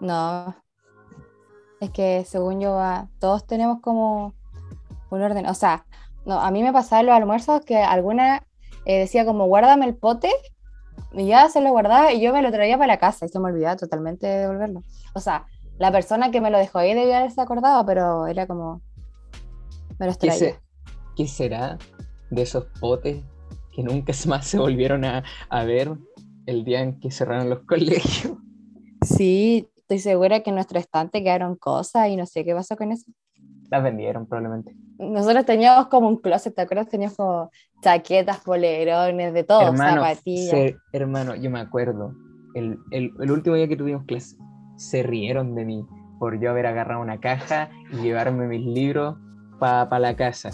No. 0.00 0.54
Es 1.80 1.90
que 1.90 2.24
según 2.24 2.60
yo, 2.60 2.80
todos 3.18 3.46
tenemos 3.46 3.80
como 3.80 4.34
un 5.10 5.22
orden. 5.22 5.46
O 5.46 5.54
sea, 5.54 5.84
no, 6.24 6.40
a 6.40 6.50
mí 6.50 6.62
me 6.62 6.72
pasaba 6.72 7.00
en 7.00 7.06
los 7.06 7.16
almuerzos 7.16 7.64
que 7.64 7.78
alguna 7.78 8.42
eh, 8.84 8.98
decía 8.98 9.24
como 9.24 9.46
guárdame 9.46 9.86
el 9.86 9.96
pote 9.96 10.30
y 11.12 11.26
ya 11.26 11.48
se 11.48 11.60
lo 11.60 11.70
guardaba 11.70 12.12
y 12.12 12.20
yo 12.20 12.32
me 12.32 12.42
lo 12.42 12.50
traía 12.50 12.76
para 12.76 12.94
la 12.94 12.98
casa 12.98 13.26
y 13.26 13.28
se 13.28 13.38
me 13.38 13.50
olvidaba 13.50 13.76
totalmente 13.76 14.26
de 14.26 14.38
devolverlo. 14.40 14.82
O 15.14 15.20
sea, 15.20 15.46
la 15.78 15.90
persona 15.90 16.30
que 16.30 16.40
me 16.40 16.50
lo 16.50 16.58
dejó 16.58 16.78
ahí 16.78 16.94
debía 16.94 17.18
haberse 17.18 17.40
acordado, 17.40 17.84
pero 17.86 18.26
era 18.26 18.46
como 18.46 18.82
me 19.98 20.06
los 20.06 20.18
traía. 20.18 20.60
¿Qué, 21.16 21.26
será 21.26 21.78
de 22.30 22.42
esos 22.42 22.64
potes 22.80 23.22
que 23.74 23.82
nunca 23.82 24.12
más 24.26 24.46
se 24.46 24.58
volvieron 24.58 25.04
a, 25.04 25.24
a 25.48 25.64
ver 25.64 25.96
el 26.46 26.64
día 26.64 26.80
en 26.80 26.98
que 27.00 27.10
cerraron 27.10 27.50
los 27.50 27.60
colegios? 27.66 28.36
Sí, 29.02 29.68
estoy 29.76 29.98
segura 29.98 30.40
que 30.42 30.50
en 30.50 30.56
nuestro 30.56 30.78
estante 30.78 31.22
quedaron 31.22 31.56
cosas 31.56 32.08
y 32.08 32.16
no 32.16 32.26
sé 32.26 32.44
qué 32.44 32.54
pasó 32.54 32.76
con 32.76 32.92
eso. 32.92 33.10
Las 33.70 33.82
vendieron 33.82 34.26
probablemente. 34.26 34.74
Nosotros 35.00 35.46
teníamos 35.46 35.86
como 35.86 36.08
un 36.08 36.18
closet, 36.18 36.54
¿te 36.54 36.60
acuerdas? 36.60 36.88
Teníamos 36.88 37.16
como 37.16 37.50
chaquetas, 37.82 38.40
polerones, 38.40 39.32
de 39.32 39.44
todo, 39.44 39.68
hermano, 39.68 40.02
zapatillas. 40.02 40.74
hermano, 40.92 41.34
yo 41.36 41.50
me 41.50 41.60
acuerdo, 41.60 42.14
el, 42.54 42.78
el, 42.90 43.10
el, 43.18 43.30
último 43.30 43.56
día 43.56 43.66
que 43.66 43.76
tuvimos 43.76 44.04
clase, 44.04 44.36
se 44.76 45.02
rieron 45.02 45.54
de 45.54 45.64
mí 45.64 45.86
por 46.18 46.38
yo 46.38 46.50
haber 46.50 46.66
agarrado 46.66 47.00
una 47.00 47.18
caja 47.18 47.70
y 47.92 48.02
llevarme 48.02 48.46
mis 48.46 48.64
libros 48.64 49.16
para 49.58 49.88
pa 49.88 49.98
la 49.98 50.14
casa. 50.16 50.50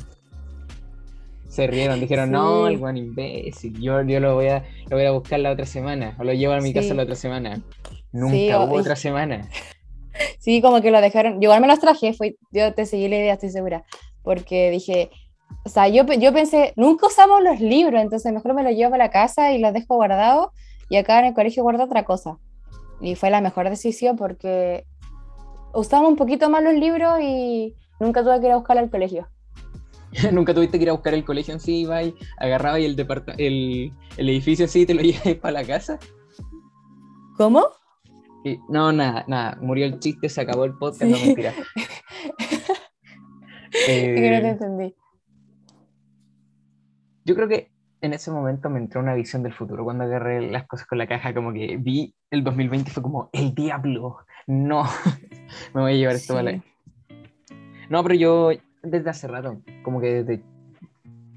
Se 1.49 1.67
rieron, 1.67 1.99
dijeron, 2.01 2.31
no, 2.31 2.69
el 2.69 2.77
buen 2.77 2.97
imbécil, 2.97 3.81
yo, 3.81 4.03
yo 4.03 4.21
lo, 4.21 4.35
voy 4.35 4.49
a, 4.49 4.65
lo 4.89 4.97
voy 4.97 5.07
a 5.07 5.11
buscar 5.11 5.41
la 5.41 5.51
otra 5.51 5.67
semana, 5.67 6.15
o 6.19 6.25
lo 6.25 6.33
llevo 6.33 6.55
a 6.55 6.61
mi 6.61 6.73
casa 6.73 6.95
la 6.95 7.03
otra 7.03 7.17
semana. 7.17 7.61
Nunca 8.13 8.61
hubo 8.61 8.77
otra 8.77 8.97
semana. 8.97 9.49
Sí, 10.39 10.63
como 10.63 10.81
que 10.81 10.91
lo 10.91 11.01
dejaron. 11.01 11.35
Yo 11.43 11.49
igual 11.49 11.61
me 11.61 11.67
los 11.67 11.79
traje, 11.79 12.15
fue, 12.15 12.37
yo 12.51 12.73
te 12.73 12.87
seguí 12.87 13.09
la 13.09 13.17
idea, 13.17 13.35
estoy 13.35 13.51
segura. 13.51 13.85
Porque 14.27 14.73
dije, 14.73 15.09
o 15.65 15.69
sea, 15.69 15.87
yo, 15.87 16.03
yo 16.05 16.33
pensé, 16.33 16.73
nunca 16.75 17.07
usamos 17.07 17.45
los 17.45 17.61
libros, 17.61 18.03
entonces 18.03 18.33
mejor 18.33 18.55
me 18.55 18.65
los 18.65 18.73
llevo 18.73 18.97
a 18.97 18.99
la 18.99 19.11
casa 19.11 19.53
y 19.53 19.61
los 19.61 19.73
dejo 19.73 19.95
guardados 19.95 20.49
y 20.89 20.97
acá 20.97 21.21
en 21.21 21.27
el 21.27 21.35
colegio 21.35 21.63
guardo 21.63 21.85
otra 21.85 22.05
cosa. 22.05 22.39
Y 23.01 23.15
fue 23.15 23.31
la 23.31 23.41
mejor 23.41 23.71
decisión 23.71 24.17
porque 24.17 24.85
usamos 25.73 26.11
un 26.11 26.17
poquito 26.17 26.51
más 26.51 26.65
los 26.65 26.75
libros 26.75 27.21
y 27.23 27.77
nunca 28.01 28.25
tuve 28.25 28.41
que 28.41 28.47
ir 28.47 28.53
a 28.53 28.57
buscar 28.57 28.79
al 28.79 28.91
colegio. 28.91 29.29
¿Nunca 30.33 30.53
tuviste 30.53 30.77
que 30.77 30.83
ir 30.83 30.91
a 30.91 30.95
buscar 30.95 31.15
el 31.15 31.25
colegio 31.25 31.55
en 31.55 31.61
sí, 31.61 31.83
iba 31.83 32.03
y 32.03 32.17
agarraba 32.39 32.81
y 32.81 32.85
el, 32.85 33.07
el, 33.39 33.93
el 34.17 34.29
edificio 34.29 34.65
así 34.65 34.87
te 34.87 34.95
lo 34.95 35.03
llevas 35.03 35.37
para 35.37 35.53
la 35.53 35.65
casa? 35.65 36.01
¿Cómo? 37.37 37.65
no, 38.69 38.91
nada, 38.93 39.25
nada. 39.29 39.57
Murió 39.61 39.87
el 39.87 40.01
chiste, 40.01 40.29
se 40.29 40.41
acabó 40.41 40.65
el 40.65 40.75
podcast, 40.75 41.11
no 41.11 41.17
mentira. 41.19 41.55
que 43.85 44.31
no 44.31 44.41
te 44.41 44.47
eh, 44.47 44.51
entendí. 44.51 44.95
Yo 47.25 47.35
creo 47.35 47.49
que 47.49 47.71
en 48.01 48.15
ese 48.15 48.31
momento 48.31 48.71
me 48.71 48.79
entró 48.79 49.01
una 49.01 49.15
visión 49.15 49.43
del 49.43 49.53
futuro. 49.53 49.85
Cuando 49.85 50.05
agarré 50.05 50.51
las 50.51 50.67
cosas 50.67 50.87
con 50.87 50.99
la 50.99 51.07
caja, 51.07 51.35
como 51.35 51.53
que 51.53 51.77
vi 51.77 52.15
el 52.31 52.45
2020 52.45 52.91
fue 52.91 53.03
como, 53.03 53.31
el 53.33 53.55
diablo, 53.55 54.19
no, 54.47 54.85
me 55.75 55.81
voy 55.81 55.93
a 55.93 55.97
llevar 55.97 56.15
esto 56.15 56.35
vale. 56.35 56.63
No, 57.89 58.03
pero 58.03 58.15
yo 58.15 58.51
desde 58.83 59.11
hace 59.11 59.29
rato, 59.29 59.61
como 59.83 60.01
que 60.01 60.23
desde 60.23 60.43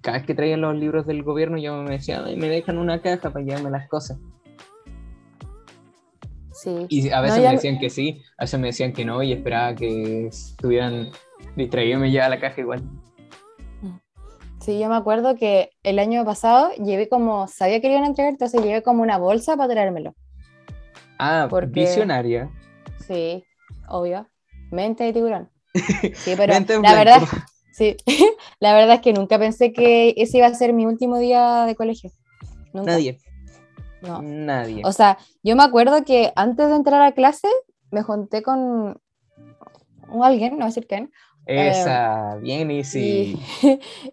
cada 0.01 0.17
vez 0.17 0.27
que 0.27 0.35
traían 0.35 0.61
los 0.61 0.75
libros 0.75 1.05
del 1.05 1.23
gobierno, 1.23 1.57
yo 1.57 1.81
me 1.83 1.91
decía, 1.91 2.21
me 2.21 2.47
dejan 2.47 2.77
una 2.77 3.01
caja 3.01 3.31
para 3.31 3.43
llevarme 3.43 3.69
las 3.69 3.87
cosas. 3.87 4.17
Sí. 6.51 6.85
Y 6.89 7.09
a 7.09 7.21
veces 7.21 7.41
me 7.41 7.51
decían 7.51 7.79
que 7.79 7.89
sí, 7.89 8.21
a 8.37 8.43
veces 8.43 8.59
me 8.59 8.67
decían 8.67 8.93
que 8.93 9.05
no, 9.05 9.23
y 9.23 9.31
esperaba 9.31 9.75
que 9.75 10.27
estuvieran 10.27 11.09
distraídos 11.55 11.99
y 11.99 12.01
me 12.01 12.11
llevaba 12.11 12.35
la 12.35 12.39
caja 12.39 12.61
igual. 12.61 12.83
Sí, 14.59 14.77
yo 14.77 14.89
me 14.89 14.95
acuerdo 14.95 15.35
que 15.35 15.71
el 15.83 15.99
año 15.99 16.25
pasado 16.25 16.71
llevé 16.73 17.07
como, 17.07 17.47
sabía 17.47 17.79
que 17.79 17.89
iban 17.89 18.03
a 18.03 18.07
entregar, 18.07 18.33
entonces 18.33 18.61
llevé 18.61 18.83
como 18.83 19.01
una 19.01 19.17
bolsa 19.17 19.55
para 19.55 19.73
traérmelo. 19.73 20.15
Ah, 21.17 21.49
visionaria. 21.67 22.49
Sí, 23.07 23.43
obvio. 23.87 24.27
Mente 24.69 25.05
de 25.05 25.13
tiburón. 25.13 25.49
Sí, 25.73 26.33
pero 26.35 26.53
la 26.83 26.93
verdad, 26.93 27.21
sí, 27.71 27.95
la 28.59 28.73
verdad 28.73 28.95
es 28.95 29.01
que 29.01 29.13
nunca 29.13 29.39
pensé 29.39 29.71
que 29.71 30.13
ese 30.17 30.39
iba 30.39 30.47
a 30.47 30.53
ser 30.53 30.73
mi 30.73 30.85
último 30.85 31.17
día 31.19 31.65
de 31.65 31.75
colegio. 31.75 32.11
Nadie. 32.73 33.19
No. 34.01 34.21
Nadie. 34.21 34.81
O 34.85 34.91
sea, 34.91 35.17
yo 35.41 35.55
me 35.55 35.63
acuerdo 35.63 36.03
que 36.03 36.31
antes 36.35 36.69
de 36.69 36.75
entrar 36.75 37.01
a 37.01 37.13
clase 37.13 37.47
me 37.91 38.03
junté 38.03 38.43
con 38.43 39.01
alguien, 40.21 40.51
no 40.51 40.57
voy 40.57 40.63
a 40.63 40.67
decir 40.67 40.87
quién, 40.87 41.11
esa, 41.50 42.36
bien 42.36 42.70
y 42.70 42.84
si 42.84 43.39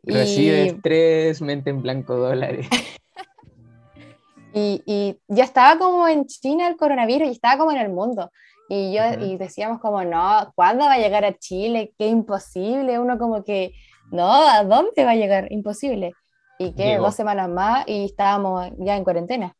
recibes 0.03 0.76
tres, 0.82 1.43
mente 1.43 1.70
en 1.70 1.82
blanco 1.82 2.16
dólares. 2.16 2.66
y, 4.55 5.18
ya 5.28 5.45
estaba 5.45 5.78
como 5.78 6.09
en 6.09 6.26
China 6.26 6.66
el 6.66 6.76
coronavirus 6.76 7.28
y 7.28 7.32
estaba 7.32 7.59
como 7.59 7.72
en 7.72 7.78
el 7.78 7.91
mundo. 7.91 8.30
Y 8.68 8.95
yo 8.95 9.03
y 9.20 9.37
decíamos 9.37 9.80
como, 9.80 10.03
no, 10.03 10.53
¿cuándo 10.57 10.87
va 10.87 10.95
a 10.95 10.99
llegar 10.99 11.24
a 11.24 11.39
Chile? 11.39 11.93
Qué 11.99 12.09
imposible. 12.09 12.99
Uno 12.99 13.18
como 13.18 13.45
que, 13.45 13.72
no, 14.11 14.32
¿a 14.32 14.64
dónde 14.64 15.05
va 15.05 15.11
a 15.11 15.16
llegar? 15.16 15.53
Imposible. 15.53 16.14
Y 16.59 16.72
que 16.72 16.97
dos 16.97 17.14
semanas 17.14 17.51
más 17.51 17.87
y 17.87 18.07
estábamos 18.07 18.70
ya 18.78 18.97
en 18.97 19.05
cuarentena. 19.05 19.55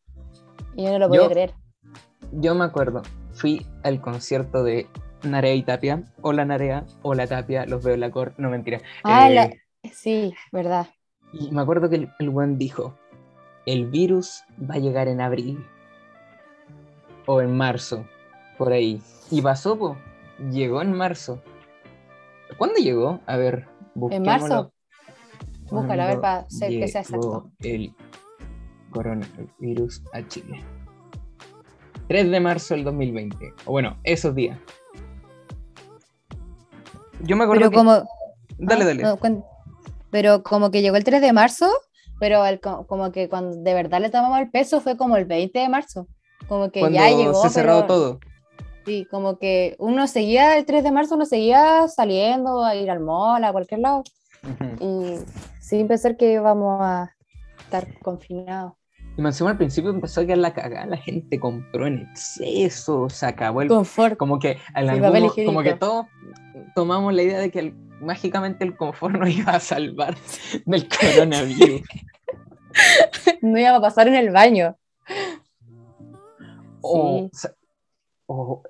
Y 0.75 0.85
yo 0.85 0.93
no 0.93 0.99
lo 0.99 1.09
podía 1.09 1.29
creer. 1.29 1.55
Yo 2.33 2.55
me 2.55 2.65
acuerdo, 2.65 3.03
fui 3.33 3.67
al 3.85 4.01
concierto 4.01 4.65
de 4.65 4.89
Narea 5.23 5.55
y 5.55 5.63
Tapia. 5.63 6.05
Hola 6.23 6.45
Narea, 6.45 6.85
hola 7.03 7.27
Tapia, 7.27 7.67
los 7.67 7.83
veo 7.83 7.95
en 7.95 8.01
la 8.01 8.11
corte. 8.11 8.35
No, 8.41 8.51
mentira. 8.51 8.81
Ah, 9.05 9.31
eh, 9.31 9.61
sí, 9.93 10.35
verdad. 10.53 10.89
Y 11.33 11.51
me 11.51 11.61
acuerdo 11.61 11.89
que 11.91 12.09
el, 12.19 12.31
buen 12.31 12.59
dijo, 12.59 12.95
el 13.67 13.87
virus 13.87 14.43
va 14.59 14.75
a 14.75 14.79
llegar 14.79 15.09
en 15.09 15.21
abril. 15.21 15.65
O 17.27 17.41
en 17.41 17.57
marzo, 17.57 18.07
por 18.57 18.73
ahí. 18.73 19.03
Y 19.31 19.43
pasó, 19.43 19.77
po. 19.77 19.97
llegó 20.51 20.81
en 20.81 20.93
marzo. 20.93 21.43
¿Cuándo 22.59 22.77
llegó? 22.79 23.21
A 23.27 23.37
ver, 23.37 23.67
En 24.11 24.23
marzo. 24.23 24.73
Búscalo, 25.69 26.03
a 26.03 26.07
ver, 26.07 26.21
para 26.21 26.49
ser 26.49 26.71
que 26.71 26.87
sea 26.87 27.01
exacto. 27.01 27.51
El 27.59 27.93
coronavirus 28.91 30.03
a 30.13 30.27
Chile. 30.29 30.63
3 32.09 32.31
de 32.31 32.41
marzo 32.41 32.75
del 32.75 32.85
2020. 32.85 33.53
O 33.65 33.73
bueno, 33.73 33.99
esos 34.05 34.35
días. 34.35 34.59
Yo 37.23 37.37
me 37.37 37.45
acuerdo. 37.45 37.71
Pero 37.71 37.73
como. 37.73 37.93
Dale, 38.59 38.85
ah, 39.05 39.17
dale. 39.19 39.43
pero 40.11 40.43
como 40.43 40.71
que 40.71 40.83
llegó 40.83 40.97
el 40.97 41.05
3 41.05 41.21
de 41.21 41.33
marzo, 41.33 41.71
pero 42.19 42.43
como 42.87 43.13
que 43.13 43.29
cuando 43.29 43.57
de 43.57 43.75
verdad 43.75 44.01
le 44.01 44.11
tomamos 44.11 44.39
el 44.39 44.51
peso 44.51 44.81
fue 44.81 44.97
como 44.97 45.17
el 45.17 45.27
20 45.27 45.59
de 45.59 45.69
marzo. 45.69 46.07
Como 46.49 46.71
que 46.71 46.81
ya 46.91 47.11
llegó. 47.11 47.43
Se 47.43 47.51
cerró 47.51 47.85
todo. 47.87 48.21
Sí, 48.87 49.07
como 49.11 49.39
que 49.39 49.75
uno 49.79 50.07
seguía 50.07 50.57
el 50.57 50.65
3 50.65 50.85
de 50.85 50.93
marzo, 50.93 51.17
uno 51.17 51.27
seguía 51.27 51.89
saliendo 51.89 52.65
a 52.65 52.77
ir 52.77 52.91
al 52.91 53.01
mall, 53.01 53.43
a 53.45 53.53
cualquier 53.53 53.81
lado. 53.81 54.05
Y 54.81 55.17
sin 55.61 55.89
pensar 55.89 56.17
que 56.17 56.33
íbamos 56.33 56.81
a 56.81 57.13
estar 57.59 57.99
confinados. 57.99 58.75
Y 59.17 59.23
más 59.23 59.41
al 59.41 59.57
principio 59.57 59.91
empezó 59.91 60.21
a 60.21 60.25
quedar 60.27 60.39
la 60.39 60.53
cagada, 60.53 60.85
la 60.85 60.97
gente 60.99 61.41
compró 61.41 61.87
en 61.87 62.01
exceso, 62.01 63.09
se 63.09 63.25
acabó 63.25 63.63
el 63.63 63.69
confort. 63.69 64.19
Como 64.19 64.39
que, 64.39 64.59
como 65.47 65.63
que 65.63 65.75
todos 65.75 66.07
tomamos 66.75 67.15
la 67.15 67.23
idea 67.23 67.39
de 67.39 67.51
que 67.51 67.73
mágicamente 68.03 68.63
el 68.65 68.77
confort 68.77 69.17
nos 69.17 69.31
iba 69.31 69.53
a 69.53 69.61
salvar 69.61 70.17
del 70.67 70.87
coronavirus. 70.89 71.81
no 73.41 73.59
iba 73.59 73.77
a 73.77 73.81
pasar 73.81 74.09
en 74.09 74.17
el 74.17 74.31
baño. 74.31 74.77
O, 76.83 77.31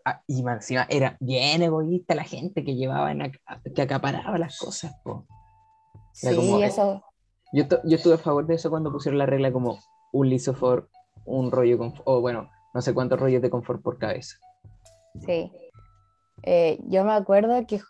ah, 0.04 0.22
y 0.28 0.46
encima 0.46 0.86
era 0.88 1.16
bien 1.18 1.62
egoísta 1.62 2.14
la 2.14 2.22
gente 2.22 2.64
que 2.64 2.76
llevaba, 2.76 3.12
que 3.74 3.82
acaparaba 3.82 4.38
las 4.38 4.58
cosas. 4.58 4.94
sí, 6.12 6.62
eso. 6.62 7.02
Yo, 7.52 7.64
yo 7.84 7.96
estuve 7.96 8.14
a 8.14 8.18
favor 8.18 8.46
de 8.46 8.54
eso 8.54 8.70
cuando 8.70 8.92
pusieron 8.92 9.18
la 9.18 9.26
regla 9.26 9.52
como 9.52 9.78
un 10.16 10.28
lisofor, 10.28 10.88
un 11.24 11.50
rollo, 11.50 11.78
con, 11.78 11.94
o 12.04 12.20
bueno, 12.20 12.50
no 12.74 12.82
sé 12.82 12.94
cuántos 12.94 13.20
rollos 13.20 13.42
de 13.42 13.50
confort 13.50 13.82
por 13.82 13.98
cabeza. 13.98 14.38
Sí. 15.24 15.50
Eh, 16.42 16.78
yo 16.88 17.04
me 17.04 17.12
acuerdo 17.12 17.66
que 17.66 17.80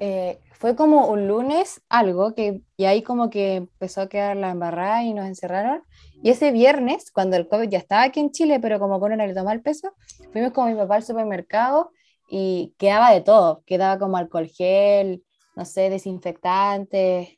eh, 0.00 0.38
fue 0.52 0.74
como 0.76 1.08
un 1.08 1.28
lunes 1.28 1.82
algo, 1.88 2.34
que, 2.34 2.62
y 2.76 2.84
ahí 2.84 3.02
como 3.02 3.30
que 3.30 3.56
empezó 3.56 4.02
a 4.02 4.08
quedar 4.08 4.36
la 4.36 4.50
embarrada 4.50 5.02
y 5.02 5.14
nos 5.14 5.26
encerraron. 5.26 5.82
Y 6.22 6.30
ese 6.30 6.50
viernes, 6.50 7.10
cuando 7.10 7.36
el 7.36 7.48
COVID 7.48 7.68
ya 7.68 7.78
estaba 7.78 8.02
aquí 8.02 8.20
en 8.20 8.30
Chile, 8.30 8.58
pero 8.60 8.78
como 8.78 9.00
Corona 9.00 9.26
le 9.26 9.34
tomó 9.34 9.50
el 9.50 9.62
peso, 9.62 9.92
fuimos 10.32 10.52
con 10.52 10.70
mi 10.70 10.76
papá 10.76 10.96
al 10.96 11.02
supermercado 11.02 11.90
y 12.28 12.74
quedaba 12.78 13.12
de 13.12 13.20
todo. 13.20 13.62
Quedaba 13.66 13.98
como 13.98 14.16
alcohol 14.16 14.48
gel, 14.48 15.22
no 15.54 15.64
sé, 15.64 15.90
desinfectante, 15.90 17.35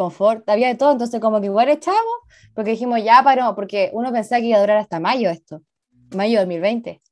confort, 0.00 0.48
había 0.48 0.68
de 0.68 0.76
todo, 0.76 0.92
entonces 0.92 1.20
como 1.20 1.40
que 1.40 1.46
igual 1.46 1.68
echamos, 1.68 2.16
porque 2.54 2.70
dijimos 2.70 3.04
ya 3.04 3.22
paró, 3.22 3.54
porque 3.54 3.90
uno 3.92 4.10
pensaba 4.10 4.40
que 4.40 4.46
iba 4.46 4.56
a 4.56 4.60
durar 4.60 4.78
hasta 4.78 4.98
mayo 4.98 5.28
esto, 5.28 5.60
mayo 6.16 6.38
2020. 6.38 7.02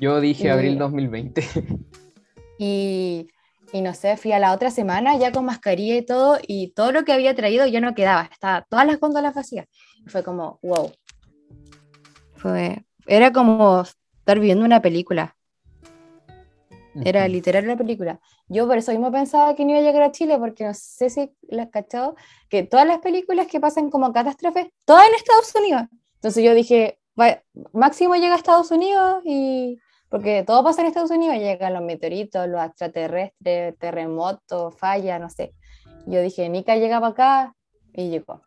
Yo 0.00 0.20
dije 0.20 0.50
abril 0.50 0.78
2020. 0.78 1.44
Y, 2.56 3.26
y 3.72 3.80
no 3.80 3.94
sé, 3.94 4.16
fui 4.16 4.30
a 4.30 4.38
la 4.38 4.52
otra 4.52 4.70
semana 4.70 5.16
ya 5.16 5.32
con 5.32 5.44
mascarilla 5.44 5.96
y 5.96 6.02
todo, 6.02 6.38
y 6.46 6.68
todo 6.68 6.92
lo 6.92 7.04
que 7.04 7.12
había 7.12 7.34
traído 7.34 7.66
ya 7.66 7.80
no 7.80 7.96
quedaba, 7.96 8.28
estaba 8.30 8.64
todas 8.70 8.86
las 8.86 9.00
góndolas 9.00 9.34
vacías. 9.34 9.66
fue 10.06 10.22
como, 10.22 10.60
wow. 10.62 10.92
Fue, 12.36 12.84
era 13.08 13.32
como 13.32 13.82
estar 13.82 14.38
viendo 14.38 14.64
una 14.64 14.80
película. 14.80 15.34
Era 17.04 17.26
literal 17.26 17.66
la 17.66 17.76
película. 17.76 18.20
Yo 18.48 18.66
por 18.66 18.78
eso 18.78 18.92
mismo 18.92 19.10
pensaba 19.10 19.54
que 19.54 19.64
no 19.64 19.70
iba 19.70 19.80
a 19.80 19.82
llegar 19.82 20.02
a 20.02 20.12
Chile, 20.12 20.38
porque 20.38 20.64
no 20.64 20.74
sé 20.74 21.10
si 21.10 21.32
las 21.48 21.68
cachado, 21.70 22.14
que 22.48 22.62
todas 22.62 22.86
las 22.86 22.98
películas 22.98 23.46
que 23.48 23.60
pasan 23.60 23.90
como 23.90 24.12
catástrofes, 24.12 24.68
todas 24.84 25.06
en 25.08 25.14
Estados 25.14 25.54
Unidos. 25.54 25.82
Entonces 26.16 26.44
yo 26.44 26.54
dije, 26.54 26.98
máximo 27.72 28.14
llega 28.14 28.34
a 28.34 28.38
Estados 28.38 28.70
Unidos 28.70 29.22
y... 29.24 29.78
Porque 30.08 30.44
todo 30.44 30.62
pasa 30.62 30.82
en 30.82 30.86
Estados 30.86 31.10
Unidos, 31.10 31.36
llegan 31.36 31.74
los 31.74 31.82
meteoritos, 31.82 32.46
los 32.46 32.64
extraterrestres, 32.64 33.76
terremotos, 33.78 34.76
falla, 34.78 35.18
no 35.18 35.28
sé. 35.28 35.54
Yo 36.06 36.22
dije, 36.22 36.48
Nica 36.48 36.76
llega 36.76 37.00
para 37.00 37.12
acá 37.12 37.54
y 37.92 38.10
llegó. 38.10 38.42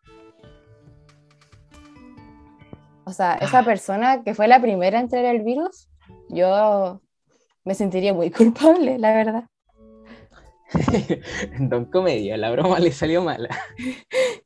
O 3.04 3.12
sea, 3.12 3.34
esa 3.34 3.60
ah. 3.60 3.64
persona 3.64 4.22
que 4.22 4.34
fue 4.34 4.48
la 4.48 4.60
primera 4.60 5.00
en 5.00 5.08
traer 5.08 5.34
el 5.36 5.42
virus, 5.42 5.88
yo 6.28 7.00
me 7.68 7.74
sentiría 7.74 8.14
muy 8.14 8.30
culpable, 8.40 8.98
la 8.98 9.12
verdad. 9.12 9.44
Don 11.60 11.84
Comedia, 11.84 12.38
la 12.38 12.50
broma 12.50 12.78
le 12.78 12.92
salió 12.92 13.22
mala. 13.22 13.50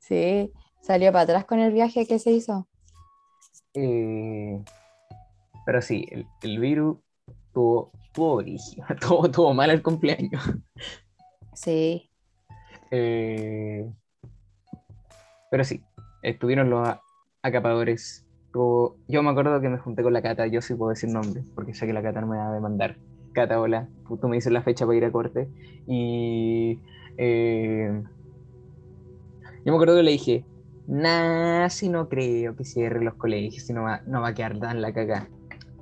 Sí, 0.00 0.52
salió 0.80 1.12
para 1.12 1.22
atrás 1.22 1.44
con 1.44 1.60
el 1.60 1.72
viaje 1.72 2.04
que 2.04 2.18
se 2.18 2.32
hizo. 2.32 2.68
Eh, 3.74 4.60
pero 5.64 5.80
sí, 5.80 6.06
el, 6.42 6.58
virus 6.58 6.98
tuvo, 7.54 7.92
tuvo 8.12 8.42
tuvo, 9.00 9.30
tuvo 9.30 9.54
mal 9.54 9.70
el 9.70 9.82
cumpleaños. 9.82 10.42
Sí. 11.54 12.10
Eh, 12.90 13.88
pero 15.48 15.62
sí, 15.62 15.80
estuvieron 16.22 16.70
los 16.70 16.88
acapadores. 17.40 18.26
yo 18.52 19.22
me 19.22 19.30
acuerdo 19.30 19.60
que 19.60 19.68
me 19.68 19.78
junté 19.78 20.02
con 20.02 20.12
la 20.12 20.22
Cata, 20.22 20.48
yo 20.48 20.60
sí 20.60 20.74
puedo 20.74 20.90
decir 20.90 21.08
nombre, 21.08 21.44
porque 21.54 21.72
sé 21.72 21.86
que 21.86 21.92
la 21.92 22.02
Cata 22.02 22.20
no 22.20 22.26
me 22.26 22.36
va 22.36 22.48
a 22.48 22.52
demandar. 22.52 22.96
Cata, 23.32 23.60
hola, 23.60 23.88
tú 24.20 24.28
me 24.28 24.36
dices 24.36 24.52
la 24.52 24.62
fecha 24.62 24.84
para 24.86 24.98
ir 24.98 25.04
a 25.04 25.12
corte. 25.12 25.48
Y 25.86 26.78
eh, 27.16 28.02
yo 29.64 29.72
me 29.72 29.72
acuerdo 29.72 29.96
que 29.96 30.02
le 30.02 30.10
dije, 30.12 30.44
nah, 30.86 31.68
si 31.68 31.88
no 31.88 32.08
creo 32.08 32.56
que 32.56 32.64
cierre 32.64 33.02
los 33.02 33.14
colegios, 33.14 33.64
si 33.64 33.72
no 33.72 33.84
va, 33.84 34.02
no 34.06 34.20
va 34.20 34.28
a 34.28 34.34
quedar 34.34 34.58
tan 34.58 34.82
la 34.82 34.92
cagada. 34.92 35.28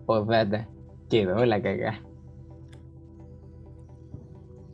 Postdata, 0.06 0.68
quedó 1.08 1.44
la 1.44 1.60
cagada. 1.60 2.02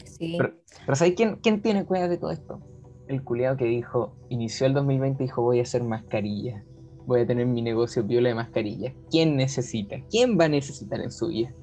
Sí. 0.05 0.37
Pero, 0.39 0.55
pero 0.85 0.97
¿sabes 0.97 1.15
quién, 1.15 1.37
quién 1.37 1.63
tiene 1.63 1.85
cuidado 1.85 2.11
de 2.11 2.19
todo 2.19 2.31
esto? 2.31 2.61
El 3.09 3.23
culiado 3.23 3.57
que 3.57 3.67
dijo, 3.67 4.17
inició 4.29 4.67
el 4.67 4.75
2020 4.75 5.23
y 5.23 5.27
dijo, 5.27 5.43
voy 5.43 5.61
a 5.61 5.63
hacer 5.63 5.85
mascarilla. 5.85 6.65
Voy 7.07 7.21
a 7.21 7.27
tener 7.27 7.47
mi 7.47 7.63
negocio 7.63 8.03
viola 8.03 8.31
de 8.31 8.35
mascarilla. 8.35 8.93
¿Quién 9.11 9.37
necesita? 9.37 9.97
¿Quién 10.11 10.37
va 10.39 10.47
a 10.47 10.49
necesitar 10.49 11.01
en 11.01 11.13
su 11.13 11.29
vida? 11.29 11.55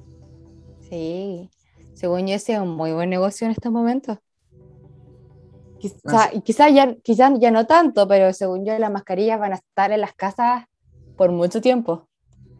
Sí. 0.94 1.50
Según 1.94 2.26
yo, 2.28 2.34
ese 2.34 2.52
es 2.54 2.60
un 2.60 2.70
muy 2.76 2.92
buen 2.92 3.10
negocio 3.10 3.46
en 3.46 3.50
estos 3.50 3.72
momentos. 3.72 4.18
Ah, 6.06 6.30
Quizá, 6.44 6.70
ya, 6.70 6.94
quizá 7.02 7.36
ya 7.36 7.50
no 7.50 7.66
tanto, 7.66 8.06
pero 8.06 8.32
según 8.32 8.64
yo, 8.64 8.78
las 8.78 8.92
mascarillas 8.92 9.40
van 9.40 9.52
a 9.52 9.56
estar 9.56 9.90
en 9.90 10.00
las 10.00 10.14
casas 10.14 10.66
por 11.16 11.32
mucho 11.32 11.60
tiempo. 11.60 12.08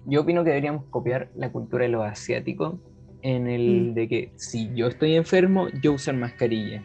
Yo 0.04 0.22
opino 0.22 0.42
que 0.42 0.50
deberíamos 0.50 0.84
copiar 0.90 1.30
la 1.36 1.50
cultura 1.52 1.84
de 1.84 1.90
los 1.90 2.04
asiáticos 2.04 2.74
en 3.22 3.46
el 3.46 3.92
Mm. 3.92 3.94
de 3.94 4.08
que 4.08 4.32
si 4.36 4.70
yo 4.74 4.88
estoy 4.88 5.14
enfermo, 5.14 5.68
yo 5.80 5.92
usar 5.92 6.14
mascarilla. 6.16 6.82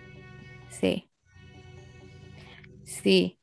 Sí. 0.69 1.09
Sí, 2.85 3.39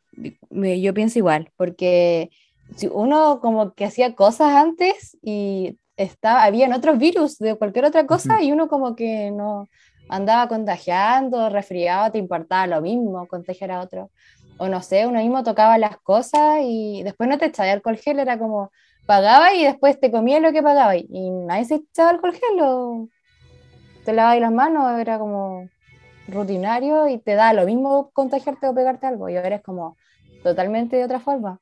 yo 0.51 0.95
pienso 0.95 1.19
igual, 1.19 1.51
porque 1.57 2.31
si 2.77 2.87
uno 2.87 3.41
como 3.41 3.75
que 3.75 3.85
hacía 3.85 4.15
cosas 4.15 4.53
antes 4.55 5.17
y 5.23 5.77
estaba, 5.97 6.45
habían 6.45 6.73
otros 6.73 6.99
virus 6.99 7.39
de 7.39 7.55
cualquier 7.57 7.87
otra 7.87 8.07
cosa 8.07 8.43
y 8.43 8.53
uno 8.53 8.69
como 8.69 8.95
que 8.97 9.31
no 9.31 9.69
andaba 10.09 10.49
contagiando, 10.49 11.49
resfriado, 11.51 12.13
te 12.13 12.19
importaba 12.19 12.67
lo 12.67 12.81
mismo 12.81 13.27
contagiar 13.27 13.73
a 13.73 13.81
otro. 13.81 14.11
O 14.59 14.69
no 14.69 14.81
sé, 14.83 15.07
uno 15.07 15.21
mismo 15.21 15.43
tocaba 15.43 15.77
las 15.79 15.99
cosas 15.99 16.61
y 16.63 17.03
después 17.03 17.29
no 17.29 17.39
te 17.39 17.47
echaba 17.47 17.71
alcohol 17.73 17.97
gel, 17.97 18.21
era 18.21 18.39
como 18.39 18.71
pagaba 19.07 19.55
y 19.55 19.65
después 19.65 20.01
te 20.01 20.11
comía 20.11 20.41
lo 20.41 20.53
que 20.53 20.63
pagaba 20.63 20.97
y 20.97 21.31
nadie 21.47 21.65
se 21.65 21.75
echaba 21.77 22.11
alcohol 22.11 22.33
gel 22.33 22.61
o 22.63 23.09
te 24.05 24.13
lavabas 24.13 24.41
las 24.41 24.53
manos, 24.53 24.99
era 25.01 25.19
como 25.19 25.69
rutinario 26.29 27.09
y 27.09 27.19
te 27.19 27.35
da 27.35 27.53
lo 27.53 27.67
mismo 27.67 28.11
contagiarte 28.13 28.69
o 28.69 28.75
pegarte 28.75 29.07
algo. 29.07 29.29
Y 29.29 29.37
ahora 29.37 29.57
es 29.57 29.63
como 29.63 29.97
totalmente 30.43 30.97
de 30.97 31.05
otra 31.05 31.21
forma. 31.21 31.59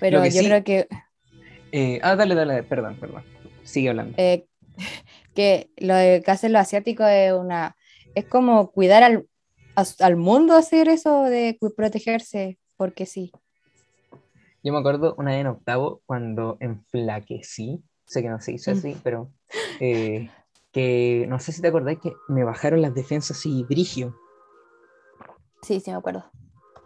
Pero 0.00 0.24
yo 0.24 0.30
sí- 0.30 0.46
creo 0.46 0.64
que, 0.64 0.88
Eh, 1.72 2.00
ah, 2.02 2.16
dale, 2.16 2.34
dale, 2.34 2.62
perdón, 2.62 2.96
perdón. 3.00 3.22
Sigue 3.64 3.90
hablando. 3.90 4.14
eh, 4.18 4.46
que 5.34 5.70
lo 5.76 5.94
de 5.94 6.22
que 6.22 6.30
hacen 6.30 6.52
los 6.52 6.62
asiáticos 6.62 7.06
es 7.08 7.32
una. 7.32 7.76
Es 8.14 8.24
como 8.24 8.72
cuidar 8.72 9.02
al, 9.04 9.26
al 10.00 10.16
mundo 10.16 10.54
hacer 10.56 10.88
eso 10.88 11.24
de 11.24 11.56
protegerse, 11.76 12.58
porque 12.76 13.06
sí. 13.06 13.32
Yo 14.62 14.72
me 14.72 14.78
acuerdo 14.80 15.14
una 15.16 15.30
vez 15.30 15.40
en 15.40 15.46
octavo 15.46 16.02
cuando 16.06 16.56
enflaquecí, 16.60 17.82
sé 18.04 18.22
que 18.22 18.28
no 18.28 18.40
se 18.40 18.52
hizo 18.52 18.72
Mm. 18.72 18.74
así, 18.74 18.96
pero 19.02 19.30
eh, 19.78 20.28
que 20.72 21.24
no 21.28 21.38
sé 21.38 21.52
si 21.52 21.62
te 21.62 21.68
acordáis 21.68 21.98
que 22.00 22.12
me 22.28 22.44
bajaron 22.44 22.82
las 22.82 22.94
defensas 22.94 23.38
así 23.38 23.64
brigio 23.68 24.14
Sí, 25.62 25.80
sí, 25.80 25.90
me 25.90 25.96
acuerdo. 25.98 26.24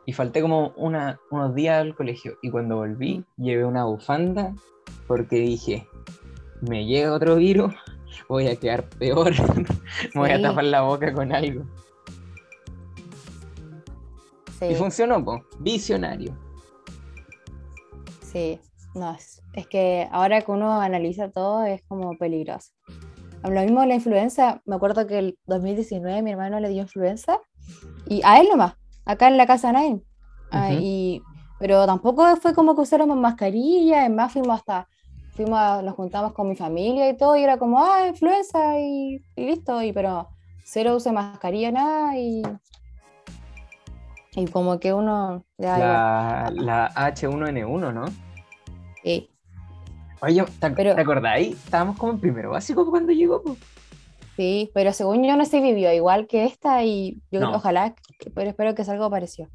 Y 0.06 0.12
falté 0.12 0.42
como 0.42 0.72
una, 0.76 1.20
unos 1.30 1.54
días 1.54 1.80
al 1.80 1.94
colegio 1.94 2.36
y 2.42 2.50
cuando 2.50 2.76
volví 2.76 3.24
llevé 3.36 3.64
una 3.64 3.84
bufanda 3.84 4.54
porque 5.06 5.36
dije, 5.36 5.86
me 6.60 6.84
llega 6.86 7.12
otro 7.12 7.36
virus, 7.36 7.74
voy 8.28 8.48
a 8.48 8.56
quedar 8.56 8.88
peor, 8.88 9.32
me 10.14 10.20
voy 10.20 10.30
a 10.30 10.40
tapar 10.40 10.64
la 10.64 10.82
boca 10.82 11.12
con 11.12 11.32
algo. 11.32 11.64
Sí, 14.58 14.66
Y 14.66 14.74
funcionó, 14.74 15.24
po, 15.24 15.44
visionario. 15.58 16.36
sí. 18.20 18.60
No, 18.94 19.10
es, 19.12 19.42
es 19.54 19.66
que 19.66 20.08
ahora 20.12 20.40
que 20.42 20.52
uno 20.52 20.80
analiza 20.80 21.28
todo 21.28 21.64
es 21.64 21.82
como 21.88 22.16
peligroso. 22.16 22.70
Lo 23.42 23.60
mismo 23.60 23.80
de 23.80 23.88
la 23.88 23.94
influenza, 23.96 24.62
me 24.64 24.76
acuerdo 24.76 25.06
que 25.06 25.18
el 25.18 25.38
2019 25.46 26.22
mi 26.22 26.30
hermano 26.30 26.60
le 26.60 26.68
dio 26.68 26.82
influenza 26.82 27.40
y 28.08 28.22
a 28.24 28.40
él 28.40 28.46
nomás, 28.48 28.76
acá 29.04 29.28
en 29.28 29.36
la 29.36 29.46
casa 29.46 29.72
nadie. 29.72 30.00
Ah, 30.50 30.72
y, 30.72 31.22
pero 31.58 31.84
tampoco 31.86 32.24
fue 32.36 32.54
como 32.54 32.74
que 32.74 32.82
usáramos 32.82 33.16
mascarilla, 33.16 34.04
es 34.04 34.10
más 34.10 34.32
fuimos 34.32 34.58
hasta, 34.58 34.88
fuimos 35.32 35.58
a- 35.58 35.82
nos 35.82 35.94
juntamos 35.94 36.32
con 36.32 36.48
mi 36.48 36.54
familia 36.56 37.08
y 37.08 37.16
todo, 37.16 37.36
y 37.36 37.42
era 37.42 37.58
como, 37.58 37.82
ah, 37.82 38.06
influenza 38.08 38.78
y, 38.78 39.24
y 39.36 39.46
listo, 39.46 39.82
y 39.82 39.92
pero 39.92 40.28
cero 40.64 40.96
uso 40.96 41.08
de 41.10 41.14
mascarilla, 41.16 41.72
nada, 41.72 42.16
y, 42.16 42.42
y 44.36 44.46
como 44.46 44.78
que 44.80 44.92
uno 44.92 45.44
igual. 45.58 45.78
La, 45.80 46.52
la 46.56 46.88
H1N1, 46.94 47.92
¿no? 47.92 48.04
Sí, 49.02 49.30
Oye, 50.20 50.42
¿te, 50.58 50.70
Pero- 50.70 50.94
¿te 50.94 51.00
acordáis? 51.02 51.54
Estábamos 51.64 51.98
como 51.98 52.12
en 52.12 52.20
primero 52.20 52.50
básico 52.50 52.88
cuando 52.88 53.12
llegó. 53.12 53.42
Sí, 54.36 54.70
pero 54.74 54.92
según 54.92 55.24
yo 55.24 55.36
no 55.36 55.44
se 55.44 55.60
vivió 55.60 55.92
igual 55.92 56.26
que 56.26 56.44
esta, 56.44 56.82
y 56.84 57.20
yo 57.30 57.40
No. 57.40 57.54
ojalá, 57.54 57.94
pero 58.34 58.50
espero 58.50 58.74
que 58.74 58.84
sea 58.84 58.94
algo 58.94 59.10
parecido. 59.10 59.48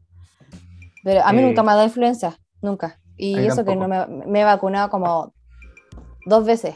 Pero 1.03 1.23
a 1.23 1.31
mí 1.33 1.41
Eh, 1.41 1.45
nunca 1.45 1.63
me 1.63 1.71
ha 1.71 1.75
dado 1.75 1.87
influenza, 1.87 2.37
nunca. 2.61 2.99
Y 3.17 3.35
eso 3.45 3.65
que 3.65 3.75
no 3.75 3.87
me, 3.87 4.05
me 4.25 4.41
he 4.41 4.43
vacunado 4.43 4.89
como 4.89 5.33
dos 6.25 6.45
veces. 6.45 6.75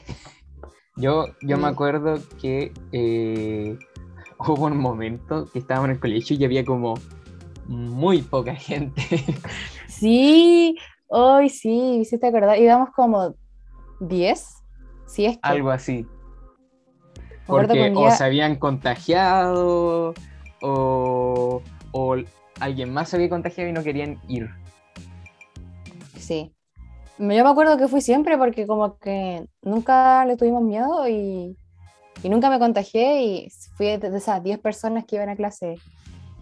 Yo, 0.95 1.27
yo 1.41 1.57
me 1.57 1.67
Sí. 1.67 1.73
acuerdo 1.73 2.19
que 2.41 2.71
eh, 2.91 3.77
hubo 4.39 4.65
un 4.65 4.77
momento 4.77 5.49
que 5.51 5.59
estábamos 5.59 5.89
en 5.89 5.95
el 5.95 5.99
colegio 5.99 6.35
y 6.37 6.45
había 6.45 6.65
como 6.65 6.95
muy 7.67 8.21
poca 8.21 8.55
gente. 8.55 9.01
Sí, 9.87 10.75
hoy 11.07 11.49
sí, 11.49 11.69
me 11.69 11.97
hiciste 11.97 12.27
acordar. 12.27 12.57
Íbamos 12.57 12.89
como 12.95 13.35
10, 13.99 14.47
si 15.05 15.25
es 15.25 15.37
que. 15.37 15.41
algo 15.43 15.69
así. 15.69 16.05
Porque 17.47 17.93
o 17.95 18.11
se 18.11 18.23
habían 18.23 18.55
contagiado 18.55 20.13
o, 20.61 21.61
o 21.91 22.15
alguien 22.59 22.93
más 22.93 23.09
se 23.09 23.17
había 23.17 23.29
contagiado 23.29 23.69
y 23.69 23.73
no 23.73 23.83
querían 23.83 24.19
ir. 24.27 24.49
Sí. 26.17 26.53
Yo 27.19 27.25
me 27.27 27.39
acuerdo 27.39 27.77
que 27.77 27.87
fui 27.87 28.01
siempre 28.01 28.37
porque 28.37 28.65
como 28.65 28.97
que 28.97 29.45
nunca 29.61 30.25
le 30.25 30.35
tuvimos 30.35 30.63
miedo 30.63 31.07
y, 31.07 31.57
y 32.23 32.29
nunca 32.29 32.49
me 32.49 32.59
contagié 32.59 33.23
y 33.23 33.49
fui 33.75 33.97
de 33.97 34.17
esas 34.17 34.41
10 34.41 34.59
personas 34.59 35.05
que 35.05 35.17
iban 35.17 35.29
a 35.29 35.35
clase. 35.35 35.75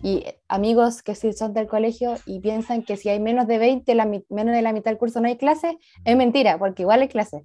Y 0.04 0.26
amigos 0.48 1.04
que 1.04 1.14
sí 1.14 1.34
son 1.34 1.54
del 1.54 1.68
colegio 1.68 2.16
y 2.26 2.40
piensan 2.40 2.84
que 2.84 2.98
si 2.98 3.10
hay 3.10 3.20
menos 3.20 3.48
de 3.48 3.60
20, 3.60 3.94
la, 3.94 4.06
menos 4.06 4.56
de 4.56 4.62
la 4.62 4.74
mitad 4.74 4.90
del 4.90 4.98
curso 4.98 5.22
no 5.22 5.28
hay 5.28 5.38
clase, 5.38 5.78
es 6.06 6.18
mentira, 6.18 6.58
porque 6.58 6.84
igual 6.84 7.02
hay 7.02 7.08
clase. 7.08 7.44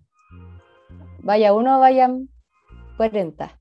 Vaya 1.19 1.53
uno, 1.53 1.81
vayan 1.81 2.31
40. 2.97 3.61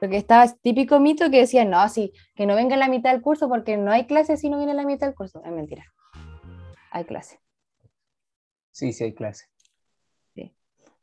Porque 0.00 0.16
estaba 0.16 0.44
el 0.44 0.58
típico 0.60 0.98
mito 0.98 1.30
que 1.30 1.40
decían, 1.40 1.70
no, 1.70 1.88
sí, 1.88 2.12
que 2.34 2.46
no 2.46 2.54
venga 2.54 2.76
la 2.76 2.88
mitad 2.88 3.12
del 3.12 3.22
curso 3.22 3.48
porque 3.48 3.76
no 3.76 3.90
hay 3.90 4.06
clase 4.06 4.36
si 4.36 4.48
no 4.48 4.56
viene 4.56 4.74
la 4.74 4.84
mitad 4.84 5.06
del 5.06 5.14
curso. 5.14 5.42
Es 5.44 5.52
mentira. 5.52 5.84
Hay 6.90 7.04
clase. 7.04 7.40
Sí, 8.72 8.92
sí 8.92 9.04
hay 9.04 9.14
clase. 9.14 9.50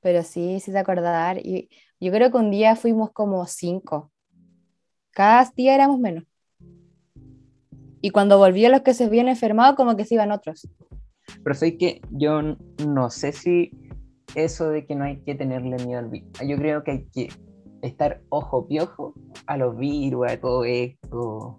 Pero 0.02 0.24
sí, 0.24 0.60
sí 0.60 0.72
se 0.72 0.78
acordar. 0.78 1.38
Y 1.40 1.70
yo 2.00 2.12
creo 2.12 2.32
que 2.32 2.38
un 2.38 2.52
día 2.52 2.76
fuimos 2.76 3.12
como 3.12 3.46
cinco. 3.46 4.12
Cada 5.12 5.52
día 5.56 5.76
éramos 5.76 6.00
menos. 6.00 6.24
Y 8.02 8.12
cuando 8.12 8.38
volvió 8.38 8.70
los 8.70 8.82
que 8.82 8.94
se 8.94 9.06
habían 9.06 9.28
enfermado, 9.28 9.76
como 9.76 9.96
que 9.96 10.06
se 10.06 10.14
iban 10.14 10.32
otros. 10.32 10.68
Pero 11.44 11.56
sé 11.56 11.78
que 11.78 12.02
yo 12.12 12.42
no 12.88 13.10
sé 13.10 13.32
si 13.32 13.72
eso 14.36 14.70
de 14.70 14.86
que 14.86 14.96
no 14.96 15.06
hay 15.06 15.18
que 15.22 15.36
tenerle 15.36 15.78
miedo 15.86 16.00
al 16.00 16.10
virus. 16.10 16.30
Yo 16.46 16.58
creo 16.58 16.84
que 16.84 16.92
hay 16.92 17.06
que 17.14 17.30
estar 17.82 18.22
ojo 18.30 18.68
piojo 18.68 19.14
a 19.46 19.58
los 19.58 19.78
virus, 19.78 20.32
a 20.32 20.40
todo 20.40 20.64
esto. 20.66 21.58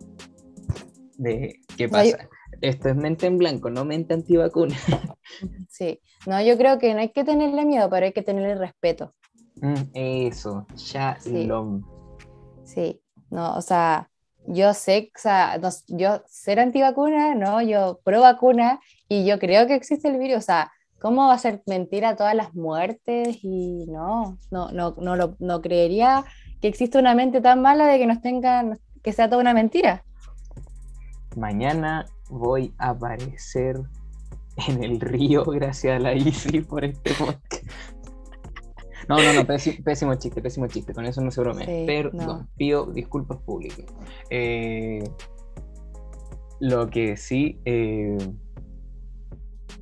De 1.16 1.60
qué 1.76 1.84
yo- 1.84 1.90
pasa. 1.90 2.28
Esto 2.60 2.88
es 2.88 2.96
mente 2.96 3.26
en 3.26 3.38
blanco, 3.38 3.70
no 3.70 3.84
mente 3.84 4.14
antivacuna. 4.14 4.74
Sí. 5.68 6.00
No, 6.26 6.42
yo 6.42 6.56
creo 6.56 6.78
que 6.78 6.92
no 6.94 7.00
hay 7.00 7.10
que 7.10 7.22
tenerle 7.22 7.64
miedo, 7.64 7.88
pero 7.90 8.06
hay 8.06 8.12
que 8.12 8.22
tenerle 8.22 8.56
respeto. 8.56 9.14
Mm, 9.60 9.74
Eso, 9.94 10.66
shalom. 10.74 11.82
Sí. 12.64 13.00
No, 13.30 13.54
o 13.56 13.60
sea, 13.60 14.10
yo 14.46 14.74
sé, 14.74 15.12
o 15.14 15.18
sea, 15.20 15.58
no- 15.58 15.68
yo 15.88 16.22
ser 16.26 16.58
antivacuna, 16.58 17.34
no, 17.36 17.62
yo 17.62 18.00
pro 18.02 18.20
vacuna 18.22 18.80
y 19.08 19.24
yo 19.26 19.38
creo 19.38 19.66
que 19.68 19.74
existe 19.74 20.08
el 20.08 20.18
virus. 20.18 20.38
O 20.38 20.40
sea, 20.42 20.72
¿cómo 21.00 21.26
va 21.28 21.34
a 21.34 21.38
ser 21.38 21.62
mentira 21.66 22.16
todas 22.16 22.34
las 22.34 22.54
muertes? 22.54 23.38
Y 23.42 23.86
no, 23.86 24.38
no, 24.50 24.70
no, 24.72 24.94
no, 24.98 25.16
lo, 25.16 25.36
no 25.38 25.60
creería 25.60 26.24
que 26.60 26.68
existe 26.68 26.98
una 26.98 27.14
mente 27.14 27.40
tan 27.40 27.62
mala 27.62 27.86
de 27.86 27.98
que 27.98 28.06
nos 28.06 28.20
tengan, 28.20 28.78
que 29.02 29.12
sea 29.12 29.28
toda 29.28 29.40
una 29.40 29.54
mentira. 29.54 30.04
Mañana 31.36 32.06
voy 32.30 32.72
a 32.78 32.90
aparecer 32.90 33.80
en 34.68 34.82
el 34.82 35.00
río 35.00 35.44
gracias 35.46 35.96
a 35.96 36.00
la 36.00 36.14
ICI 36.14 36.62
por 36.62 36.84
este 36.84 37.12
podcast. 37.14 37.64
No, 39.08 39.16
no, 39.16 39.32
no, 39.32 39.40
pési- 39.46 39.82
pésimo, 39.82 40.14
chiste, 40.16 40.42
pésimo 40.42 40.66
chiste, 40.66 40.92
con 40.92 41.06
eso 41.06 41.22
no 41.22 41.30
se 41.30 41.40
bromea. 41.40 41.64
Sí, 41.66 41.84
Perdón, 41.86 42.26
no. 42.26 42.48
pido 42.56 42.86
disculpas 42.86 43.38
públicas. 43.38 43.86
Eh, 44.28 45.02
lo 46.60 46.90
que 46.90 47.16
sí, 47.16 47.58
eh, 47.64 48.18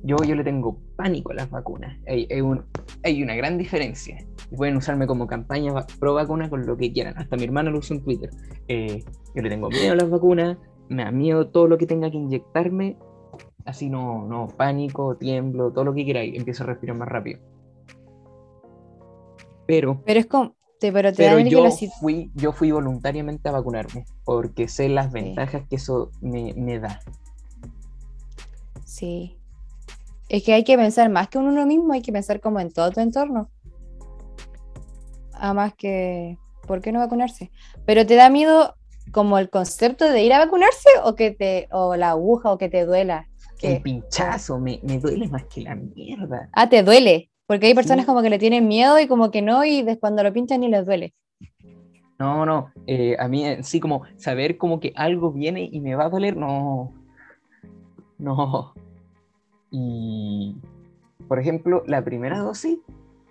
yo, 0.03 0.15
yo 0.25 0.35
le 0.35 0.43
tengo 0.45 0.79
pánico 0.97 1.31
a 1.31 1.35
las 1.35 1.51
vacunas. 1.51 1.97
Hay, 2.07 2.27
hay, 2.31 2.41
un- 2.41 2.65
hay 3.03 3.23
una 3.23 3.35
gran 3.35 3.57
diferencia. 3.59 4.17
Pueden 4.55 4.77
usarme 4.77 5.07
como 5.07 5.27
campaña 5.27 5.73
pro 5.99 6.15
vacuna 6.15 6.49
con 6.49 6.65
lo 6.67 6.77
que 6.77 6.93
quieran. 6.93 7.17
Hasta 7.17 7.37
mi 7.37 7.45
hermana 7.45 7.71
lo 7.71 7.79
usa 7.79 7.97
en 7.97 8.03
Twitter. 8.03 8.31
Eh, 8.67 9.03
yo 9.35 9.43
le 9.43 9.49
tengo 9.49 9.69
miedo 9.69 9.93
a 9.93 9.97
las 9.97 10.09
vacunas, 10.09 10.57
me 10.89 11.05
da 11.05 11.11
miedo 11.11 11.49
todo 11.49 11.67
lo 11.69 11.77
que 11.79 11.87
tenga 11.87 12.11
que 12.11 12.17
inyectarme. 12.17 12.97
Así 13.65 13.89
no, 13.89 14.27
no, 14.27 14.47
pánico, 14.57 15.17
tiemblo, 15.17 15.71
todo 15.73 15.85
lo 15.85 15.95
que 15.95 16.05
queráis. 16.05 16.35
Empiezo 16.37 16.63
a 16.63 16.67
respirar 16.67 16.97
más 16.97 17.09
rápido. 17.09 17.41
Pero 19.67 20.03
Pero 20.05 20.19
es 20.19 20.25
como, 20.25 20.55
te, 20.79 20.91
pero 20.91 21.13
te 21.13 21.17
pero 21.23 21.39
yo 21.39 21.81
fui, 21.99 22.31
yo 22.35 22.53
fui 22.53 22.71
voluntariamente 22.71 23.49
a 23.49 23.51
vacunarme 23.53 24.05
porque 24.23 24.67
sé 24.67 24.89
las 24.89 25.11
ventajas 25.11 25.63
que 25.69 25.75
eso 25.77 26.11
me, 26.21 26.53
me 26.55 26.79
da. 26.79 26.99
Sí. 28.85 29.37
Es 30.29 30.43
que 30.43 30.53
hay 30.53 30.63
que 30.63 30.77
pensar 30.77 31.09
más 31.09 31.29
que 31.29 31.37
en 31.37 31.45
uno 31.45 31.65
mismo, 31.65 31.93
hay 31.93 32.01
que 32.01 32.11
pensar 32.11 32.39
como 32.41 32.59
en 32.59 32.71
todo 32.71 32.91
tu 32.91 32.99
entorno. 32.99 33.49
Además 35.33 35.73
que, 35.77 36.37
¿por 36.67 36.81
qué 36.81 36.91
no 36.91 36.99
vacunarse? 36.99 37.51
Pero 37.85 38.05
te 38.05 38.15
da 38.15 38.29
miedo 38.29 38.75
como 39.11 39.37
el 39.37 39.49
concepto 39.49 40.05
de 40.09 40.23
ir 40.23 40.33
a 40.33 40.39
vacunarse 40.39 40.89
o 41.03 41.15
que 41.15 41.31
te, 41.31 41.67
o 41.71 41.95
la 41.95 42.09
aguja 42.11 42.51
o 42.51 42.57
que 42.57 42.69
te 42.69 42.85
duela. 42.85 43.27
El 43.61 43.75
Que, 43.75 43.79
pinchazo 43.79 44.59
me, 44.59 44.79
me 44.83 44.99
duele 44.99 45.27
más 45.29 45.45
que 45.45 45.61
la 45.61 45.75
mierda. 45.75 46.49
ah, 46.53 46.67
te 46.69 46.83
duele. 46.83 47.29
Porque 47.45 47.67
hay 47.67 47.73
personas 47.73 48.03
Sí. 48.03 48.07
como 48.07 48.21
que 48.21 48.29
le 48.29 48.39
tienen 48.39 48.67
miedo 48.67 48.99
y 48.99 49.07
como 49.07 49.31
que 49.31 49.41
no, 49.41 49.63
y 49.63 49.85
cuando 50.01 50.21
lo 50.23 50.33
pinchan 50.33 50.59
ni 50.59 50.67
les 50.67 50.85
duele. 50.85 51.13
No, 52.19 52.45
no, 52.45 52.71
eh, 52.87 53.15
a 53.19 53.27
mí 53.27 53.45
eh, 53.45 53.63
sí 53.63 53.79
como 53.79 54.01
saber 54.17 54.57
como 54.57 54.79
que 54.79 54.91
algo 54.95 55.31
viene 55.31 55.69
y 55.71 55.79
me 55.79 55.95
va 55.95 56.05
a 56.05 56.09
doler, 56.09 56.35
no, 56.35 56.91
no. 58.17 58.73
Y, 59.71 60.55
por 61.27 61.39
ejemplo, 61.39 61.83
la 61.87 62.03
primera 62.03 62.39
dosis 62.39 62.79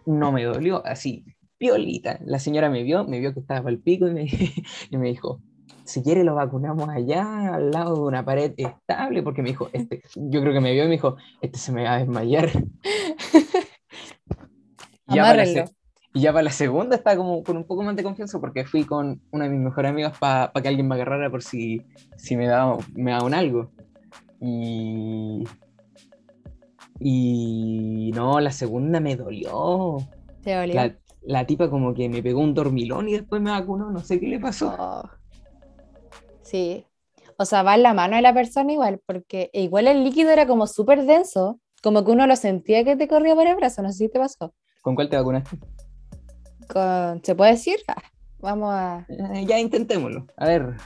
no 0.04 0.32
me 0.32 0.44
dolió, 0.44 0.84
así, 0.86 1.24
piolita. 1.58 2.18
La 2.24 2.38
señora 2.38 2.70
me 2.70 2.82
vio, 2.82 3.04
me 3.04 3.18
vio 3.18 3.32
que 3.34 3.40
estaba 3.40 3.70
el 3.70 3.78
pico 3.78 4.06
y 4.08 4.12
me, 4.12 4.26
y 4.90 4.96
me 4.96 5.08
dijo, 5.08 5.40
si 5.84 6.02
quiere 6.02 6.24
lo 6.24 6.34
vacunamos 6.34 6.88
allá, 6.88 7.54
al 7.54 7.70
lado 7.70 7.94
de 7.94 8.00
una 8.00 8.24
pared 8.24 8.52
estable, 8.56 9.22
porque 9.22 9.42
me 9.42 9.50
dijo, 9.50 9.68
este, 9.72 10.02
yo 10.14 10.40
creo 10.40 10.52
que 10.52 10.60
me 10.60 10.72
vio 10.72 10.84
y 10.84 10.88
me 10.88 10.92
dijo, 10.92 11.16
este 11.40 11.58
se 11.58 11.72
me 11.72 11.84
va 11.84 11.94
a 11.94 11.98
desmayar. 11.98 12.50
Y 15.08 15.14
ya 15.14 15.22
para 15.22 15.44
la 15.44 15.70
y 16.16 16.20
ya 16.20 16.32
para 16.32 16.44
la 16.44 16.50
segunda 16.50 16.96
estaba 16.96 17.18
como 17.18 17.44
con 17.44 17.58
un 17.58 17.64
poco 17.64 17.82
más 17.82 17.94
de 17.94 18.02
confianza 18.02 18.40
porque 18.40 18.64
fui 18.64 18.84
con 18.84 19.20
una 19.32 19.44
de 19.44 19.50
mis 19.50 19.60
mejores 19.60 19.90
amigas 19.90 20.16
para 20.18 20.50
que 20.50 20.66
alguien 20.66 20.88
me 20.88 20.94
agarrara 20.94 21.28
por 21.28 21.42
si, 21.42 21.82
si 22.16 22.36
me 22.36 22.46
daba 22.46 22.78
me 22.94 23.10
daban 23.10 23.34
algo. 23.34 23.70
Y. 24.40 25.44
Y 27.00 28.10
no, 28.14 28.40
la 28.40 28.50
segunda 28.52 29.00
me 29.00 29.16
dolió. 29.16 29.98
Te 30.42 30.54
dolió. 30.54 30.74
La, 30.74 30.96
la 31.22 31.46
tipa 31.46 31.68
como 31.68 31.92
que 31.94 32.08
me 32.08 32.22
pegó 32.22 32.40
un 32.40 32.54
dormilón 32.54 33.08
y 33.08 33.12
después 33.12 33.42
me 33.42 33.50
vacunó, 33.50 33.90
no 33.90 34.00
sé 34.00 34.18
qué 34.20 34.28
le 34.28 34.38
pasó. 34.40 34.74
Oh. 34.78 35.02
Sí. 36.42 36.84
O 37.38 37.44
sea, 37.44 37.62
va 37.62 37.74
en 37.74 37.82
la 37.82 37.92
mano 37.92 38.16
de 38.16 38.22
la 38.22 38.32
persona 38.32 38.72
igual, 38.72 39.00
porque 39.04 39.50
igual 39.52 39.88
el 39.88 40.04
líquido 40.04 40.30
era 40.30 40.46
como 40.46 40.66
súper 40.66 41.04
denso, 41.04 41.60
como 41.82 42.04
que 42.04 42.12
uno 42.12 42.26
lo 42.26 42.36
sentía 42.36 42.82
que 42.84 42.96
te 42.96 43.08
corría 43.08 43.34
por 43.34 43.46
el 43.46 43.56
brazo, 43.56 43.82
no 43.82 43.90
sé 43.92 43.98
si 44.06 44.08
te 44.08 44.18
pasó. 44.18 44.54
¿Con 44.80 44.94
cuál 44.94 45.08
te 45.10 45.16
vacunaste? 45.16 45.58
Con- 46.72 47.22
¿Se 47.22 47.34
puede 47.34 47.50
decir? 47.52 47.76
Ah, 47.88 48.02
vamos 48.38 48.70
a... 48.72 49.06
Eh, 49.08 49.44
ya 49.46 49.58
intentémoslo. 49.58 50.26
A 50.36 50.46
ver. 50.46 50.76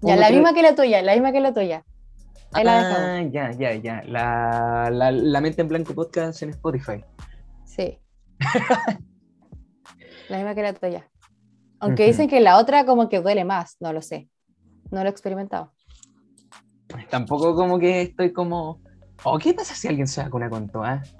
Ya, 0.00 0.16
la 0.16 0.30
misma 0.30 0.54
que 0.54 0.62
la 0.62 0.74
tuya, 0.74 1.02
la 1.02 1.12
misma 1.12 1.32
que 1.32 1.40
la 1.40 1.52
tuya. 1.52 1.84
La. 2.62 3.16
Ah, 3.18 3.22
ya, 3.22 3.50
ya, 3.52 3.74
ya. 3.74 4.02
La, 4.06 4.88
la, 4.90 5.10
la 5.10 5.40
mente 5.40 5.62
en 5.62 5.68
blanco 5.68 5.94
podcast 5.94 6.42
en 6.42 6.50
Spotify. 6.50 7.04
Sí. 7.64 7.98
la 10.28 10.36
misma 10.36 10.54
que 10.54 10.62
la 10.62 10.72
tuya. 10.72 11.10
Aunque 11.80 12.06
dicen 12.06 12.28
que 12.28 12.40
la 12.40 12.58
otra 12.58 12.86
como 12.86 13.08
que 13.08 13.20
duele 13.20 13.44
más, 13.44 13.76
no 13.80 13.92
lo 13.92 14.00
sé. 14.02 14.28
No 14.90 15.02
lo 15.02 15.08
he 15.08 15.10
experimentado. 15.10 15.72
Tampoco 17.10 17.54
como 17.54 17.78
que 17.78 18.02
estoy 18.02 18.32
como. 18.32 18.80
¿O 19.24 19.38
qué 19.38 19.54
pasa 19.54 19.74
si 19.74 19.88
alguien 19.88 20.06
se 20.06 20.22
vacuna 20.22 20.48
con 20.48 20.68
todas? 20.68 21.14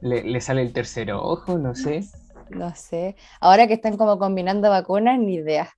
¿Le, 0.00 0.22
le 0.22 0.40
sale 0.40 0.62
el 0.62 0.72
tercer 0.72 1.12
ojo? 1.12 1.58
No 1.58 1.74
sé. 1.74 2.04
No 2.50 2.74
sé. 2.74 3.16
Ahora 3.40 3.66
que 3.66 3.72
están 3.72 3.96
como 3.96 4.18
combinando 4.18 4.68
vacunas, 4.68 5.18
ni 5.18 5.36
idea. 5.36 5.72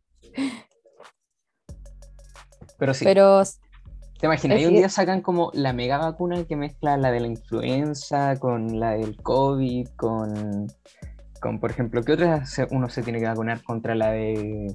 Pero 2.76 2.92
sí. 2.92 3.04
Pero 3.04 3.42
¿Te 4.18 4.26
imaginas? 4.26 4.60
Y 4.60 4.66
un 4.66 4.74
día 4.74 4.88
sacan 4.88 5.20
como 5.20 5.50
la 5.52 5.72
mega 5.72 5.98
vacuna 5.98 6.44
que 6.44 6.56
mezcla 6.56 6.96
la 6.96 7.10
de 7.10 7.20
la 7.20 7.26
influenza 7.26 8.38
con 8.38 8.80
la 8.80 8.92
del 8.92 9.20
COVID, 9.22 9.88
con. 9.96 10.66
con 11.40 11.60
por 11.60 11.70
ejemplo, 11.70 12.02
¿qué 12.02 12.12
otras 12.12 12.56
uno 12.70 12.88
se 12.88 13.02
tiene 13.02 13.18
que 13.20 13.26
vacunar 13.26 13.62
contra 13.62 13.94
la 13.94 14.10
de. 14.12 14.74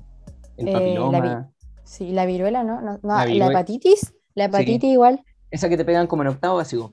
el 0.57 0.67
Eh, 0.67 0.71
la 0.71 0.71
papiloma? 0.71 1.51
sí, 1.83 2.11
la 2.11 2.25
viruela, 2.25 2.63
¿no? 2.63 2.81
No, 2.81 2.99
no, 3.01 3.25
La 3.25 3.47
hepatitis. 3.47 4.13
La 4.35 4.45
hepatitis 4.45 4.91
igual. 4.91 5.23
Esa 5.49 5.67
que 5.69 5.77
te 5.77 5.83
pegan 5.85 6.07
como 6.07 6.21
en 6.21 6.29
octavo 6.29 6.57
básico. 6.57 6.91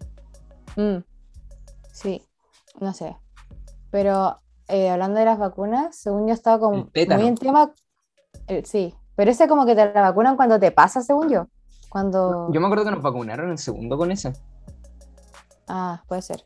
Mm, 0.77 0.99
Sí, 1.93 2.23
no 2.81 2.93
sé. 2.95 3.17
Pero 3.91 4.41
eh, 4.69 4.89
hablando 4.89 5.19
de 5.19 5.25
las 5.27 5.39
vacunas, 5.39 5.97
según 5.97 6.27
yo 6.29 6.35
estaba 6.35 6.59
como 6.59 6.91
muy 7.07 7.27
en 7.27 7.35
tema. 7.37 7.73
el- 8.47 8.65
sí, 8.65 8.95
pero 9.17 9.31
ese 9.31 9.49
como 9.49 9.67
que 9.67 9.75
te 9.75 9.93
la 9.93 10.01
vacunan 10.01 10.37
cuando 10.37 10.59
te 10.59 10.71
pasa, 10.71 11.03
según 11.03 11.29
yo. 11.29 11.47
Cuando. 11.99 12.53
Yo 12.53 12.61
me 12.61 12.67
acuerdo 12.67 12.85
que 12.85 12.91
nos 12.93 13.03
vacunaron 13.03 13.51
en 13.51 13.59
segundo 13.59 13.99
con 13.99 14.13
esa. 14.13 14.33
Ah, 15.67 16.05
puede 16.07 16.23
ser. 16.23 16.45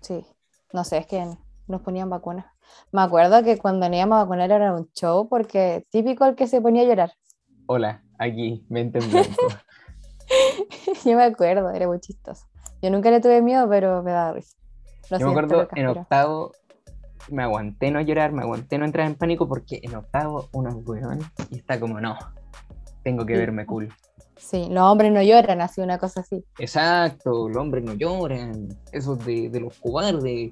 Sí, 0.00 0.24
no 0.72 0.84
sé, 0.84 0.98
es 0.98 1.06
que 1.06 1.28
nos 1.66 1.82
ponían 1.82 2.08
vacunas. 2.08 2.46
Me 2.92 3.02
acuerdo 3.02 3.42
que 3.44 3.58
cuando 3.58 3.86
nos 3.86 3.96
íbamos 3.98 4.16
a 4.16 4.22
vacunar 4.22 4.50
era 4.50 4.72
un 4.72 4.90
show 4.92 5.28
porque 5.28 5.84
típico 5.90 6.24
el 6.24 6.34
que 6.34 6.46
se 6.46 6.62
ponía 6.62 6.82
a 6.82 6.86
llorar. 6.86 7.12
Hola, 7.66 8.02
aquí, 8.18 8.64
mente 8.70 9.00
en 9.00 9.10
blanco. 9.10 9.30
Yo 11.04 11.16
me 11.16 11.24
acuerdo, 11.24 11.70
era 11.70 11.86
muy 11.86 12.00
chistoso. 12.00 12.46
Yo 12.80 12.90
nunca 12.90 13.10
le 13.10 13.20
tuve 13.20 13.42
miedo, 13.42 13.68
pero 13.68 14.02
me 14.02 14.12
daba 14.12 14.32
risa. 14.32 14.56
Lo 15.10 15.18
Yo 15.18 15.26
me 15.26 15.32
acuerdo 15.32 15.60
en 15.60 15.68
pero- 15.74 15.92
octavo 15.92 16.52
me 17.30 17.42
aguanté 17.42 17.90
no 17.90 18.00
llorar, 18.00 18.32
me 18.32 18.42
aguanté 18.42 18.78
no 18.78 18.86
entrar 18.86 19.06
en 19.06 19.14
pánico 19.14 19.46
porque 19.46 19.80
en 19.82 19.94
octavo 19.94 20.48
uno 20.52 20.70
es 20.70 20.76
weón 20.86 21.20
y 21.50 21.56
está 21.58 21.78
como 21.80 22.00
no, 22.00 22.16
tengo 23.04 23.24
que 23.24 23.34
Sí. 23.34 23.38
verme 23.38 23.66
cool. 23.66 23.88
Sí, 24.36 24.66
los 24.70 24.82
hombres 24.82 25.12
no 25.12 25.22
lloran, 25.22 25.60
así 25.60 25.80
una 25.80 25.98
cosa 25.98 26.20
así. 26.20 26.44
Exacto, 26.58 27.48
los 27.48 27.56
hombres 27.56 27.84
no 27.84 27.94
lloran, 27.94 28.68
esos 28.92 29.24
de, 29.24 29.48
de 29.48 29.60
los 29.60 29.78
cobardes. 29.78 30.50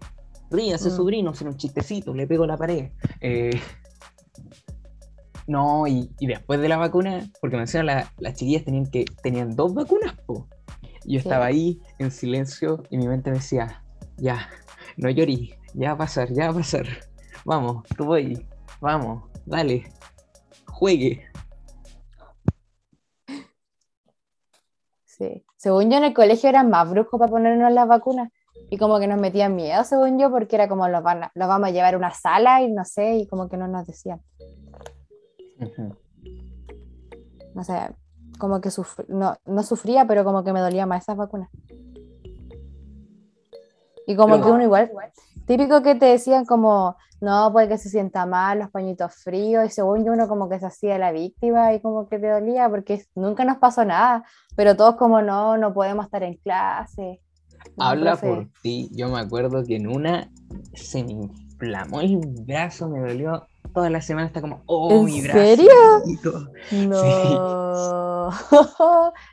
Ríase, 0.51 0.89
Mm. 0.91 0.93
sobrino, 0.97 1.31
hacer 1.31 1.49
un 1.49 1.57
chistecito, 1.57 2.15
le 2.15 2.27
pego 2.27 2.47
la 2.47 2.57
pared. 2.57 2.91
Eh, 3.21 3.51
no, 5.47 5.87
y, 5.87 6.11
y 6.21 6.27
después 6.27 6.61
de 6.61 6.69
la 6.69 6.77
vacuna, 6.77 7.29
porque 7.41 7.57
me 7.57 7.63
decían 7.63 7.87
la- 7.87 8.13
las 8.19 8.35
chiquillas 8.35 8.65
tenían 8.65 8.87
que 8.87 9.05
tenían 9.23 9.57
dos 9.57 9.75
vacunas, 9.75 10.15
po. 10.27 10.47
Y 11.05 11.15
yo 11.15 11.19
estaba 11.19 11.47
ahí 11.47 11.81
en 11.99 12.11
silencio 12.13 12.85
y 12.91 12.97
mi 12.97 13.09
mente 13.09 13.31
me 13.31 13.39
decía, 13.39 13.83
ya, 14.19 14.49
no 14.97 15.11
llorí, 15.11 15.55
ya 15.75 15.89
va 15.89 15.95
a 15.95 15.99
pasar, 15.99 16.33
ya 16.33 16.45
va 16.47 16.53
a 16.53 16.57
pasar. 16.57 16.87
Vamos, 17.45 17.85
tú 17.97 18.05
voy, 18.05 18.47
vamos, 18.81 19.25
dale, 19.45 19.91
juegue. 20.69 21.25
Sí. 25.23 25.45
Según 25.57 25.91
yo 25.91 25.99
en 25.99 26.05
el 26.05 26.15
colegio 26.15 26.49
eran 26.49 26.69
más 26.71 26.91
bruscos 26.91 27.19
para 27.21 27.31
ponernos 27.31 27.71
las 27.73 27.87
vacunas. 27.87 28.31
Y 28.71 28.77
como 28.79 28.99
que 28.99 29.07
nos 29.07 29.21
metían 29.21 29.55
miedo, 29.55 29.85
según 29.85 30.19
yo, 30.19 30.31
porque 30.31 30.57
era 30.57 30.69
como 30.69 30.89
los, 30.89 31.03
van 31.03 31.25
a- 31.25 31.33
los 31.35 31.47
vamos 31.49 31.69
a 31.69 31.73
llevar 31.73 31.95
a 31.95 31.97
una 31.99 32.11
sala 32.13 32.61
y 32.63 32.73
no 32.73 32.85
sé, 32.85 33.17
y 33.19 33.27
como 33.27 33.49
que 33.49 33.57
no 33.57 33.69
nos 33.69 33.87
decían. 33.87 34.21
No 37.55 37.65
sé, 37.65 37.75
como 38.39 38.61
que 38.61 38.71
no, 39.09 39.37
no 39.45 39.63
sufría, 39.63 40.07
pero 40.07 40.25
como 40.25 40.43
que 40.43 40.53
me 40.53 40.61
dolía 40.61 40.87
más 40.87 41.03
esas 41.03 41.17
vacunas. 41.17 41.51
Y 44.07 44.17
como 44.17 44.35
Pero- 44.35 44.47
que 44.47 44.51
uno 44.53 44.63
igual, 44.65 44.91
típico 45.47 45.83
que 45.83 45.95
te 45.95 46.07
decían 46.07 46.45
como, 46.45 46.97
no, 47.23 47.53
puede 47.53 47.69
que 47.69 47.79
se 47.79 47.89
sienta 47.89 48.27
mal, 48.27 48.59
los 48.59 48.71
pañitos 48.71 49.15
fríos, 49.15 49.65
y 49.65 49.71
según 49.71 50.05
yo 50.05 50.13
uno 50.13 50.27
como 50.27 50.49
que 50.49 50.59
se 50.59 50.67
hacía 50.67 50.99
la 50.99 51.13
víctima 51.13 51.73
y 51.73 51.81
como 51.81 52.09
que 52.09 52.19
te 52.19 52.29
dolía, 52.29 52.69
porque 52.69 53.07
nunca 53.15 53.45
nos 53.45 53.59
pasó 53.59 53.85
nada, 53.85 54.25
pero 54.57 54.75
todos 54.75 54.97
como, 54.97 55.23
no, 55.23 55.57
no 55.57 55.73
podemos 55.73 56.07
estar 56.07 56.25
en 56.25 56.35
clase. 56.35 57.21
No, 57.77 57.85
Habla 57.85 58.17
profe. 58.17 58.27
por 58.27 58.49
ti. 58.61 58.91
Yo 58.91 59.09
me 59.09 59.21
acuerdo 59.21 59.63
que 59.65 59.77
en 59.77 59.87
una 59.87 60.33
se 60.75 61.05
me 61.05 61.13
inflamó 61.13 62.01
el 62.01 62.19
brazo, 62.45 62.89
me 62.89 62.99
dolió 62.99 63.47
toda 63.73 63.89
la 63.89 64.01
semana. 64.01 64.27
Está 64.27 64.41
como, 64.41 64.65
oh, 64.67 64.91
¿En 64.91 65.05
mi 65.05 65.21
brazo. 65.21 65.39
serio? 65.39 65.71
chiquito". 66.05 66.49
No. 66.89 68.31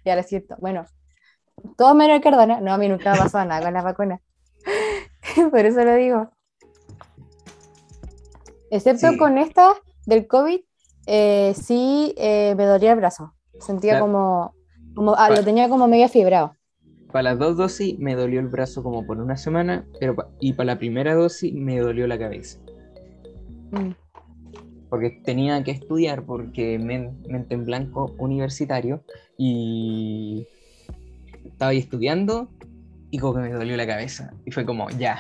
ya 0.05 0.15
lo 0.15 0.21
siento. 0.21 0.55
Bueno, 0.59 0.85
todo 1.75 1.95
menos 1.95 2.17
el 2.17 2.21
Cardona. 2.21 2.61
No, 2.61 2.71
a 2.71 2.77
mí 2.77 2.87
nunca 2.87 3.13
me 3.13 3.17
pasado 3.17 3.45
nada 3.45 3.63
con 3.63 3.73
la 3.73 3.81
vacuna. 3.81 4.21
Por 5.49 5.65
eso 5.65 5.83
lo 5.83 5.95
digo. 5.95 6.29
Excepto 8.71 9.11
Sí. 9.11 9.17
con 9.17 9.37
esta 9.37 9.73
del 10.05 10.27
COVID, 10.27 10.59
eh, 11.07 11.53
sí 11.55 12.13
eh, 12.17 12.53
me 12.55 12.65
dolía 12.65 12.93
el 12.93 12.99
brazo. 12.99 13.33
Sentía 13.59 13.99
como, 13.99 14.53
como 14.95 15.15
ah, 15.15 15.29
lo 15.29 15.43
tenía 15.43 15.67
como 15.69 15.87
medio 15.87 16.07
fibrado. 16.07 16.55
para 17.11 17.23
las 17.23 17.39
dos 17.39 17.57
dosis 17.57 17.97
me 17.97 18.15
dolió 18.15 18.39
el 18.39 18.47
brazo 18.47 18.83
como 18.83 19.05
por 19.05 19.17
una 19.17 19.35
semana, 19.35 19.85
pero 19.99 20.15
y 20.39 20.53
para 20.53 20.67
la 20.67 20.79
primera 20.79 21.15
dosis 21.15 21.53
me 21.53 21.79
dolió 21.79 22.05
la 22.07 22.19
cabeza. 22.19 22.59
Mm. 23.71 23.91
Porque 24.89 25.21
tenía 25.23 25.63
que 25.63 25.71
estudiar, 25.71 26.23
porque 26.23 26.79
mente 26.79 27.53
en 27.53 27.65
blanco 27.65 28.15
universitario, 28.17 29.03
y 29.37 30.47
estaba 31.45 31.71
ahí 31.71 31.77
estudiando 31.77 32.49
y 33.11 33.17
como 33.19 33.35
que 33.35 33.41
me 33.41 33.51
dolió 33.51 33.75
la 33.77 33.85
cabeza. 33.85 34.33
Y 34.45 34.51
fue 34.51 34.65
como, 34.65 34.89
ya, 34.91 35.19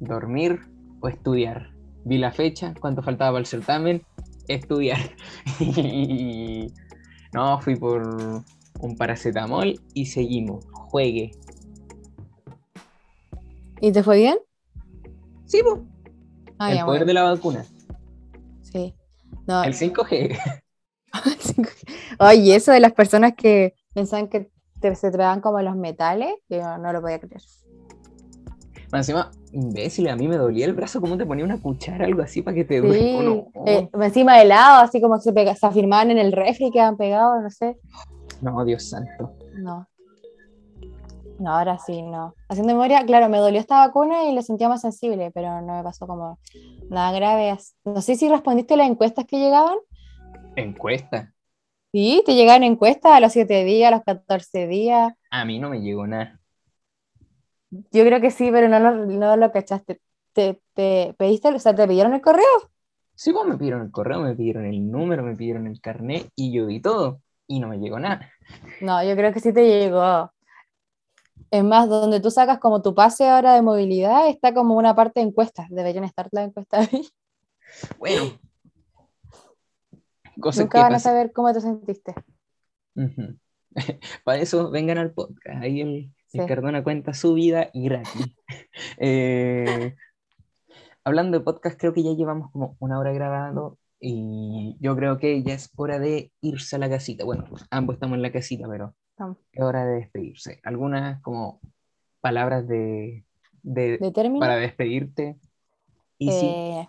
dormir 0.00 0.60
o 1.00 1.08
estudiar. 1.08 1.73
Vi 2.04 2.18
la 2.18 2.32
fecha, 2.32 2.74
cuánto 2.80 3.02
faltaba 3.02 3.32
para 3.32 3.40
el 3.40 3.46
certamen, 3.46 4.02
estudiar. 4.48 4.98
no, 7.32 7.60
fui 7.60 7.76
por 7.76 8.42
un 8.80 8.96
paracetamol 8.96 9.80
y 9.94 10.06
seguimos. 10.06 10.64
Juegue. 10.72 11.32
¿Y 13.80 13.92
te 13.92 14.02
fue 14.02 14.18
bien? 14.18 14.38
Sí, 15.46 15.60
pues. 15.62 15.80
el 16.70 16.84
poder 16.84 17.04
de 17.06 17.14
la 17.14 17.24
vacuna. 17.24 17.64
Sí. 18.62 18.94
el 19.46 19.74
5G. 19.74 20.38
Oye, 22.18 22.56
eso 22.56 22.72
de 22.72 22.80
las 22.80 22.92
personas 22.92 23.34
que 23.36 23.74
pensaban 23.92 24.28
que 24.28 24.50
se 24.94 25.10
traban 25.10 25.40
como 25.40 25.62
los 25.62 25.76
metales, 25.76 26.34
yo 26.48 26.78
no 26.78 26.92
lo 26.92 27.00
podía 27.00 27.18
creer. 27.18 27.40
Encima, 28.92 29.30
imbécil, 29.54 30.08
a 30.08 30.16
mí 30.16 30.28
me 30.28 30.36
dolía 30.36 30.66
el 30.66 30.74
brazo, 30.74 31.00
¿cómo 31.00 31.16
te 31.16 31.24
ponía 31.24 31.44
una 31.44 31.60
cuchara, 31.60 32.04
algo 32.04 32.22
así 32.22 32.42
para 32.42 32.54
que 32.54 32.64
te 32.64 32.80
duele? 32.80 33.22
No. 33.22 33.46
Eh, 33.66 33.88
encima 33.94 34.36
de 34.36 34.44
lado, 34.44 34.82
así 34.82 35.00
como 35.00 35.18
se, 35.18 35.32
se 35.32 35.66
afirmaban 35.66 36.10
en 36.10 36.18
el 36.18 36.32
refri, 36.32 36.70
que 36.70 36.80
han 36.80 36.96
pegado, 36.96 37.40
no 37.40 37.50
sé. 37.50 37.76
No, 38.42 38.64
Dios 38.64 38.90
santo. 38.90 39.32
No. 39.54 39.88
No, 41.38 41.50
ahora 41.50 41.78
sí, 41.78 42.02
no. 42.02 42.34
Haciendo 42.48 42.72
memoria, 42.72 43.04
claro, 43.04 43.28
me 43.28 43.38
dolió 43.38 43.58
esta 43.58 43.86
vacuna 43.86 44.24
y 44.24 44.34
lo 44.34 44.42
sentía 44.42 44.68
más 44.68 44.82
sensible, 44.82 45.30
pero 45.32 45.60
no 45.62 45.76
me 45.76 45.82
pasó 45.82 46.06
como 46.06 46.38
nada 46.90 47.12
grave. 47.12 47.56
No 47.84 48.00
sé 48.00 48.16
si 48.16 48.28
respondiste 48.28 48.74
a 48.74 48.76
las 48.76 48.88
encuestas 48.88 49.24
que 49.24 49.38
llegaban. 49.38 49.76
¿Encuestas? 50.56 51.30
Sí, 51.92 52.22
te 52.24 52.34
llegaban 52.34 52.62
encuestas 52.62 53.12
a 53.12 53.20
los 53.20 53.32
7 53.32 53.64
días, 53.64 53.92
a 53.92 53.96
los 53.96 54.04
14 54.04 54.66
días. 54.66 55.12
A 55.30 55.44
mí 55.44 55.58
no 55.58 55.70
me 55.70 55.80
llegó 55.80 56.06
nada. 56.06 56.40
Yo 57.92 58.04
creo 58.04 58.20
que 58.20 58.30
sí, 58.30 58.50
pero 58.52 58.68
no 58.68 58.78
lo, 58.78 59.06
no 59.06 59.36
lo 59.36 59.52
cachaste. 59.52 60.00
¿Te, 60.32 60.60
¿Te, 60.74 61.14
pediste, 61.16 61.48
o 61.48 61.58
sea, 61.58 61.74
te 61.74 61.86
pidieron 61.86 62.14
el 62.14 62.20
correo? 62.20 62.70
Sí, 63.14 63.32
pues 63.32 63.46
me 63.46 63.56
pidieron 63.56 63.82
el 63.82 63.90
correo, 63.90 64.20
me 64.20 64.34
pidieron 64.34 64.64
el 64.64 64.90
número, 64.90 65.22
me 65.22 65.36
pidieron 65.36 65.66
el 65.66 65.80
carnet 65.80 66.28
y 66.34 66.52
yo 66.52 66.66
di 66.66 66.80
todo 66.80 67.20
y 67.46 67.60
no 67.60 67.68
me 67.68 67.78
llegó 67.78 67.98
nada. 67.98 68.30
No, 68.80 69.02
yo 69.04 69.14
creo 69.14 69.32
que 69.32 69.40
sí 69.40 69.52
te 69.52 69.66
llegó. 69.66 70.32
Es 71.50 71.62
más, 71.62 71.88
donde 71.88 72.20
tú 72.20 72.30
sacas 72.30 72.58
como 72.58 72.82
tu 72.82 72.94
pase 72.94 73.28
ahora 73.28 73.54
de 73.54 73.62
movilidad, 73.62 74.28
está 74.28 74.52
como 74.52 74.74
una 74.74 74.94
parte 74.94 75.20
de 75.20 75.26
encuestas. 75.26 75.68
Deberían 75.70 76.04
estar 76.04 76.28
las 76.32 76.48
encuestas 76.48 76.92
ahí. 76.92 77.08
Bueno. 77.98 78.38
Nunca 80.36 80.82
van 80.82 80.94
a 80.94 80.98
saber 80.98 81.32
cómo 81.32 81.52
te 81.52 81.60
sentiste. 81.60 82.14
Para 84.24 84.38
eso 84.38 84.70
vengan 84.70 84.98
al 84.98 85.12
podcast. 85.12 85.62
Ahí 85.62 85.80
el, 85.80 86.13
Cardona 86.46 86.82
cuenta 86.82 87.14
su 87.14 87.34
vida 87.34 87.70
y 87.72 87.84
gratis. 87.84 88.36
Eh, 88.98 89.94
hablando 91.04 91.38
de 91.38 91.44
podcast, 91.44 91.78
creo 91.78 91.92
que 91.92 92.02
ya 92.02 92.12
llevamos 92.12 92.50
como 92.50 92.76
una 92.80 92.98
hora 92.98 93.12
grabando 93.12 93.78
y 94.00 94.76
yo 94.80 94.96
creo 94.96 95.18
que 95.18 95.42
ya 95.42 95.54
es 95.54 95.70
hora 95.76 95.98
de 95.98 96.32
irse 96.40 96.76
a 96.76 96.78
la 96.78 96.88
casita. 96.88 97.24
Bueno, 97.24 97.44
ambos 97.70 97.94
estamos 97.94 98.16
en 98.16 98.22
la 98.22 98.32
casita, 98.32 98.66
pero 98.68 98.94
es 99.52 99.62
hora 99.62 99.86
de 99.86 99.96
despedirse. 99.96 100.60
Algunas 100.64 101.20
como 101.22 101.60
palabras 102.20 102.66
de, 102.66 103.24
de, 103.62 103.98
para 104.38 104.56
despedirte. 104.56 105.36
Y 106.18 106.30
sí, 106.30 106.46
eh, 106.46 106.88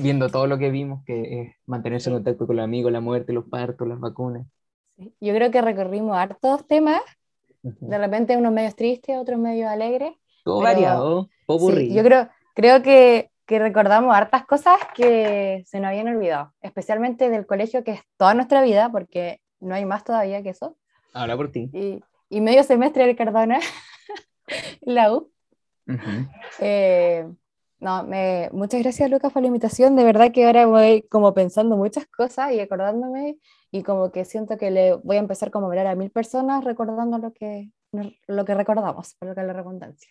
viendo 0.00 0.28
todo 0.28 0.46
lo 0.46 0.58
que 0.58 0.70
vimos, 0.70 1.04
que 1.04 1.40
es 1.40 1.54
mantenerse 1.66 2.10
en 2.10 2.16
contacto 2.16 2.46
con 2.46 2.56
los 2.56 2.64
amigos, 2.64 2.92
la 2.92 3.00
muerte, 3.00 3.32
los 3.32 3.44
partos, 3.46 3.86
las 3.86 4.00
vacunas. 4.00 4.46
Yo 4.96 5.34
creo 5.34 5.50
que 5.50 5.60
recorrimos 5.60 6.16
hartos 6.16 6.66
temas, 6.66 7.00
de 7.80 7.98
repente 7.98 8.36
unos 8.36 8.52
medios 8.52 8.76
tristes, 8.76 9.16
otros 9.16 9.38
medios 9.38 9.70
alegres. 9.70 10.12
Todo 10.44 10.60
variado, 10.60 11.28
sí, 11.48 11.92
Yo 11.92 12.02
creo, 12.04 12.28
creo 12.54 12.82
que 12.82 13.30
que 13.46 13.60
recordamos 13.60 14.14
hartas 14.14 14.44
cosas 14.44 14.76
que 14.94 15.62
se 15.66 15.78
nos 15.78 15.88
habían 15.88 16.08
olvidado, 16.08 16.52
especialmente 16.60 17.30
del 17.30 17.46
colegio, 17.46 17.84
que 17.84 17.92
es 17.92 18.00
toda 18.16 18.34
nuestra 18.34 18.60
vida, 18.62 18.90
porque 18.90 19.40
no 19.60 19.74
hay 19.74 19.84
más 19.84 20.04
todavía 20.04 20.42
que 20.42 20.50
eso. 20.50 20.76
Habla 21.14 21.36
por 21.36 21.52
ti. 21.52 21.70
Y, 21.72 22.02
y 22.28 22.40
medio 22.40 22.64
semestre 22.64 23.06
de 23.06 23.14
Cardona, 23.14 23.60
la 24.80 25.14
U. 25.14 25.30
Eh, 26.58 27.24
no, 27.78 28.02
me, 28.02 28.50
muchas 28.52 28.82
gracias 28.82 29.08
Lucas 29.08 29.32
por 29.32 29.42
la 29.42 29.48
invitación, 29.48 29.94
de 29.94 30.02
verdad 30.02 30.32
que 30.32 30.44
ahora 30.44 30.66
voy 30.66 31.02
como 31.02 31.32
pensando 31.32 31.76
muchas 31.76 32.06
cosas 32.06 32.50
y 32.52 32.58
acordándome 32.58 33.38
y 33.76 33.82
como 33.82 34.10
que 34.10 34.24
siento 34.24 34.56
que 34.56 34.70
le 34.70 34.94
voy 34.94 35.16
a 35.16 35.20
empezar 35.20 35.50
como 35.50 35.66
a 35.66 35.68
hablar 35.70 35.86
a 35.86 35.94
mil 35.94 36.10
personas 36.10 36.64
recordando 36.64 37.18
lo 37.18 37.32
que, 37.32 37.70
lo 38.26 38.44
que 38.44 38.54
recordamos, 38.54 39.14
por 39.14 39.28
lo 39.28 39.34
que 39.34 39.40
es 39.40 39.46
la 39.46 39.52
redundancia. 39.52 40.10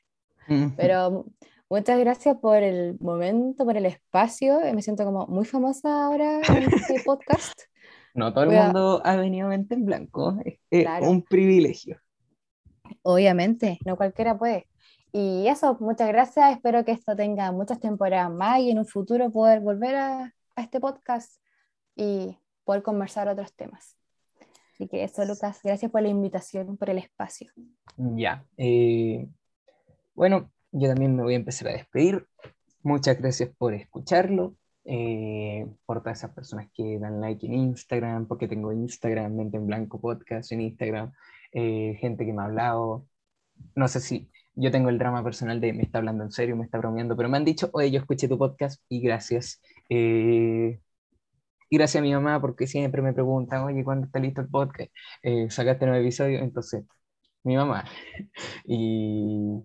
Pero 0.78 1.26
Muchas 1.68 1.98
gracias 2.00 2.38
por 2.38 2.62
el 2.62 2.96
momento, 3.00 3.66
por 3.66 3.76
el 3.76 3.88
espacio. 3.88 4.60
Me 4.72 4.84
siento 4.84 5.04
como 5.04 5.26
muy 5.26 5.46
famosa 5.46 6.06
ahora 6.06 6.40
en 6.48 6.72
este 6.72 7.02
podcast. 7.06 7.60
No 8.14 8.32
todo 8.32 8.44
el 8.44 8.52
mundo 8.52 9.02
ha 9.04 9.16
venido 9.16 9.50
mente 9.50 9.74
en 9.74 9.84
blanco. 9.84 10.38
Es 10.70 10.88
un 11.02 11.24
privilegio. 11.24 12.00
Obviamente, 13.02 13.80
no 13.84 13.98
cualquiera 13.98 14.38
puede. 14.38 14.68
Y 15.12 15.48
eso, 15.48 15.76
muchas 15.80 16.08
gracias. 16.10 16.52
Espero 16.52 16.86
que 16.86 16.92
esto 16.92 17.16
tenga 17.16 17.52
muchas 17.52 17.80
temporadas 17.80 18.32
más 18.32 18.60
y 18.60 18.70
en 18.70 18.78
un 18.78 18.86
futuro 18.86 19.32
poder 19.32 19.60
volver 19.60 19.96
a, 19.96 20.34
este 20.56 20.80
podcast 20.80 21.42
y 21.96 22.38
poder 22.66 22.84
conversar 22.84 23.30
otros 23.30 23.54
temas. 23.54 23.96
Así 24.74 24.88
que 24.90 25.06
eso, 25.06 25.24
Lucas, 25.24 25.62
gracias 25.64 25.90
por 25.90 26.02
la 26.02 26.10
invitación, 26.10 26.76
por 26.76 26.90
el 26.90 26.98
espacio. 26.98 27.50
Ya. 27.96 28.44
Eh, 28.58 29.26
bueno, 30.14 30.52
yo 30.74 30.90
también 30.90 31.16
me 31.16 31.24
voy 31.24 31.34
a 31.34 31.38
empezar 31.38 31.70
a 31.70 31.72
despedir. 31.72 32.28
Muchas 32.84 33.18
gracias 33.18 33.50
por 33.58 33.74
escucharlo, 33.74 34.56
eh, 34.84 35.66
por 35.86 36.02
todas 36.02 36.18
esas 36.18 36.32
personas 36.32 36.68
que 36.74 37.00
dan 37.00 37.22
like 37.22 37.46
en 37.46 37.54
Instagram, 37.54 38.28
porque 38.28 38.50
tengo 38.50 38.74
Instagram, 38.74 39.34
Mente 39.34 39.58
en 39.58 39.68
Blanco 39.68 40.02
Podcast 40.02 40.52
en 40.52 40.62
Instagram, 40.62 41.14
eh, 41.54 41.98
gente 42.02 42.26
que 42.26 42.34
me 42.34 42.42
ha 42.42 42.46
hablado. 42.46 43.06
No 43.76 43.88
sé 43.88 44.02
si 44.02 44.30
yo 44.56 44.72
tengo 44.72 44.90
el 44.90 44.98
drama 44.98 45.24
personal 45.24 45.62
de 45.62 45.72
me 45.72 45.84
está 45.84 46.00
hablando 46.00 46.24
en 46.24 46.32
serio, 46.32 46.56
me 46.58 46.66
está 46.66 46.78
bromeando, 46.78 47.16
pero 47.16 47.30
me 47.30 47.38
han 47.38 47.46
dicho, 47.46 47.70
oye, 47.74 47.92
yo 47.92 48.00
escuché 48.00 48.28
tu 48.28 48.38
podcast 48.38 48.82
y 48.90 49.00
gracias. 49.00 49.62
Eh, 49.90 50.80
y 51.70 51.78
gracias 51.78 52.02
a 52.02 52.04
mi 52.04 52.14
mamá 52.14 52.42
porque 52.42 52.68
siempre 52.68 53.02
me 53.02 53.14
pregunta, 53.14 53.64
oye, 53.66 53.84
¿cuándo 53.84 54.06
está 54.08 54.20
listo 54.20 54.42
el 54.42 54.50
podcast? 54.50 54.92
¿Sacaste 55.50 55.86
nuevo 55.86 56.02
episodio? 56.02 56.40
Entonces, 56.40 56.84
mi 57.44 57.56
mamá. 57.58 57.86
y 58.66 59.64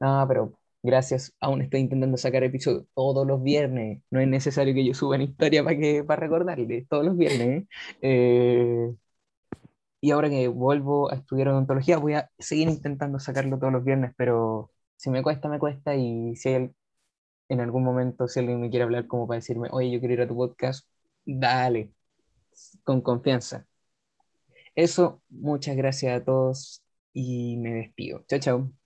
no, 0.00 0.24
pero 0.28 0.58
gracias, 0.82 1.34
aún 1.40 1.62
estoy 1.62 1.80
intentando 1.80 2.16
sacar 2.16 2.42
episodios 2.44 2.86
todos 2.94 3.26
los 3.26 3.42
viernes. 3.42 4.02
No 4.10 4.20
es 4.20 4.28
necesario 4.28 4.74
que 4.74 4.84
yo 4.84 4.94
suba 4.94 5.16
en 5.16 5.22
historia 5.22 5.62
para, 5.62 5.76
que, 5.78 6.04
para 6.04 6.20
recordarles, 6.20 6.88
todos 6.88 7.04
los 7.04 7.16
viernes. 7.16 7.66
Eh, 8.02 8.94
y 10.00 10.10
ahora 10.12 10.30
que 10.30 10.48
vuelvo 10.48 11.10
a 11.10 11.16
estudiar 11.16 11.48
odontología, 11.48 11.98
voy 11.98 12.14
a 12.14 12.30
seguir 12.38 12.68
intentando 12.68 13.18
sacarlo 13.18 13.58
todos 13.58 13.72
los 13.72 13.84
viernes, 13.84 14.12
pero 14.16 14.70
si 14.96 15.10
me 15.10 15.22
cuesta, 15.22 15.48
me 15.48 15.58
cuesta. 15.58 15.94
Y 15.94 16.36
si 16.36 16.48
hay, 16.48 16.70
en 17.50 17.60
algún 17.60 17.84
momento, 17.84 18.28
si 18.28 18.40
alguien 18.40 18.60
me 18.60 18.70
quiere 18.70 18.84
hablar 18.84 19.06
como 19.06 19.26
para 19.26 19.36
decirme, 19.38 19.68
oye, 19.72 19.90
yo 19.90 20.00
quiero 20.00 20.14
ir 20.14 20.22
a 20.22 20.28
tu 20.28 20.36
podcast, 20.36 20.86
dale, 21.26 21.92
con 22.84 23.00
confianza. 23.02 23.66
Eso, 24.74 25.22
muchas 25.28 25.76
gracias 25.76 26.20
a 26.20 26.24
todos 26.24 26.82
y 27.12 27.56
me 27.58 27.74
despido. 27.74 28.24
Chao, 28.28 28.38
chao. 28.40 28.79